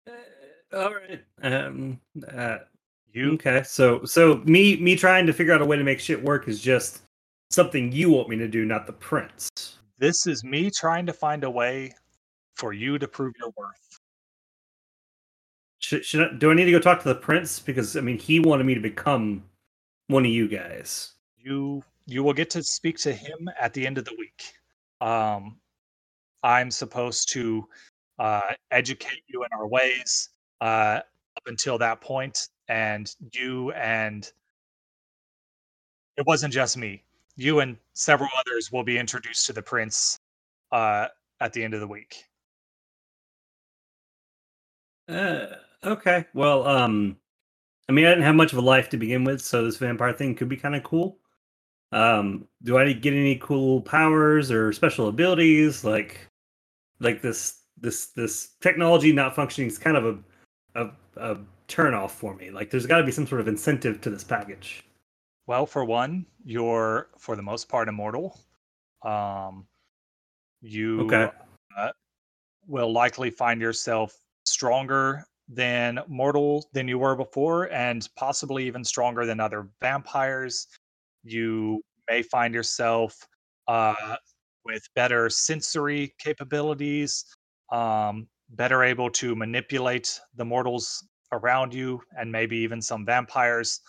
[0.08, 1.24] Uh, all right.
[1.44, 2.00] Um.
[2.34, 2.60] Uh,
[3.12, 3.64] You okay.
[3.64, 6.62] So so me me trying to figure out a way to make shit work is
[6.62, 7.02] just
[7.50, 9.50] something you want me to do, not the prince.
[10.00, 11.92] this is me trying to find a way
[12.56, 14.00] for you to prove your worth.
[15.80, 18.18] Should, should I, do I need to go talk to the prince because I mean
[18.18, 19.44] he wanted me to become
[20.08, 21.14] one of you guys.
[21.38, 24.54] You you will get to speak to him at the end of the week.
[25.02, 25.58] Um,
[26.44, 27.68] I'm supposed to
[28.20, 30.30] uh, educate you in our ways
[30.62, 31.02] uh,
[31.38, 34.32] up until that point, and you and
[36.18, 37.04] it wasn't just me.
[37.38, 40.18] You and several others will be introduced to the prince
[40.72, 41.08] uh,
[41.40, 42.24] at the end of the week.
[45.08, 45.46] Uh,
[45.84, 46.26] okay.
[46.34, 47.16] Well, um,
[47.88, 50.14] I mean, I didn't have much of a life to begin with, so this vampire
[50.14, 51.20] thing could be kind of cool.
[51.92, 55.86] Um, do I get any cool powers or special abilities?
[55.86, 56.28] Like,
[57.00, 60.06] like this, this, this technology not functioning is kind of
[60.76, 62.50] a, a, a turn off for me.
[62.50, 64.84] Like, there's got to be some sort of incentive to this package.
[65.48, 68.40] Well, for one, you're for the most part immortal.
[69.04, 69.68] Um,
[70.62, 71.32] you Okay.
[71.78, 71.92] uh,
[72.68, 79.26] will likely find yourself stronger than mortal than you were before, and possibly even stronger
[79.26, 80.68] than other vampires.
[81.24, 83.28] You may find yourself
[83.68, 84.18] uh,
[84.66, 87.26] with better sensory capabilities,
[87.72, 93.82] um, better able to manipulate the mortals around you, and maybe even some vampires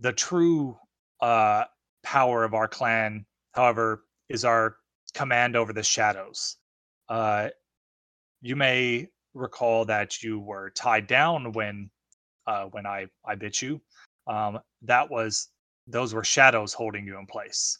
[0.00, 0.76] the true
[1.20, 1.64] uh,
[2.02, 4.76] power of our clan, however, is our
[5.14, 6.56] command over the shadows.
[7.08, 7.48] Uh,
[8.40, 11.90] you may recall that you were tied down when
[12.46, 13.80] uh, when I I bit you.
[14.26, 15.48] Um, that was
[15.86, 17.78] those were shadows holding you in place.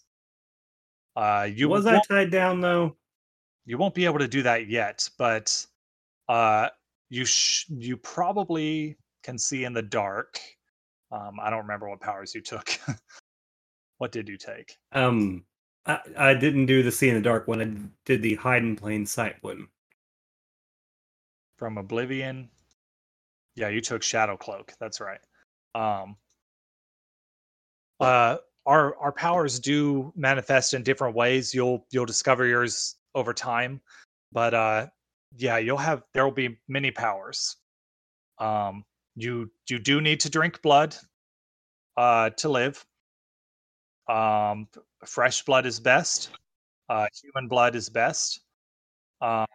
[1.15, 2.97] Uh, you was I tied down though?
[3.69, 5.67] you won't be able to do that yet, but
[6.31, 6.69] uh,
[7.11, 10.41] you sh- you probably can see in the dark.
[11.11, 12.79] Um, I don't remember what powers you took.
[13.99, 14.77] what did you take?
[14.93, 15.45] Um,
[15.87, 17.61] I, I didn't do the see in the dark one.
[17.61, 19.69] I did the hide in plain sight one.
[21.57, 22.51] From Oblivion.
[23.57, 24.73] Yeah, you took Shadow Cloak.
[24.79, 25.21] That's right.
[25.75, 26.17] Um,
[28.01, 28.37] uh,
[28.67, 31.55] our our powers do manifest in different ways.
[31.55, 33.81] You'll you'll discover yours over time,
[34.31, 34.87] but uh,
[35.37, 37.57] yeah, you'll have there will be many powers.
[38.39, 38.85] Um,
[39.19, 40.97] you you do need to drink blood
[41.97, 42.85] uh, to live.
[44.09, 44.69] Um,
[45.05, 46.31] fresh blood is best.
[46.89, 48.41] Uh, human blood is best.
[49.21, 49.47] Um,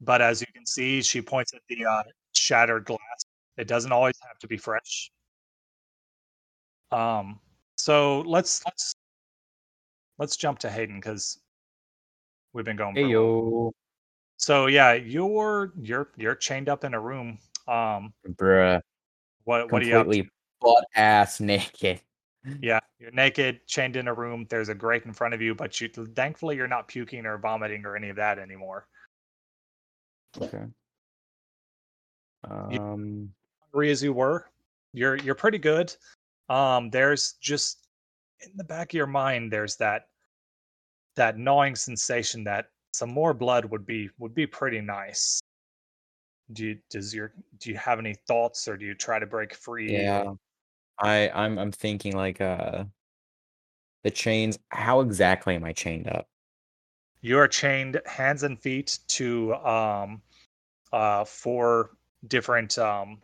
[0.00, 2.02] but as you can see, she points at the uh,
[2.34, 3.24] shattered glass.
[3.56, 5.10] It doesn't always have to be fresh.
[6.90, 7.40] Um,
[7.76, 8.94] so let's let's
[10.18, 11.40] let's jump to Hayden because
[12.52, 12.96] we've been going.
[12.96, 13.72] Hey yo,
[14.36, 17.38] So yeah, you're you're you're chained up in a room.
[17.68, 18.80] Um, bruh,
[19.44, 20.28] what what are you
[20.62, 22.00] butt ass naked.
[22.60, 24.46] Yeah, you're naked, chained in a room.
[24.48, 27.84] There's a grate in front of you, but you thankfully you're not puking or vomiting
[27.84, 28.86] or any of that anymore.
[30.40, 30.64] Okay.
[32.50, 34.48] Um, Hungry as you were,
[34.92, 35.94] you're you're pretty good.
[36.48, 37.86] Um, there's just
[38.40, 40.06] in the back of your mind, there's that
[41.14, 45.40] that gnawing sensation that some more blood would be would be pretty nice.
[46.52, 49.54] Do you does your do you have any thoughts or do you try to break
[49.54, 49.90] free?
[49.92, 50.32] yeah,
[51.00, 52.84] I I'm I'm thinking like uh,
[54.04, 54.58] the chains.
[54.70, 56.28] How exactly am I chained up?
[57.22, 60.22] You are chained hands and feet to um
[60.92, 61.96] uh four
[62.28, 63.22] different um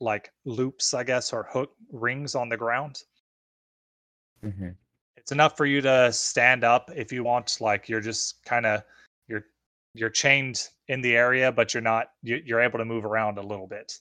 [0.00, 3.02] like loops, I guess, or hook rings on the ground.
[4.42, 4.70] hmm
[5.16, 7.60] It's enough for you to stand up if you want.
[7.60, 8.82] Like you're just kind of
[9.28, 9.46] you're
[9.94, 12.08] you're chained in the area, but you're not.
[12.22, 13.92] you- You're able to move around a little bit.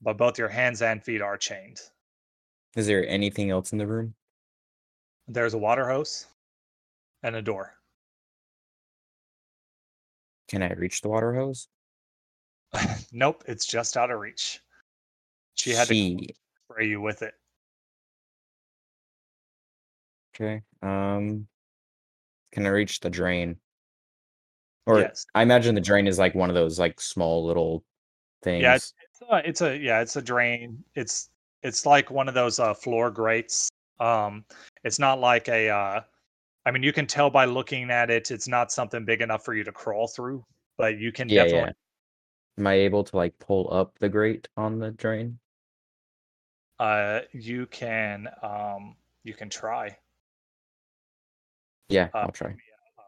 [0.00, 1.80] But both your hands and feet are chained.
[2.76, 4.14] Is there anything else in the room?
[5.26, 6.26] There's a water hose
[7.22, 7.74] and a door.
[10.48, 11.68] Can I reach the water hose?
[13.12, 14.60] nope, it's just out of reach.
[15.54, 16.18] She had to
[16.70, 17.34] spray you with it.
[20.34, 20.62] Okay.
[20.82, 21.48] Um,
[22.52, 23.56] can I reach the drain?
[24.86, 25.26] Or yes.
[25.34, 27.84] I imagine the drain is like one of those like small little
[28.42, 28.62] things.
[28.62, 30.82] Yeah, it's, it's, a, it's a yeah, it's a drain.
[30.94, 31.30] It's
[31.62, 33.68] it's like one of those uh, floor grates.
[33.98, 34.44] Um,
[34.84, 35.70] it's not like a.
[35.70, 36.00] Uh,
[36.64, 39.54] I mean, you can tell by looking at it, it's not something big enough for
[39.54, 40.44] you to crawl through,
[40.76, 41.70] but you can yeah, definitely.
[41.70, 41.72] yeah.
[42.58, 45.38] Am I able to like pull up the grate on the drain?
[46.78, 49.96] Uh, you can um, you can try
[51.88, 52.54] Yeah, Uh, I'll try.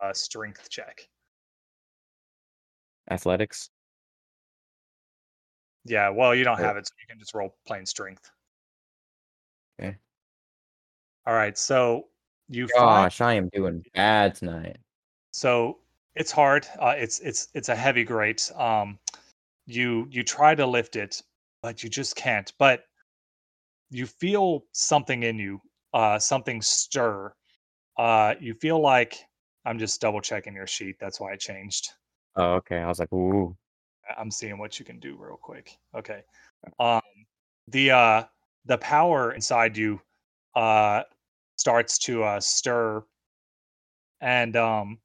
[0.02, 1.08] a strength check.
[3.10, 3.70] Athletics.
[5.84, 8.30] Yeah, well, you don't have it, so you can just roll plain strength.
[9.80, 9.96] Okay.
[11.26, 12.08] All right, so
[12.48, 14.76] you find Gosh, I am doing bad tonight.
[15.32, 15.78] so
[16.14, 16.66] it's hard.
[16.78, 18.50] Uh, it's it's it's a heavy grate.
[18.56, 18.98] Um,
[19.66, 21.22] you you try to lift it,
[21.62, 22.52] but you just can't.
[22.58, 22.84] But
[23.90, 25.60] you feel something in you,
[25.94, 27.32] uh, something stir.
[27.96, 29.16] Uh, you feel like
[29.64, 30.96] I'm just double checking your sheet.
[31.00, 31.90] That's why I changed.
[32.38, 32.78] Oh, okay.
[32.78, 33.56] I was like, ooh.
[34.16, 35.76] I'm seeing what you can do real quick.
[35.94, 36.22] Okay.
[36.78, 37.02] Um
[37.66, 38.24] the uh
[38.64, 40.00] the power inside you
[40.54, 41.02] uh
[41.56, 43.02] starts to uh stir
[44.20, 44.98] and um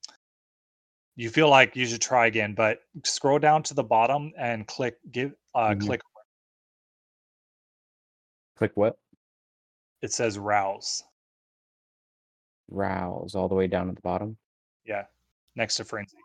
[1.15, 4.97] you feel like you should try again, but scroll down to the bottom and click
[5.11, 5.81] give uh Mhm.
[5.81, 6.01] click
[8.55, 8.97] Click what?
[10.01, 11.03] it says rouse.
[12.69, 14.37] Rouse all the way down at the bottom.
[14.85, 15.05] Yeah,
[15.55, 16.17] next to frenzy.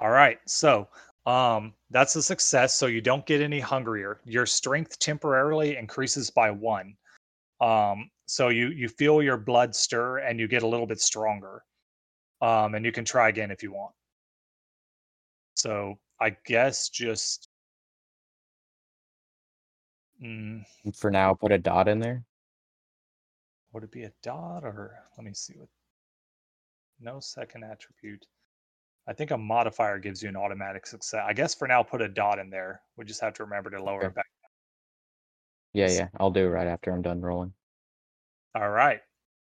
[0.00, 0.88] All right, so
[1.26, 2.74] um, that's a success.
[2.74, 4.20] So you don't get any hungrier.
[4.24, 6.96] Your strength temporarily increases by one.
[7.60, 11.64] Um, so you you feel your blood stir and you get a little bit stronger.
[12.40, 13.94] Um, and you can try again if you want.
[15.54, 17.48] So I guess just.
[20.22, 20.64] Mm,
[20.96, 22.24] For now, put a dot in there.
[23.72, 25.68] would it be a dot or let me see what
[27.00, 28.26] no second attribute
[29.08, 32.08] i think a modifier gives you an automatic success i guess for now put a
[32.08, 34.06] dot in there we just have to remember to lower Okay.
[34.06, 34.26] it back
[35.74, 36.08] Yeah, yeah.
[36.18, 37.52] I'll do it right after I'm done rolling.
[38.54, 39.00] all right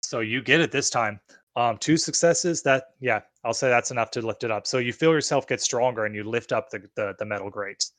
[0.02, 1.18] so you get it this time
[1.56, 4.92] um two successes that yeah i'll say that's enough to lift it up so you
[4.92, 7.92] feel yourself get stronger and you lift up the the, the metal grates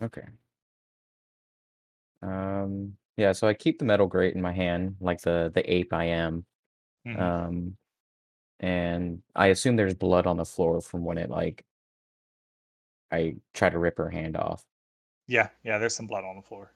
[0.00, 0.22] Okay.
[2.22, 5.92] Um, yeah, so I keep the metal grate in my hand, like the the ape
[5.92, 6.46] I am.
[7.06, 7.20] Mhm.
[7.20, 7.76] Um,
[8.60, 11.64] and I assume there's blood on the floor from when it like
[13.10, 14.64] I try to rip her hand off.
[15.26, 16.72] yeah yeah there's some blood on the floor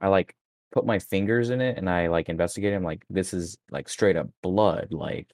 [0.00, 0.34] I like
[0.72, 2.72] put my fingers in it and I like investigate.
[2.74, 4.88] I'm like, this is like straight up blood.
[4.92, 5.28] Like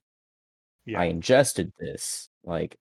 [0.87, 2.29] yeah I ingested this.
[2.45, 2.77] Like,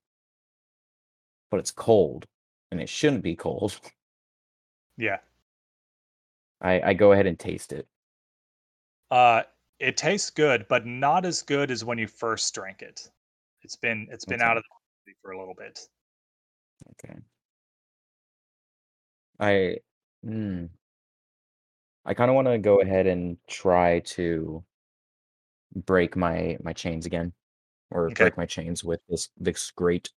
[1.51, 2.25] but it's cold
[2.71, 3.79] and it shouldn't be cold.
[4.97, 5.17] yeah
[6.61, 7.87] I I go ahead and taste it.
[9.11, 9.43] Uh,
[9.79, 13.09] it tastes good, but not as good as when you first drank it.
[13.63, 14.49] It's been it's been Okay.
[14.49, 14.63] out of
[15.05, 15.79] the for a little bit.
[16.91, 17.15] Okay.
[19.39, 19.77] I
[20.23, 20.69] mm,
[22.05, 24.63] I kind of want to go ahead and try to
[25.75, 27.33] break my my chains again,
[27.91, 28.29] or Okay.
[28.29, 30.11] break my chains with this this grate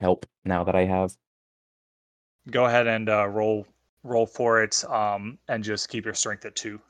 [0.00, 1.16] help now that I have.
[2.50, 3.68] Go ahead and uh, roll
[4.02, 6.80] roll for it, um, and just keep your strength at two.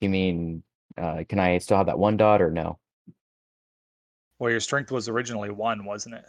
[0.00, 0.62] You mean,
[0.98, 2.78] uh, can I still have that one dot or no?
[4.38, 6.24] Well, your strength was originally one, wasn't it?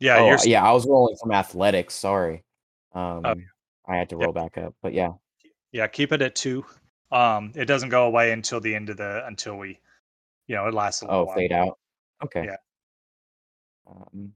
[0.00, 1.94] Yeah, oh, your yeah, I was rolling from athletics.
[1.94, 2.44] Sorry.
[2.92, 3.34] Um, Oh,
[3.86, 5.12] I had to roll back up, but yeah,
[5.72, 6.64] yeah, keep it at two.
[7.12, 9.78] Um, it doesn't go away until the end of the until we,
[10.46, 11.36] you know, it lasts a little oh, while.
[11.36, 11.78] fade out.
[12.24, 12.44] Okay.
[12.46, 12.56] Yeah.
[13.86, 14.32] Um,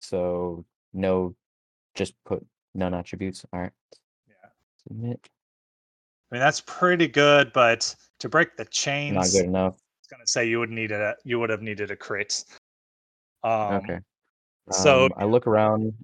[0.00, 1.34] so no,
[1.94, 3.44] just put none attributes.
[3.52, 3.72] All right.
[4.26, 4.48] Yeah,
[4.86, 5.28] Submit.
[6.30, 9.74] I mean that's pretty good, but to break the chains, Not good enough.
[9.74, 12.44] I was gonna say you would need a you would have needed a crit.
[13.42, 13.98] Um, okay.
[14.70, 15.94] so- Um, I look around.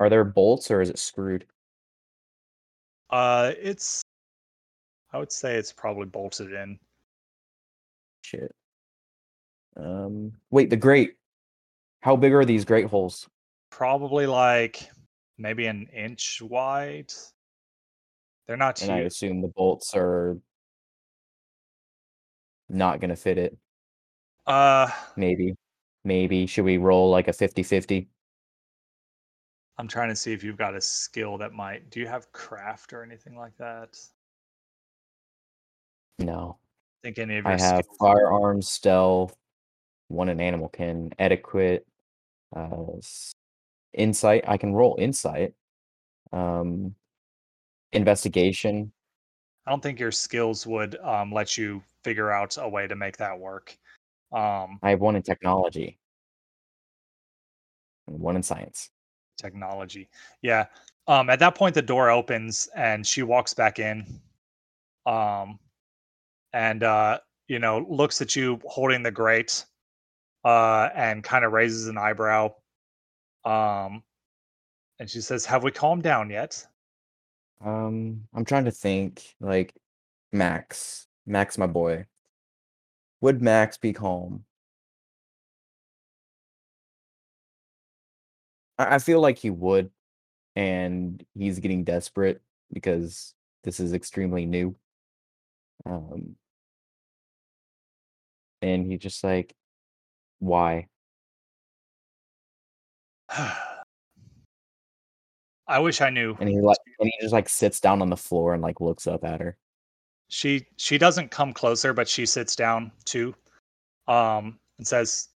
[0.00, 1.46] Are there bolts or is it screwed?
[3.10, 4.02] Uh, it's.
[5.12, 6.78] I would say it's probably bolted in.
[8.22, 8.54] Shit.
[9.76, 11.16] Um, wait, the grate.
[12.00, 13.28] How big are these grate holes?
[13.70, 14.90] Probably like
[15.38, 17.12] maybe an inch wide.
[18.46, 20.38] They're not And I assume the bolts are
[22.68, 23.56] not gonna fit it.
[24.46, 25.54] Uh, Maybe.
[26.04, 26.46] Maybe.
[26.46, 28.08] Should we roll like a 50-50?
[29.78, 31.90] I'm trying to see if you've got a skill that might.
[31.90, 33.98] Do you have craft or anything like that?
[36.18, 36.58] No.
[37.02, 39.34] think any of your I have firearms, stealth,
[40.08, 41.86] one an animal ken, etiquette,
[42.54, 43.00] Uh,
[43.94, 44.44] insight.
[44.46, 45.54] I can roll insight.
[46.32, 46.94] Um,
[47.92, 48.92] investigation.
[49.66, 53.16] I don't think your skills would um, let you figure out a way to make
[53.18, 53.76] that work.
[54.32, 55.98] Um, I have one in technology.
[58.08, 58.90] And one in science.
[59.38, 60.08] technology.
[60.40, 60.66] Yeah.
[61.06, 64.20] Um, at that point, the door opens and she walks back in.
[65.06, 65.58] Um,
[66.52, 67.18] and uh,
[67.48, 69.64] you know, looks at you holding the grate,
[70.44, 72.54] uh, and kind of raises an eyebrow.
[73.44, 74.02] Um,
[74.98, 76.66] and she says, "Have we calmed down yet?"
[77.64, 79.34] Um, I'm trying to think.
[79.40, 79.74] Like
[80.32, 82.06] Max, Max, my boy.
[83.20, 84.44] Would Max be calm?
[88.78, 89.90] I, I feel like he would,
[90.56, 92.42] and he's getting desperate
[92.72, 93.34] because
[93.64, 94.76] this is extremely new.
[95.86, 96.36] Um,
[98.62, 99.54] and he's just like,
[100.40, 100.88] why?
[105.72, 106.36] I wish I knew.
[106.38, 109.06] And he like, and he just like sits down on the floor and like looks
[109.06, 109.56] up at her.
[110.28, 113.34] She she doesn't come closer, but she sits down too,
[114.06, 115.30] um, and says,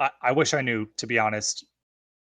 [0.00, 1.66] "I, I wish I knew." To be honest,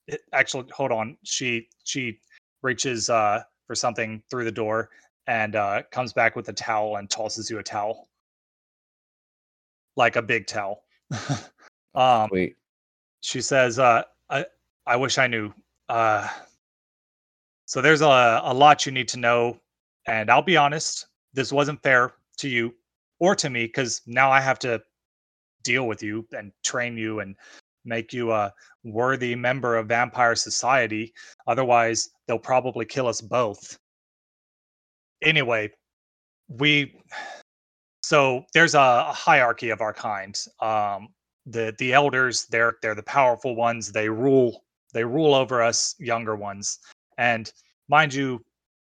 [0.07, 1.17] It- actually, hold on.
[1.23, 2.21] She she
[2.61, 4.89] reaches uh, for something through the door
[5.27, 8.07] and uh, comes back with a towel and tosses you a towel,
[9.97, 10.85] like a big towel.
[11.95, 12.55] um, Wait,
[13.19, 14.45] she says, uh, "I
[14.85, 15.53] I wish I knew."
[15.89, 16.29] Uh,
[17.67, 19.59] so there's a a lot you need to know,
[20.07, 22.73] and I'll be honest, this wasn't fair to you
[23.19, 24.81] or to me because now I have to
[25.63, 27.35] deal with you and train you and
[27.83, 28.53] make you a
[28.85, 31.13] worthy member of vampire society.
[31.45, 33.77] Otherwise, they'll probably kill us both.
[35.21, 35.69] Anyway,
[36.47, 36.95] we
[38.01, 40.39] so there's a, a hierarchy of our kind.
[40.61, 41.09] Um,
[41.45, 43.91] the the elders, they're they're the powerful ones.
[43.91, 44.63] They rule
[44.93, 46.79] they rule over us younger ones.
[47.17, 47.51] And
[47.89, 48.43] mind you,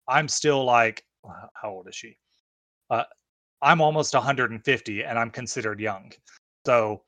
[0.09, 1.05] I'm still like
[1.55, 2.17] how old is she?
[2.91, 3.05] Uh,
[3.63, 6.13] I'm almost 150 and I'm considered young.
[6.67, 7.03] So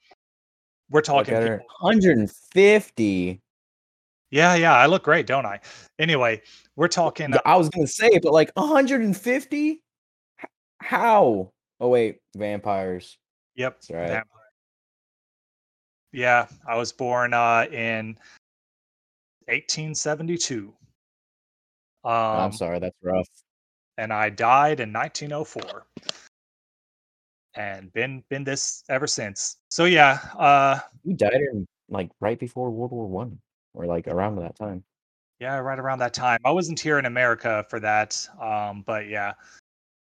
[0.91, 1.59] we're talking at her.
[1.59, 3.43] people 150.
[4.31, 5.61] Yeah, yeah, I look great, don't I?
[5.99, 6.43] Anyway,
[6.75, 7.31] we're talking.
[7.31, 9.83] Yeah, I was gonna say, but like 150?
[10.79, 11.53] How?
[11.81, 13.19] Oh wait, vampires.
[13.55, 13.75] Yep.
[13.75, 14.09] That's right.
[14.09, 14.25] vampire.
[16.12, 18.17] Yeah, I was born uh, in
[19.47, 20.73] 1872.
[22.07, 23.26] Um, I'm sorry, that's rough.
[23.98, 25.86] and I died in 1904,
[27.57, 29.57] and been been this ever since.
[29.70, 33.38] So yeah, uh, You died in like right before World War One,
[33.74, 34.84] or like around that time.
[35.40, 36.38] yeah, right around that time.
[36.44, 39.32] I wasn't here in America for that, um, but yeah,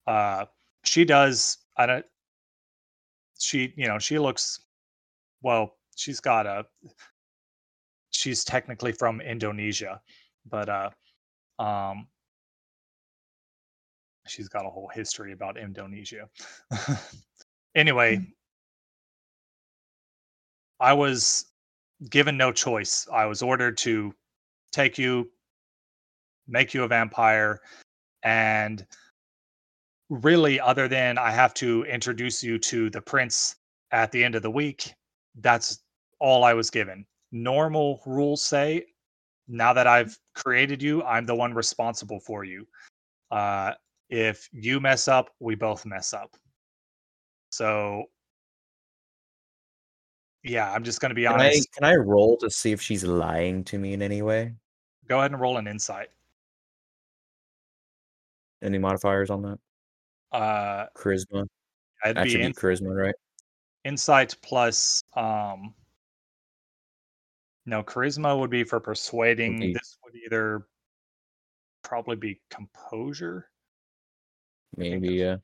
[0.07, 0.45] uh,
[0.83, 1.57] she does.
[1.77, 2.05] I don't.
[3.39, 4.59] She, you know, she looks.
[5.43, 6.65] Well, she's got a.
[8.09, 10.01] She's technically from Indonesia,
[10.49, 10.89] but uh,
[11.61, 12.07] um,
[14.27, 16.27] she's got a whole history about Indonesia.
[17.75, 18.19] anyway,
[20.79, 21.45] I was
[22.09, 23.07] given no choice.
[23.13, 24.13] I was ordered to
[24.71, 25.29] take you,
[26.47, 27.61] make you a vampire,
[28.23, 28.83] and
[30.09, 33.55] really, other than I have to introduce you to the prince
[33.91, 34.93] at the end of the week,
[35.35, 35.83] that's
[36.19, 37.05] all I was given.
[37.31, 38.85] Normal rules say
[39.51, 42.65] now that I've created you, I'm the one responsible for you.
[43.29, 43.73] Uh,
[44.09, 46.35] if you mess up, we both mess up.
[47.51, 48.05] So,
[50.43, 51.71] yeah, I'm just going to be Can I honest.
[51.73, 54.53] can I roll to see if she's lying to me in any way?
[55.07, 56.07] Go ahead and roll an insight.
[58.63, 59.59] Any modifiers on that?
[60.31, 61.43] Uh, Charisma.
[61.43, 61.47] be
[62.03, 63.15] Attribute in- charisma, right?
[63.83, 65.73] insight plus um
[67.65, 69.59] no charisma would be for persuading.
[69.59, 70.67] Be- this would either
[71.83, 73.49] probably be composure.
[74.77, 75.37] Maybe yeah.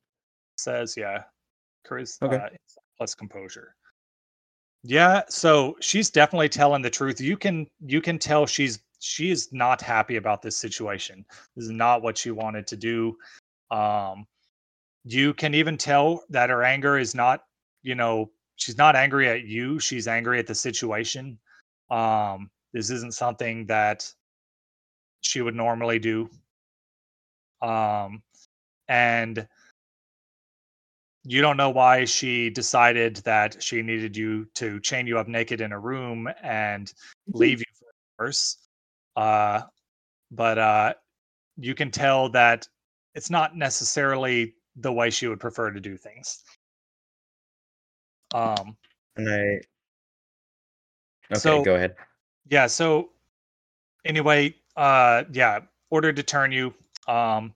[0.57, 1.23] says yeah
[1.87, 2.37] charis Okay.
[2.37, 2.49] uh,
[2.97, 3.75] plus composure.
[4.83, 7.19] Yeah so she's definitely telling the truth.
[7.19, 11.25] You can you can tell she's she is not happy about this situation.
[11.55, 13.17] This is not what she wanted to do.
[13.69, 14.25] Um
[15.03, 17.43] you can even tell that her anger is not
[17.83, 21.37] you know she's not angry at you she's angry at the situation
[21.89, 24.11] um this isn't something that
[25.21, 26.29] she would normally do.
[27.61, 28.21] Um
[28.87, 29.47] and
[31.23, 35.59] you don't know why she decided that she needed you to chain you up naked
[35.59, 36.93] in a room and
[37.27, 38.57] leave you for hours
[39.17, 39.61] uh
[40.31, 40.93] but uh
[41.57, 42.67] you can tell that
[43.15, 46.43] it's not necessarily the way she would prefer to do things.
[48.33, 48.77] Um
[49.15, 49.61] And I
[51.31, 51.95] Okay, So- go ahead.
[52.49, 52.67] yeah.
[52.67, 53.09] So
[54.05, 55.59] anyway, uh, yeah,
[55.89, 56.73] ordered to turn you.
[57.07, 57.53] Um,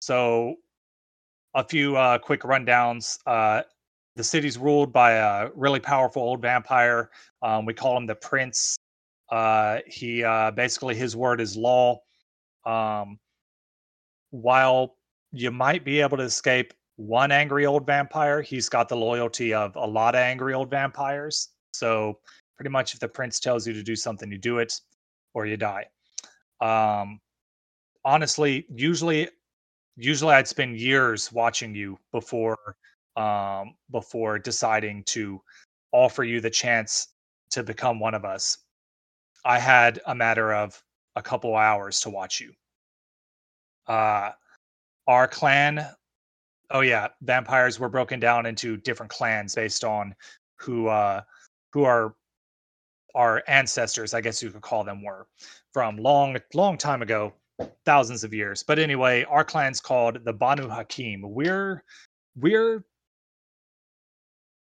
[0.00, 0.56] so
[1.54, 3.18] a few uh, quick rundowns.
[3.26, 3.62] Uh,
[4.16, 7.10] the city's ruled by a really powerful old vampire.
[7.42, 8.76] Um, we call him the Prince.
[9.30, 12.00] Uh, he uh, basically his word is law.
[12.64, 13.18] Um,
[14.30, 14.96] while
[15.32, 19.74] you might be able to escape one angry old vampire, he's got the loyalty of
[19.76, 21.48] a lot of angry old vampires.
[21.74, 22.18] So
[22.56, 24.80] pretty much, if the prince tells you to do something, you do it,
[25.34, 25.86] or you die.
[26.60, 27.20] Um,
[28.04, 29.28] honestly, usually,
[29.96, 32.58] usually I'd spend years watching you before
[33.16, 35.40] um, before deciding to
[35.92, 37.08] offer you the chance
[37.50, 38.58] to become one of us.
[39.44, 40.82] I had a matter of
[41.14, 42.52] a couple hours to watch you.
[43.86, 44.32] Uh,
[45.06, 45.86] our clan,
[46.70, 50.14] oh yeah, vampires were broken down into different clans based on
[50.56, 51.20] who uh,
[51.74, 52.14] who are
[53.16, 55.26] our ancestors, I guess you could call them, were
[55.72, 57.34] from long, long time ago,
[57.84, 58.62] thousands of years.
[58.62, 61.22] But anyway, our clan's called the Banu Hakim.
[61.22, 61.82] We're
[62.36, 62.84] we're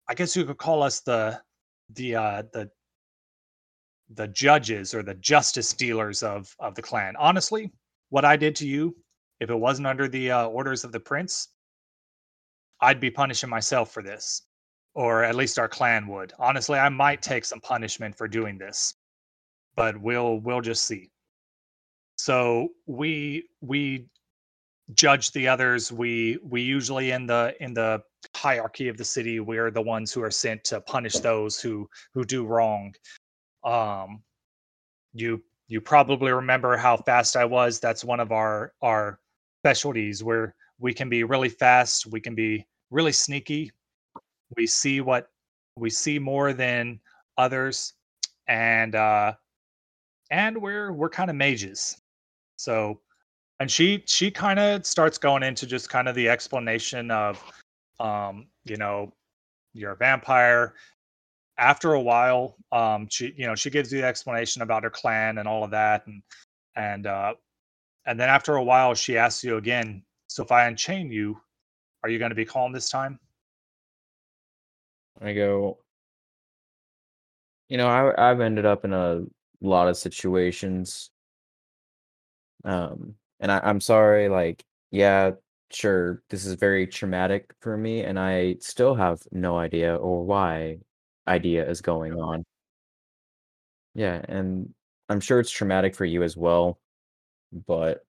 [0.09, 1.41] I guess you could call us the
[1.95, 2.71] the uh, the
[4.15, 7.15] the judges or the justice dealers of of the clan.
[7.19, 7.73] Honestly,
[8.11, 8.97] what I did to you,
[9.41, 11.49] if it wasn't under the uh, orders of the prince,
[12.81, 14.43] I'd be punishing myself for this,
[14.95, 16.33] or at least our clan would.
[16.39, 18.95] Honestly, I might take some punishment for doing this,
[19.77, 21.11] but we'll we'll just see.
[22.17, 24.07] So we we
[24.95, 25.93] judge the others.
[25.93, 28.03] We we usually in the in the
[28.35, 32.25] hierarchy of the city we're the ones who are sent to punish those who who
[32.25, 32.95] do wrong
[33.65, 34.23] um
[35.13, 39.19] you you probably remember how fast i was that's one of our our
[39.61, 43.71] specialties where we can be really fast we can be really sneaky
[44.57, 45.29] we see what
[45.77, 47.01] we see more than
[47.39, 47.95] others
[48.49, 49.33] and uh
[50.31, 52.01] and we're we're kind of mages
[52.57, 53.01] so
[53.61, 57.43] and she she kind of starts going into just kind of the explanation of
[58.03, 59.13] um, you know,
[59.73, 60.75] you're a vampire.
[61.59, 65.39] After a while, um, she, you know, she gives you the explanation about her clan
[65.39, 66.23] and all of that, and
[66.77, 67.35] and uh,
[68.07, 70.03] and then after a while, she asks you again.
[70.27, 71.39] So if I unchain you,
[72.03, 73.21] are you going to be calm this time?
[75.23, 75.79] I go,
[77.69, 79.23] you know, I I've ended up in a
[79.61, 81.11] lot of situations.
[82.65, 85.33] Um, and I, I'm sorry, like, yeah,
[85.71, 90.79] sure, this is very traumatic for me, and I still have no idea or why
[91.27, 92.45] idea is going on.
[93.95, 94.75] Yeah, and
[95.09, 96.81] I'm sure it's traumatic for you as well,
[97.67, 98.05] but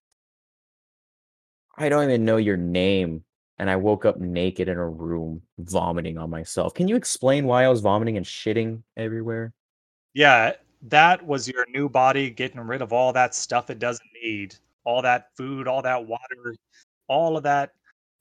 [1.78, 3.24] I don't even know your name,
[3.60, 6.74] and I woke up naked in a room vomiting on myself.
[6.74, 9.54] Can you explain why I was vomiting and shitting everywhere?
[10.14, 14.56] Yeah, that was your new body getting rid of all that stuff it doesn't need,
[14.84, 16.56] all that food, all that water,
[17.08, 17.72] all of that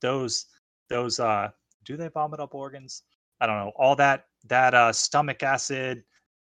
[0.00, 0.46] those
[0.90, 1.48] those uh
[1.84, 3.04] do they vomit up organs
[3.40, 6.02] i don't know all that that uh stomach acid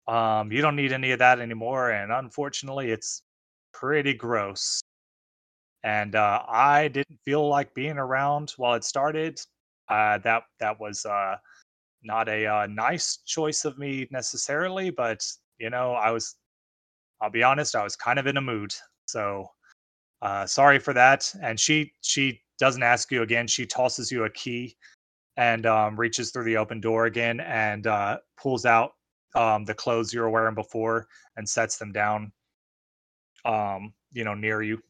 [0.08, 3.22] um you don't need any of that anymore and unfortunately it's
[3.72, 4.80] pretty gross
[5.84, 9.40] and uh i didn't feel like being around while it started
[9.88, 11.36] uh that that was uh
[12.04, 15.24] not a uh, nice choice of me necessarily but
[15.58, 16.36] you know i was
[17.20, 18.74] i'll be honest i was kind of in a mood
[19.06, 19.48] so
[20.22, 21.30] uh, sorry for that.
[21.42, 23.46] And she she doesn't ask you again.
[23.46, 24.76] She tosses you a key
[25.36, 28.92] and um, reaches through the open door again and uh, pulls out
[29.34, 32.30] um, the clothes you were wearing before and sets them down,
[33.44, 34.80] um, you know, near you.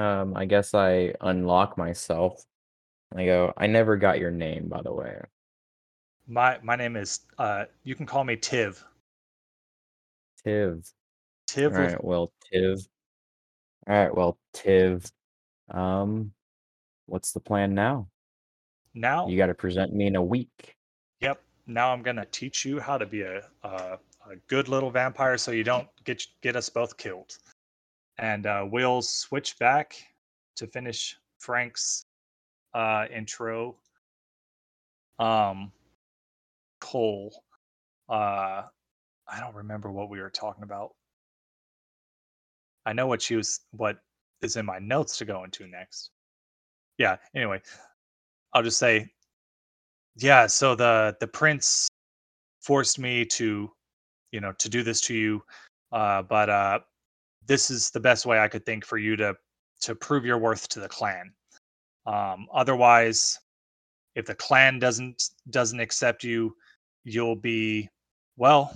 [0.00, 2.42] Um, I guess I unlock myself.
[3.14, 5.20] I go, I never got your name, by the way.
[6.26, 8.82] My my name is uh, you can call me Tiv.
[10.42, 10.90] Tiv.
[11.46, 11.72] Tiv.
[11.72, 12.78] All right, well, Tiv.
[13.86, 15.10] All right, well, Tiv.
[15.70, 16.32] Um,
[17.06, 18.08] what's the plan now?
[18.94, 20.76] now You got to present me in a week.
[21.20, 21.42] Yep.
[21.66, 23.98] Now I'm gonna teach you how to be a, a
[24.30, 27.36] a good little vampire, so you don't get get us both killed.
[28.20, 29.96] And uh, we'll switch back
[30.56, 32.04] to finish Frank's
[32.74, 33.76] uh, intro.
[35.18, 35.72] Um,
[36.80, 37.42] Cole.
[38.08, 38.62] Uh,
[39.26, 40.94] I don't remember what we were talking about.
[42.86, 43.60] I know what she was.
[43.72, 43.98] What
[44.42, 46.10] is in my notes to go into next.
[46.98, 47.16] Yeah.
[47.34, 47.60] Anyway,
[48.54, 49.10] I'll just say
[50.16, 51.88] yeah so the the prince
[52.60, 53.70] forced me to
[54.32, 55.42] you know to do this to you
[55.92, 56.78] uh but uh
[57.50, 59.34] this is the best way i could think for you to
[59.80, 61.30] to prove your worth to the clan
[62.06, 63.38] um otherwise
[64.14, 66.56] if the clan doesn't doesn't accept you,
[67.04, 67.88] you'll be
[68.36, 68.74] well,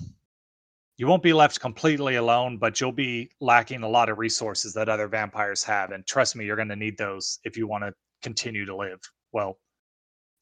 [0.97, 4.89] you won't be left completely alone, but you'll be lacking a lot of resources that
[4.89, 5.91] other vampires have.
[5.91, 7.93] And trust me, you're going to need those if you want to
[8.23, 9.01] continue to live.
[9.33, 9.59] Well,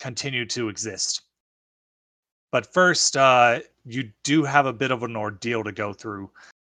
[0.01, 1.23] continue to exist.
[2.51, 6.31] But first, uh, you do have a bit of an ordeal to go through.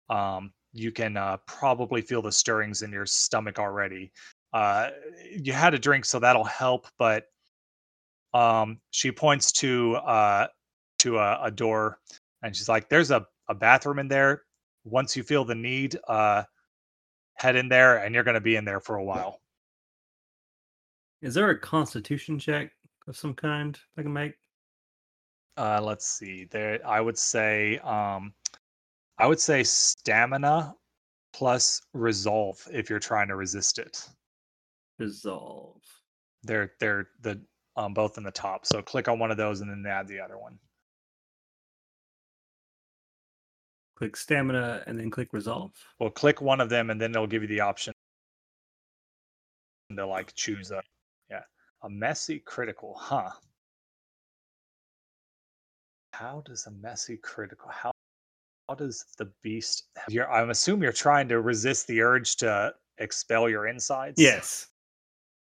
[0.09, 4.11] Um, you can uh, probably feel the stirrings in your stomach already.
[4.53, 4.89] Uh,
[5.31, 6.87] you had a drink, so that'll help.
[6.97, 7.25] But
[8.33, 10.47] um, she points to uh,
[10.99, 11.99] to a, a door,
[12.43, 14.43] and she's like, "There's a a bathroom in there.
[14.85, 16.43] Once you feel the need, uh,
[17.33, 19.39] head in there, and you're going to be in there for a while.
[21.21, 22.71] Is there a constitution check
[23.07, 24.33] of some kind I can make?
[25.57, 26.45] Uh, let's see.
[26.49, 28.33] There, I would say, um,
[29.19, 30.75] I would say stamina
[31.33, 34.07] plus resolve if you're trying to resist it.
[34.97, 35.81] Resolve.
[36.43, 37.41] They're they're the
[37.75, 38.65] um, both in the top.
[38.65, 40.57] So click on one of those and then add the other one.
[43.99, 45.71] click stamina, and then click resolve.
[45.99, 47.93] Well, click one of them, and then it'll give you the option
[49.95, 50.81] to like choose a
[51.29, 51.41] yeah
[51.83, 53.31] a messy critical, huh?
[56.13, 57.91] How does a messy critical how
[58.69, 59.85] how does the beast?
[60.07, 64.21] You're, I'm assuming you're trying to resist the urge to expel your insides.
[64.21, 64.67] Yes.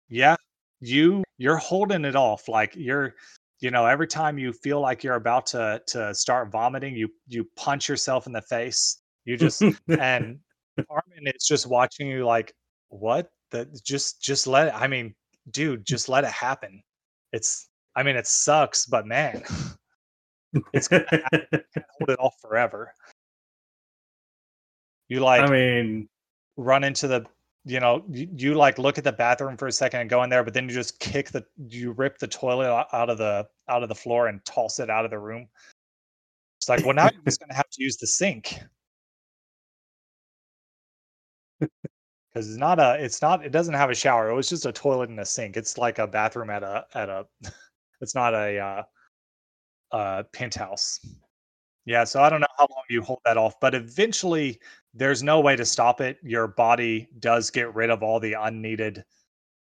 [0.10, 0.36] Yeah.
[0.80, 3.14] You you're holding it off like you're
[3.60, 7.48] you know every time you feel like you're about to to start vomiting you you
[7.56, 10.40] punch yourself in the face you just and
[10.90, 12.52] Armin is just watching you like
[12.90, 15.14] what that just just let it i mean
[15.52, 16.82] dude just let it happen
[17.32, 19.44] it's i mean it sucks but man
[20.74, 22.92] it's gonna hold it off forever
[25.12, 26.08] you like I mean,
[26.56, 27.26] run into the
[27.66, 30.30] you know you, you like look at the bathroom for a second and go in
[30.30, 33.84] there but then you just kick the you rip the toilet out of the out
[33.84, 35.50] of the floor and toss it out of the room.
[36.60, 38.58] It's like well now you're just going to have to use the sink.
[41.60, 44.30] Because it's not a it's not it doesn't have a shower.
[44.30, 45.58] It was just a toilet and a sink.
[45.58, 47.26] It's like a bathroom at a at a
[48.00, 48.84] it's not a uh,
[49.92, 51.06] uh penthouse.
[51.86, 54.60] Yeah so i don't know how long you hold that off but eventually
[54.94, 56.18] there's no way to stop it.
[56.22, 59.04] Your body does get rid of all the unneeded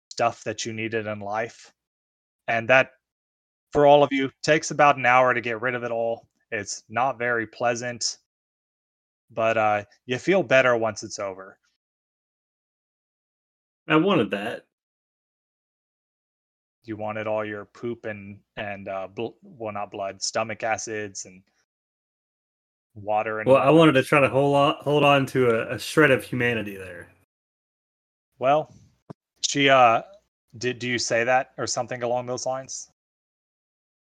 [0.10, 1.74] stuff that you needed in life.
[2.48, 2.92] And that,
[3.72, 6.28] for all of you, takes about an hour to get rid of it all.
[6.52, 8.18] It's not very pleasant,
[9.32, 11.58] but uh, you feel better once it's over.
[13.88, 14.66] I wanted that.
[16.84, 21.42] You wanted all your poop and and uh, bl- well, not blood, stomach acids and
[22.96, 25.80] water and Well, I wanted to try to hold on, hold on to a, a
[25.80, 27.08] shred of humanity there.
[28.40, 28.74] well
[29.42, 30.02] she uh
[30.58, 32.90] did do you say that or something along those lines?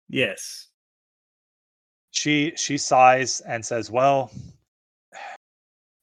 [0.09, 0.67] Yes.
[2.11, 4.31] she she sighs and says well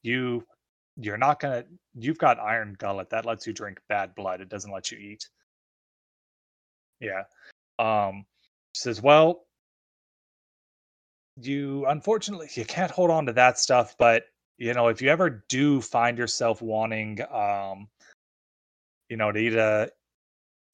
[0.02, 0.44] you
[0.96, 4.40] you're not gonna you've got iron gullet that lets you drink bad blood.
[4.40, 5.26] It doesn't let you eat.
[7.00, 7.22] Yeah.
[7.78, 8.26] Um
[8.74, 9.46] she says well
[11.40, 14.24] you unfortunately you can't hold on to that stuff but
[14.58, 17.88] you know if you ever do find yourself wanting um
[19.08, 19.90] you know to eat a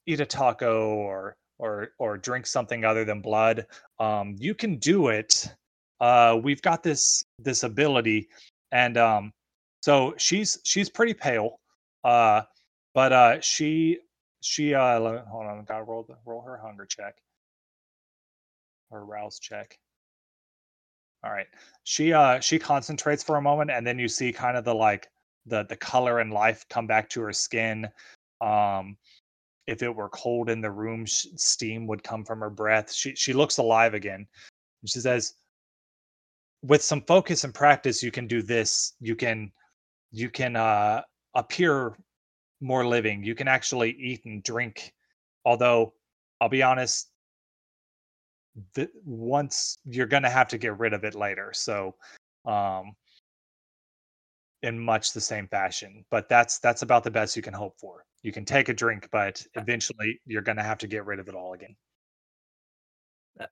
[0.07, 3.67] eat a taco or or or drink something other than blood
[3.99, 5.55] um you can do it.
[6.01, 8.29] Uh we've got this this ability
[8.73, 9.33] and um
[9.83, 11.61] so she's she's pretty pale
[12.05, 12.43] uh
[12.95, 13.99] but uh she
[14.41, 17.17] she uh hold on gotta roll the roll her hunger check.
[18.91, 19.79] Or rouse check
[21.23, 21.47] all right.
[21.85, 25.09] She uh she concentrates for a moment and then you see kind of the like
[25.47, 27.89] the the color and life come back to her skin.
[28.41, 28.97] Um
[29.67, 32.93] if it were cold in the room, sh- steam would come from her breath.
[32.93, 34.27] She she looks alive again.
[34.83, 35.35] And she says
[36.63, 38.95] with some focus and practice you can do this.
[39.01, 39.53] You can
[40.11, 41.03] you can uh
[41.35, 41.97] appear
[42.61, 43.23] more living.
[43.23, 44.95] You can actually eat and drink.
[45.45, 45.95] Although
[46.41, 47.11] I'll be honest,
[48.75, 51.53] the, once you're going to have to get rid of it later.
[51.55, 51.95] So,
[52.47, 52.93] um,
[54.63, 58.05] in much the same fashion, but that's that's about the best you can hope for.
[58.23, 61.29] You can take a drink, but eventually you're going to have to get rid of
[61.29, 61.77] it all again.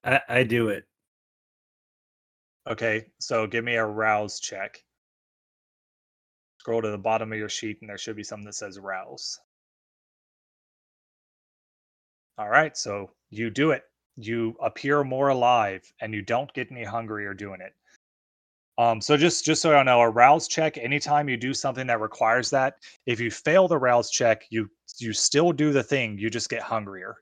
[0.03, 0.83] I, I do it.
[2.69, 4.83] Okay, so give me a rouse check.
[6.59, 9.39] Scroll to the bottom of your sheet, and there should be something that says rouse.
[12.37, 13.83] All right, so you do it.
[14.21, 17.73] You appear more alive, and you don't get any hungrier doing it.
[18.77, 20.77] Um, so just just so I know, a rouse check.
[20.77, 22.75] Anytime you do something that requires that,
[23.05, 26.17] if you fail the rouse check, you you still do the thing.
[26.17, 27.17] You just get hungrier.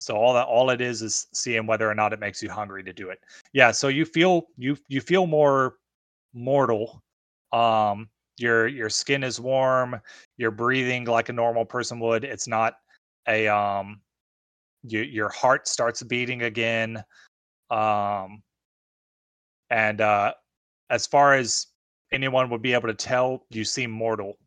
[0.00, 2.84] So all that all it is is seeing whether or not it makes you hungry
[2.84, 3.18] to do it.
[3.52, 5.74] Yeah, so you feel you you feel more
[6.32, 7.02] mortal.
[7.52, 10.00] Um your your skin is warm,
[10.36, 12.24] you're breathing like a normal person would.
[12.24, 12.74] It's not
[13.28, 14.00] a um
[14.82, 17.02] you, your heart starts beating again.
[17.70, 18.42] Um
[19.70, 20.32] and uh
[20.90, 21.66] as far as
[22.12, 24.38] anyone would be able to tell, you seem mortal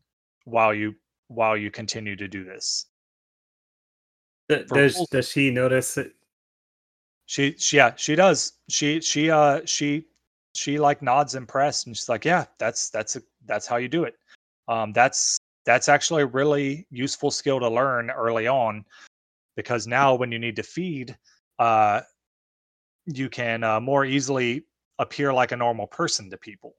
[0.44, 0.94] while you
[1.28, 2.86] while you continue to do this.
[4.48, 6.12] Th- For Does does she notice it?
[7.26, 8.54] She, she yeah, she does.
[8.68, 10.06] She she uh she
[10.54, 14.04] she like nods impressed and she's like, "Yeah, that's that's a, that's how you do
[14.04, 14.16] it."
[14.68, 18.84] Um that's that's actually a really useful skill to learn early on
[19.56, 21.16] because now when you need to feed
[21.58, 22.00] uh
[23.06, 24.64] you can uh, more easily
[24.98, 26.76] appear like a normal person to people.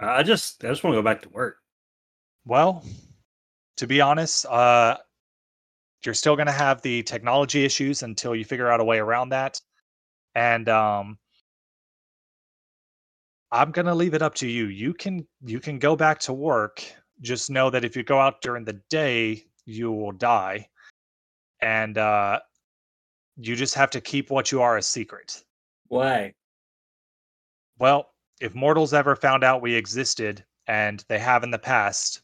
[0.00, 1.58] I just I just want to go back to work.
[2.46, 2.84] Well,
[3.76, 4.96] to be honest, uh,
[6.04, 9.28] you're still going to have the technology issues until you figure out a way around
[9.30, 9.60] that.
[10.34, 11.18] And um,
[13.52, 14.66] I'm going to leave it up to you.
[14.66, 16.84] You can you can go back to work.
[17.20, 20.68] Just know that if you go out during the day, you will die,
[21.60, 22.40] and uh,
[23.36, 25.42] you just have to keep what you are a secret.
[25.88, 26.34] Why?
[27.78, 28.10] Well,
[28.40, 32.22] if mortals ever found out we existed, and they have in the past,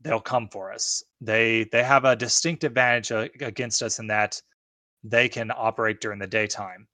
[0.00, 1.02] they'll come for us.
[1.20, 3.10] They they have a distinct advantage
[3.40, 4.42] against us in that
[5.04, 6.88] they can operate during the daytime.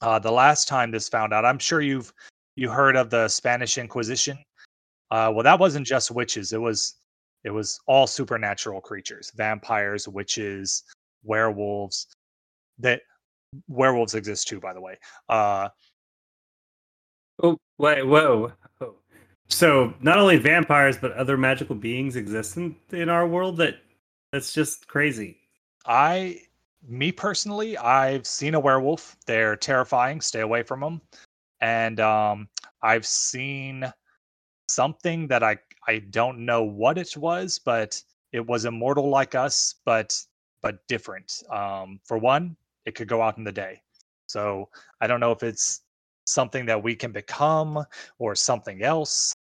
[0.00, 2.12] Uh, the last time this found out, I'm sure you've
[2.56, 4.38] you heard of the Spanish Inquisition.
[5.10, 6.96] Uh, well, that wasn't just witches; it was
[7.44, 10.82] it was all supernatural creatures, vampires, witches,
[11.22, 12.08] werewolves.
[12.78, 13.02] That
[13.68, 14.98] werewolves exist too, by the way.
[15.28, 15.68] Uh,
[17.42, 18.52] Oh wait, whoa.
[18.80, 18.94] Oh.
[19.48, 23.76] So not only vampires but other magical beings exist in, in our world that
[24.32, 25.38] that's just crazy.
[25.86, 26.40] I,
[26.88, 29.16] me personally, I've seen a werewolf.
[29.26, 30.20] They're terrifying.
[30.20, 31.00] Stay away from them.
[31.60, 32.48] And um,
[32.82, 33.90] I've seen
[34.68, 38.00] something that I I don't know what it was, but
[38.32, 40.20] it was immortal like us, but
[40.62, 41.32] but different.
[41.50, 43.80] Um, for one, it could go out in the day.
[44.26, 44.68] So
[45.00, 45.82] I don't know if it's
[46.26, 47.84] something that we can become
[48.18, 49.32] or something else,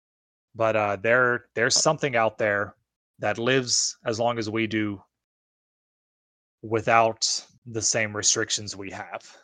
[0.53, 2.75] but uh, there there's something out there
[3.19, 5.01] that lives as long as we do
[6.61, 9.37] without the same restrictions we have.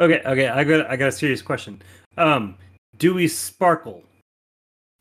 [0.00, 1.80] Okay, okay, I got I got a serious question.
[2.16, 2.56] Um,
[2.96, 4.02] do we sparkle?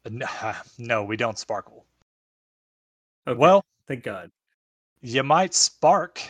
[0.05, 0.21] N-
[0.77, 1.85] No, we don't sparkle.
[3.27, 4.29] Okay, Well, thank God.
[5.01, 6.21] you might spark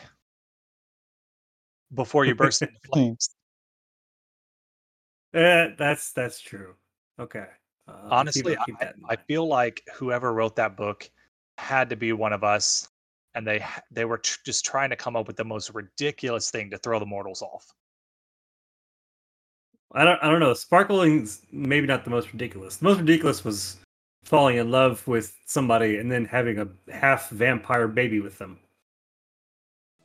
[1.94, 3.30] before you burst into flames.
[5.34, 6.76] Eh, that's that's true.
[7.20, 7.46] Okay.
[7.88, 11.10] Uh, Honestly, I, I feel like whoever wrote that book
[11.58, 12.88] had to be one of us,
[13.36, 16.70] and they they were tr- just trying to come up with the most ridiculous thing
[16.70, 17.66] to throw the mortals off.
[19.94, 20.54] I don't I don't know.
[20.54, 22.78] Sparkling's maybe not the most ridiculous.
[22.78, 23.78] The most ridiculous was
[24.24, 28.58] falling in love with somebody and then having a half vampire baby with them.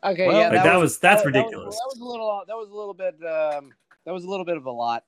[0.05, 1.75] Okay, Well, yeah, like, that was- that's that ridiculous.
[1.75, 2.45] That was, a little.
[2.47, 3.15] That was a little bit.
[3.25, 3.73] Um,
[4.05, 5.05] that was a little bit of a lot.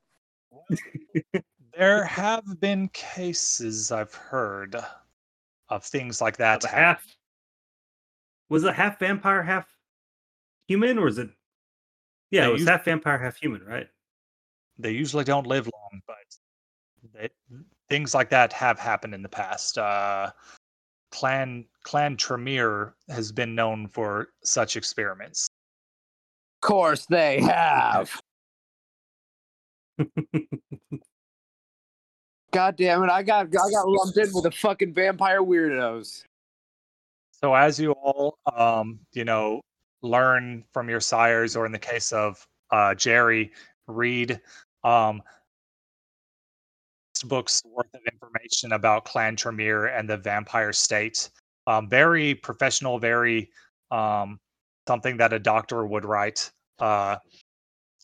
[1.78, 4.74] There have been cases I've heard
[5.68, 6.64] of things like that.
[6.64, 7.06] A half
[8.48, 9.68] was it half vampire, half
[10.66, 11.30] human, or is it?
[12.32, 13.88] Yeah, They it was used- half vampire, half human, right?
[14.80, 16.16] They usually don't live long, but
[17.14, 17.28] they,
[17.88, 19.78] things like that have happened in the past.
[19.78, 20.30] Uh,
[21.10, 25.48] Clan Clan Tremere has been known for such experiments.
[26.62, 28.20] Of course, they have.
[32.52, 33.10] God damn it!
[33.10, 36.24] I got I got lumped in with the fucking vampire weirdos.
[37.32, 39.62] So as you all, um, you know,
[40.02, 43.52] learn from your sires, or in the case of uh, Jerry,
[43.86, 44.40] read
[44.84, 45.22] um,
[47.24, 51.30] books worth of information about Clan Tremere and the vampire state.
[51.66, 53.50] Um, very professional, very
[53.90, 54.40] um,
[54.88, 56.50] something that a doctor would write.
[56.78, 57.16] Uh,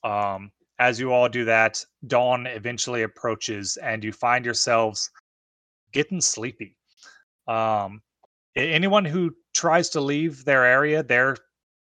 [0.05, 5.11] um, as you all do that, dawn eventually approaches, and you find yourselves
[5.93, 6.77] getting sleepy.
[7.49, 8.03] Um,
[8.55, 11.37] anyone who tries to leave their area, their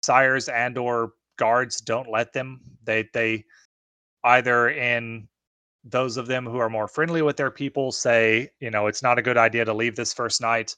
[0.02, 2.60] sires and or guards don't let them.
[2.84, 3.44] They they
[4.24, 5.28] either in
[5.84, 9.18] those of them who are more friendly with their people say, you know, it's not
[9.18, 10.74] a good idea to leave this first night.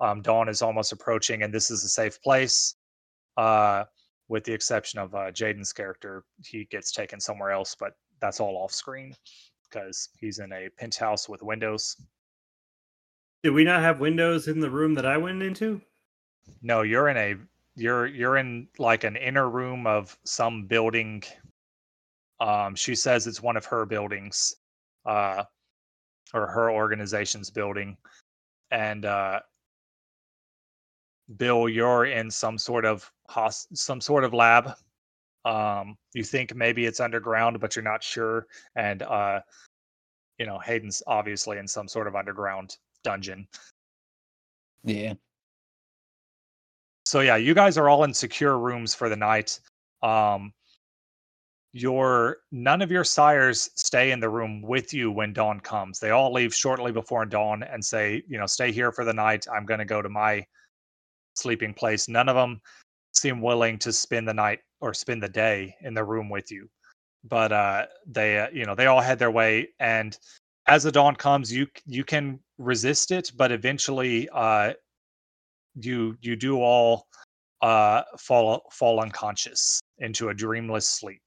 [0.00, 2.74] Um, dawn is almost approaching, and this is a safe place.
[3.36, 3.84] Uh,
[4.28, 8.56] with the exception of uh, Jaden's character, he gets taken somewhere else, but that's all
[8.56, 9.14] off screen
[9.68, 11.96] because he's in a penthouse with windows.
[13.42, 15.80] Did we not have windows in the room that I went into?
[16.62, 17.36] No, you're in a
[17.74, 21.22] you're you're in like an inner room of some building.
[22.42, 24.56] Um, she says it's one of her buildings,
[25.06, 25.44] uh,
[26.34, 27.96] or her organization's building,
[28.72, 29.40] and uh,
[31.36, 34.72] Bill, you're in some sort of hos- some sort of lab.
[35.44, 38.48] Um, you think maybe it's underground, but you're not sure.
[38.74, 39.40] And uh,
[40.38, 43.46] you know, Hayden's obviously in some sort of underground dungeon.
[44.82, 45.14] Yeah.
[47.06, 49.60] So yeah, you guys are all in secure rooms for the night.
[50.02, 50.52] Um,
[51.72, 55.98] your none of your sires stay in the room with you when dawn comes.
[55.98, 59.46] They all leave shortly before dawn and say, you know, stay here for the night.
[59.52, 60.44] I'm going to go to my
[61.34, 62.08] sleeping place.
[62.08, 62.60] None of them
[63.14, 66.68] seem willing to spend the night or spend the day in the room with you.
[67.24, 70.18] But uh, they, uh, you know, they all head their way, and
[70.66, 74.72] as the dawn comes, you you can resist it, but eventually, uh,
[75.76, 77.06] you you do all
[77.62, 81.22] uh, fall fall unconscious into a dreamless sleep.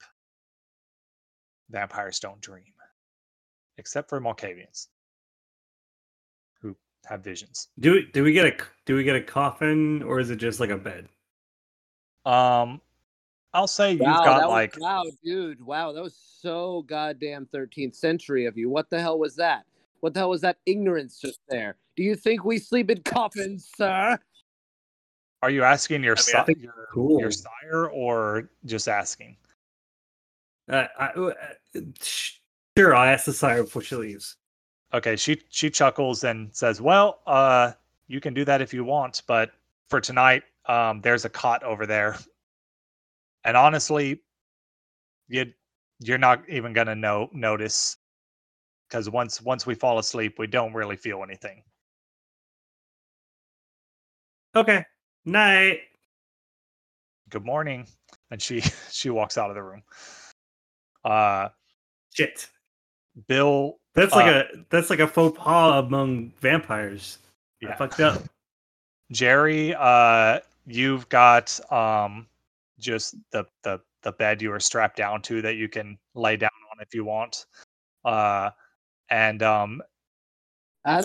[1.70, 2.72] Vampires don't dream,
[3.78, 4.86] except for Malkavians,
[6.60, 6.76] who
[7.06, 7.68] have visions.
[7.78, 10.60] Do we do we get a do we get a coffin or is it just
[10.60, 11.08] like a bed?
[12.24, 12.80] Um,
[13.54, 18.46] I'll say you've got like was, wow, dude, wow, that was so goddamn 13th century
[18.46, 18.68] of you.
[18.68, 19.64] What the hell was that?
[20.00, 21.76] What the hell was that ignorance just there?
[21.96, 24.18] Do you think we sleep in coffins, sir?
[25.42, 27.20] Are you asking your I mean, I si- your, cool.
[27.20, 29.36] your sire or just asking?
[30.68, 31.32] Uh, I, uh,
[32.76, 34.36] sure, I'll ask the sire before she leaves.
[34.94, 37.72] Okay, she she chuckles and says, "Well, uh,
[38.08, 39.52] you can do that if you want, but
[39.88, 42.16] for tonight, um, there's a cot over there,
[43.44, 44.22] and honestly,
[45.28, 45.52] you
[46.00, 47.96] you're not even gonna know notice
[48.88, 51.62] because once once we fall asleep, we don't really feel anything."
[54.56, 54.84] Okay.
[55.24, 55.80] Night.
[57.28, 57.86] Good morning,
[58.30, 58.60] and she
[58.90, 59.82] she walks out of the room.
[61.06, 61.48] Uh,
[62.14, 62.48] Shit.
[63.28, 67.18] Bill, That's like Uh, a that's like a faux pas among vampires.
[67.66, 68.22] I fucked up.
[69.10, 72.26] Jerry, uh, you've got um,
[72.78, 76.50] just the, the the bed you were strapped down to that you can lay down
[76.70, 77.46] on if you want.
[78.04, 78.50] Uh,
[79.08, 79.82] and um,
[80.84, 81.04] I, uh,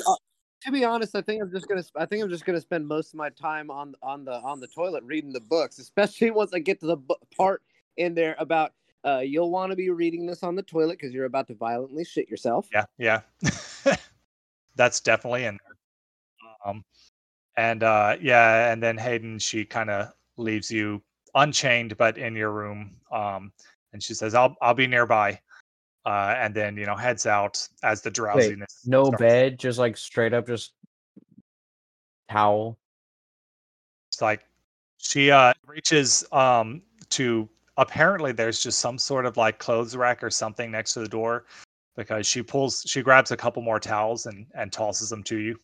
[0.64, 1.84] to be honest, I think I'm just gonna.
[1.96, 4.68] I think I'm just gonna spend most of my time on on the on the
[4.68, 7.62] toilet reading the books, especially once I get to the bu- part
[7.98, 8.74] in there about.
[9.04, 12.04] Uh, you'll want to be reading this on the toilet because you're about to violently
[12.04, 12.68] shit yourself.
[12.72, 13.22] yeah, yeah,
[14.76, 15.78] that's definitely in there.
[16.66, 16.86] Um,
[17.58, 21.02] and uh, yeah, and then Hayden, she kind of leaves you
[21.36, 22.92] unchained, but in your room.
[23.12, 23.52] Um,
[23.94, 25.40] and she says, "I'll I'll be nearby."
[26.06, 28.82] Uh, and then you know heads out as the drowsiness.
[28.86, 29.22] No starts.
[29.22, 30.74] bed, just like straight up, just
[32.30, 32.78] towel.
[34.12, 34.46] It's like
[34.98, 37.50] she uh reaches um to
[37.82, 41.46] apparently there's just some sort of like clothes rack or something next to the door
[41.98, 45.58] because she pulls she grabs a couple more towels and and tosses them to you.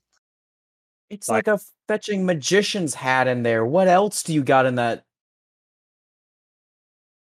[1.10, 3.66] It's Like- like, a fetching magician's hat in there.
[3.66, 5.06] What else do you got in that?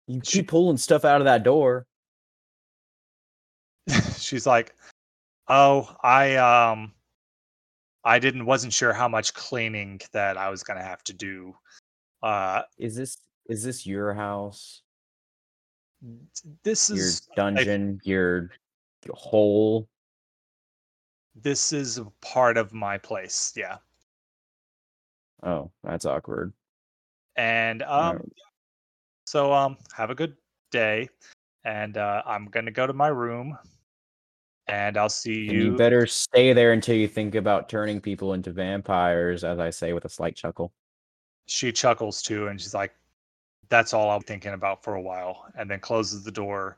[0.06, 1.86] You She- keep pulling stuff out of that door.
[4.18, 4.74] She's like,
[5.48, 6.92] "Oh, I um
[8.04, 11.56] I didn't wasn't sure how much cleaning that I was going to have to do.
[12.22, 14.82] Uh Is this is this your house?
[16.62, 18.00] this is Your is dungeon?
[18.04, 18.50] Your
[19.10, 19.88] hole?
[21.34, 23.52] this is a part of my place.
[23.56, 23.78] Yeah.
[25.42, 26.52] Oh, that's awkward.
[27.36, 28.32] And um Alright.
[29.26, 30.36] So um have a good
[30.70, 31.08] day
[31.64, 33.58] and uh I'm going to go to my room
[34.66, 38.32] and I'll see And you, you better stay there until you think about turning people
[38.32, 40.72] into vampires, as I say with a slight chuckle.
[41.46, 42.94] She chuckles too and she's like
[43.68, 46.76] that's all I'm thinking about for a while and then closes the door.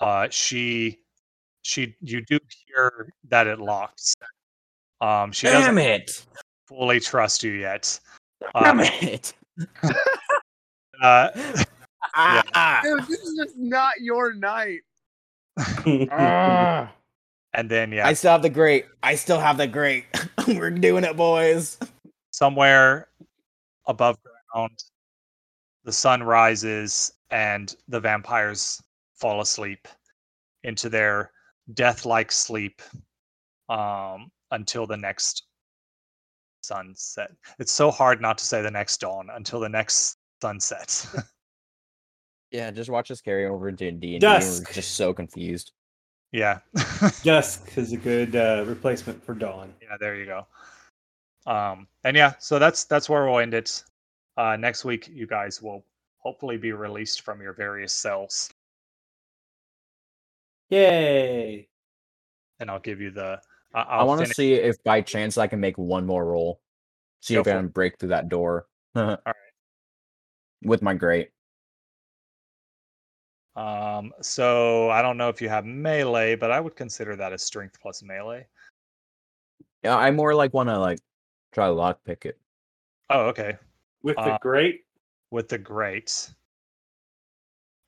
[0.00, 1.00] Uh she
[1.62, 4.14] she you do hear that it locks.
[5.00, 6.24] Um she doesn't Damn it!
[6.66, 7.98] fully trust you yet.
[8.62, 9.32] Damn Uh, it!
[11.02, 11.28] uh
[12.14, 12.80] Ah, ah.
[12.82, 14.80] Dude, this is just not your night.
[16.10, 16.90] Ah.
[17.54, 18.86] and then yeah, I still have the grate.
[19.02, 20.06] I still have the grate.
[20.48, 21.78] We're doing it, boys.
[22.32, 23.08] somewhere
[23.86, 24.16] above
[24.52, 24.82] ground
[25.84, 28.82] the sun rises and the vampires
[29.14, 29.86] fall asleep
[30.64, 31.30] into their
[31.74, 32.82] death-like sleep
[33.68, 35.44] um, until the next
[36.62, 41.06] sunset it's so hard not to say the next dawn until the next sunset
[42.52, 44.26] Yeah, just watch us carry over into D and D.
[44.26, 44.72] We're Dusk.
[44.72, 45.70] just so confused.
[46.32, 46.58] Yeah.
[47.22, 49.72] Dusk is a good uh, replacement for dawn.
[49.80, 50.46] yeah, there you go.
[51.46, 53.84] Um, and yeah, so that's that's where we'll end it.
[54.36, 55.84] Uh, next week, you guys will
[56.18, 58.50] hopefully be released from your various cells,
[60.70, 61.68] Yay!
[62.60, 63.40] and I'll give you the.
[63.74, 66.60] I I want to see if by chance I can make one more roll.
[67.20, 68.66] See Go if I for can break through that door.
[68.94, 69.34] All right.
[70.62, 71.30] With my grate.
[73.56, 77.38] Um, so I don't know if you have melee, but I would consider that a
[77.38, 78.46] strength plus melee.
[79.82, 81.00] Yeah, I more like want to like
[81.52, 82.38] try to lockpick it.
[83.08, 83.56] Oh, okay.
[84.02, 84.84] With the Uh, great.
[85.30, 86.30] With the great.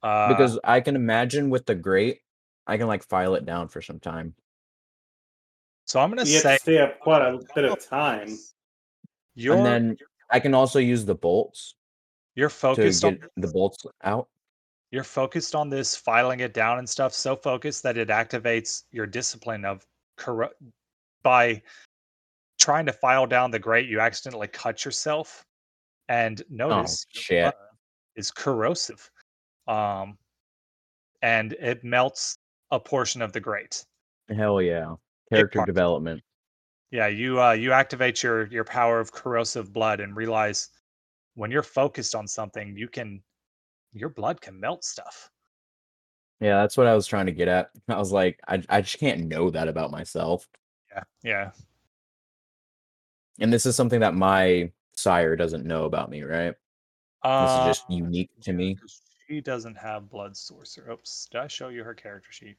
[0.03, 2.21] Uh, because I can imagine with the great,
[2.67, 4.35] I can like file it down for some time.
[5.85, 8.39] so I'm gonna You have say to stay up quite a bit of time.
[9.35, 9.97] you're and then
[10.31, 11.75] I can also use the bolts
[12.35, 14.29] you're to focused on the bolts out.
[14.91, 19.07] you're focused on this filing it down and stuff so focused that it activates your
[19.07, 19.85] discipline of
[20.17, 20.53] corro-
[21.23, 21.61] by
[22.59, 25.45] trying to file down the grate you accidentally cut yourself
[26.13, 27.55] and notice Oh, shit.
[28.17, 29.11] is corrosive
[29.67, 30.19] um
[31.23, 32.37] and it melts
[32.71, 33.85] a portion of the grate
[34.37, 34.95] Hell yeah.
[35.31, 36.23] Character development.
[36.91, 40.69] yeah you uh you activate your your power of corrosive blood and realize
[41.35, 43.23] when you're focused on something you can
[43.95, 45.31] your blood can melt stuff
[46.41, 47.71] Yeah, that's what I was trying to get at.
[47.89, 50.49] I was like, I, I just can't know that about myself.
[50.93, 51.51] yeah yeah
[53.41, 54.71] And this is something that my
[55.03, 56.55] sire doesn't know about me, right?
[57.25, 58.79] This is just Uh, unique to me.
[59.29, 60.93] She doesn't have blood sorcerer.
[60.93, 62.57] Oops, did I show you her character sheet?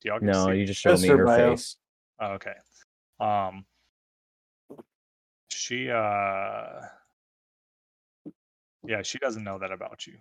[0.00, 0.58] Do y'all get No, see?
[0.58, 1.50] you just showed me her her bio.
[1.50, 1.76] face.
[2.20, 2.54] Oh, okay.
[3.20, 3.64] Um,
[5.48, 6.80] she uh,
[8.84, 10.18] yeah, she doesn't know that about you.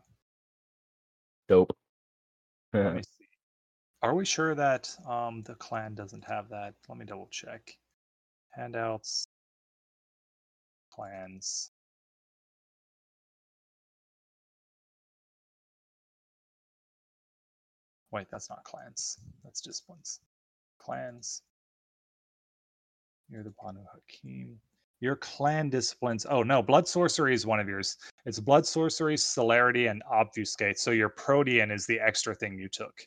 [1.48, 1.76] Dope.
[2.74, 3.28] Let me see.
[4.02, 6.74] Are we sure that um the clan doesn't have that?
[6.88, 7.78] Let me double check.
[8.52, 9.28] Handouts,
[10.96, 11.72] clans.
[18.12, 19.20] Wait, that's not clans.
[19.44, 20.22] That's disciplines.
[20.80, 21.42] Clans.
[23.30, 24.60] You're the Banu Hakim.
[25.02, 26.26] Your clan disciplines.
[26.30, 27.98] Oh no, blood sorcery is one of yours.
[28.26, 30.80] It's blood sorcery, celerity, and obfuscate.
[30.80, 33.06] So your protean is the extra thing you took.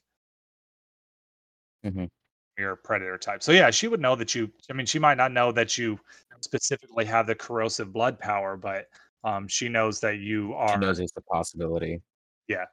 [1.84, 2.10] Mhm.
[2.58, 3.42] Your predator type.
[3.42, 4.52] So yeah, she would know that you.
[4.68, 5.98] I mean, she might not know that you
[6.40, 8.86] specifically have the corrosive blood power, but
[9.24, 10.74] um, she knows that you are.
[10.74, 12.00] She knows it's a possibility.
[12.46, 12.64] Yeah.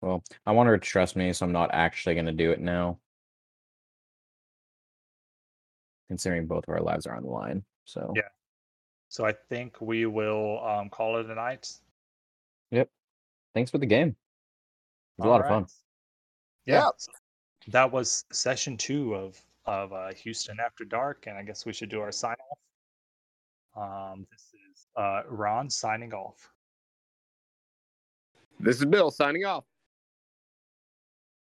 [0.00, 2.60] Well, I want her to trust me, so I'm not actually going to do it
[2.60, 2.98] now.
[6.08, 7.64] Considering both of our lives are on the line.
[7.84, 8.28] So, Yeah.
[9.08, 11.70] So I think we will um, call it a night.
[12.70, 12.88] Yep.
[13.54, 14.08] Thanks for the game.
[14.08, 14.14] It
[15.18, 15.54] was a lot of fun.
[15.54, 15.70] Alright.
[16.66, 16.88] Yeah.
[17.68, 21.88] That was session two of of uh, Houston After Dark, and I guess we should
[21.88, 22.36] do our sign
[23.76, 24.12] off.
[24.12, 26.50] Um, this is uh, Ron signing off.
[28.58, 29.64] This is Bill signing off.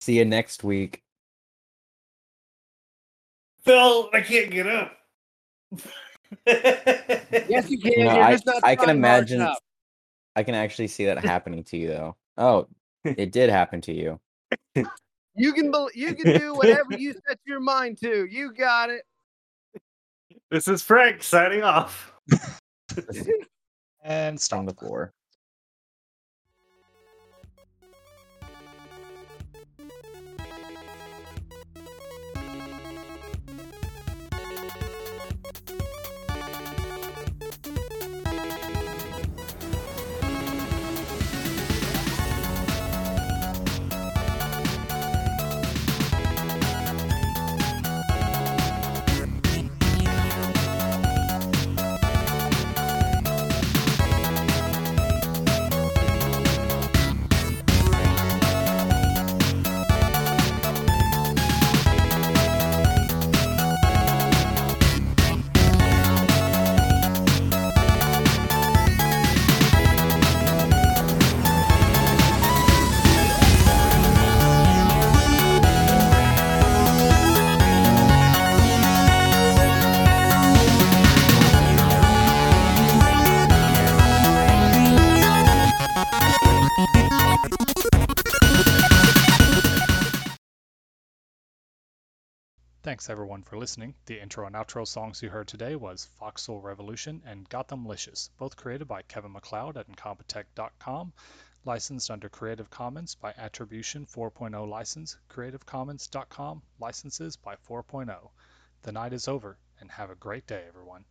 [0.00, 1.02] See you next week.
[3.64, 4.92] Phil, I can't get up.
[6.44, 7.92] Yes, you can.
[7.92, 9.42] You I, I can imagine.
[9.42, 9.60] enough.
[10.34, 12.16] I can actually see that happening to you, though.
[12.36, 12.66] Oh,
[13.04, 14.20] it did happen to you.
[15.36, 18.26] You can bel you can do whatever you set your mind to.
[18.26, 19.02] You got it.
[20.50, 22.12] This is Frank signing off.
[24.08, 24.60] And stop.
[24.60, 25.12] on the floor.
[92.96, 93.94] Thanks everyone for listening.
[94.06, 98.88] The intro and outro songs you heard today was Foxhole Revolution and Gothamlicious, both created
[98.88, 101.12] by Kevin MacLeod at Incompetech.com,
[101.66, 108.30] licensed under Creative Commons by Attribution 4.0 license, creativecommons.com, licenses by 4.0.
[108.80, 111.04] The night is over, and have a great day, everyone.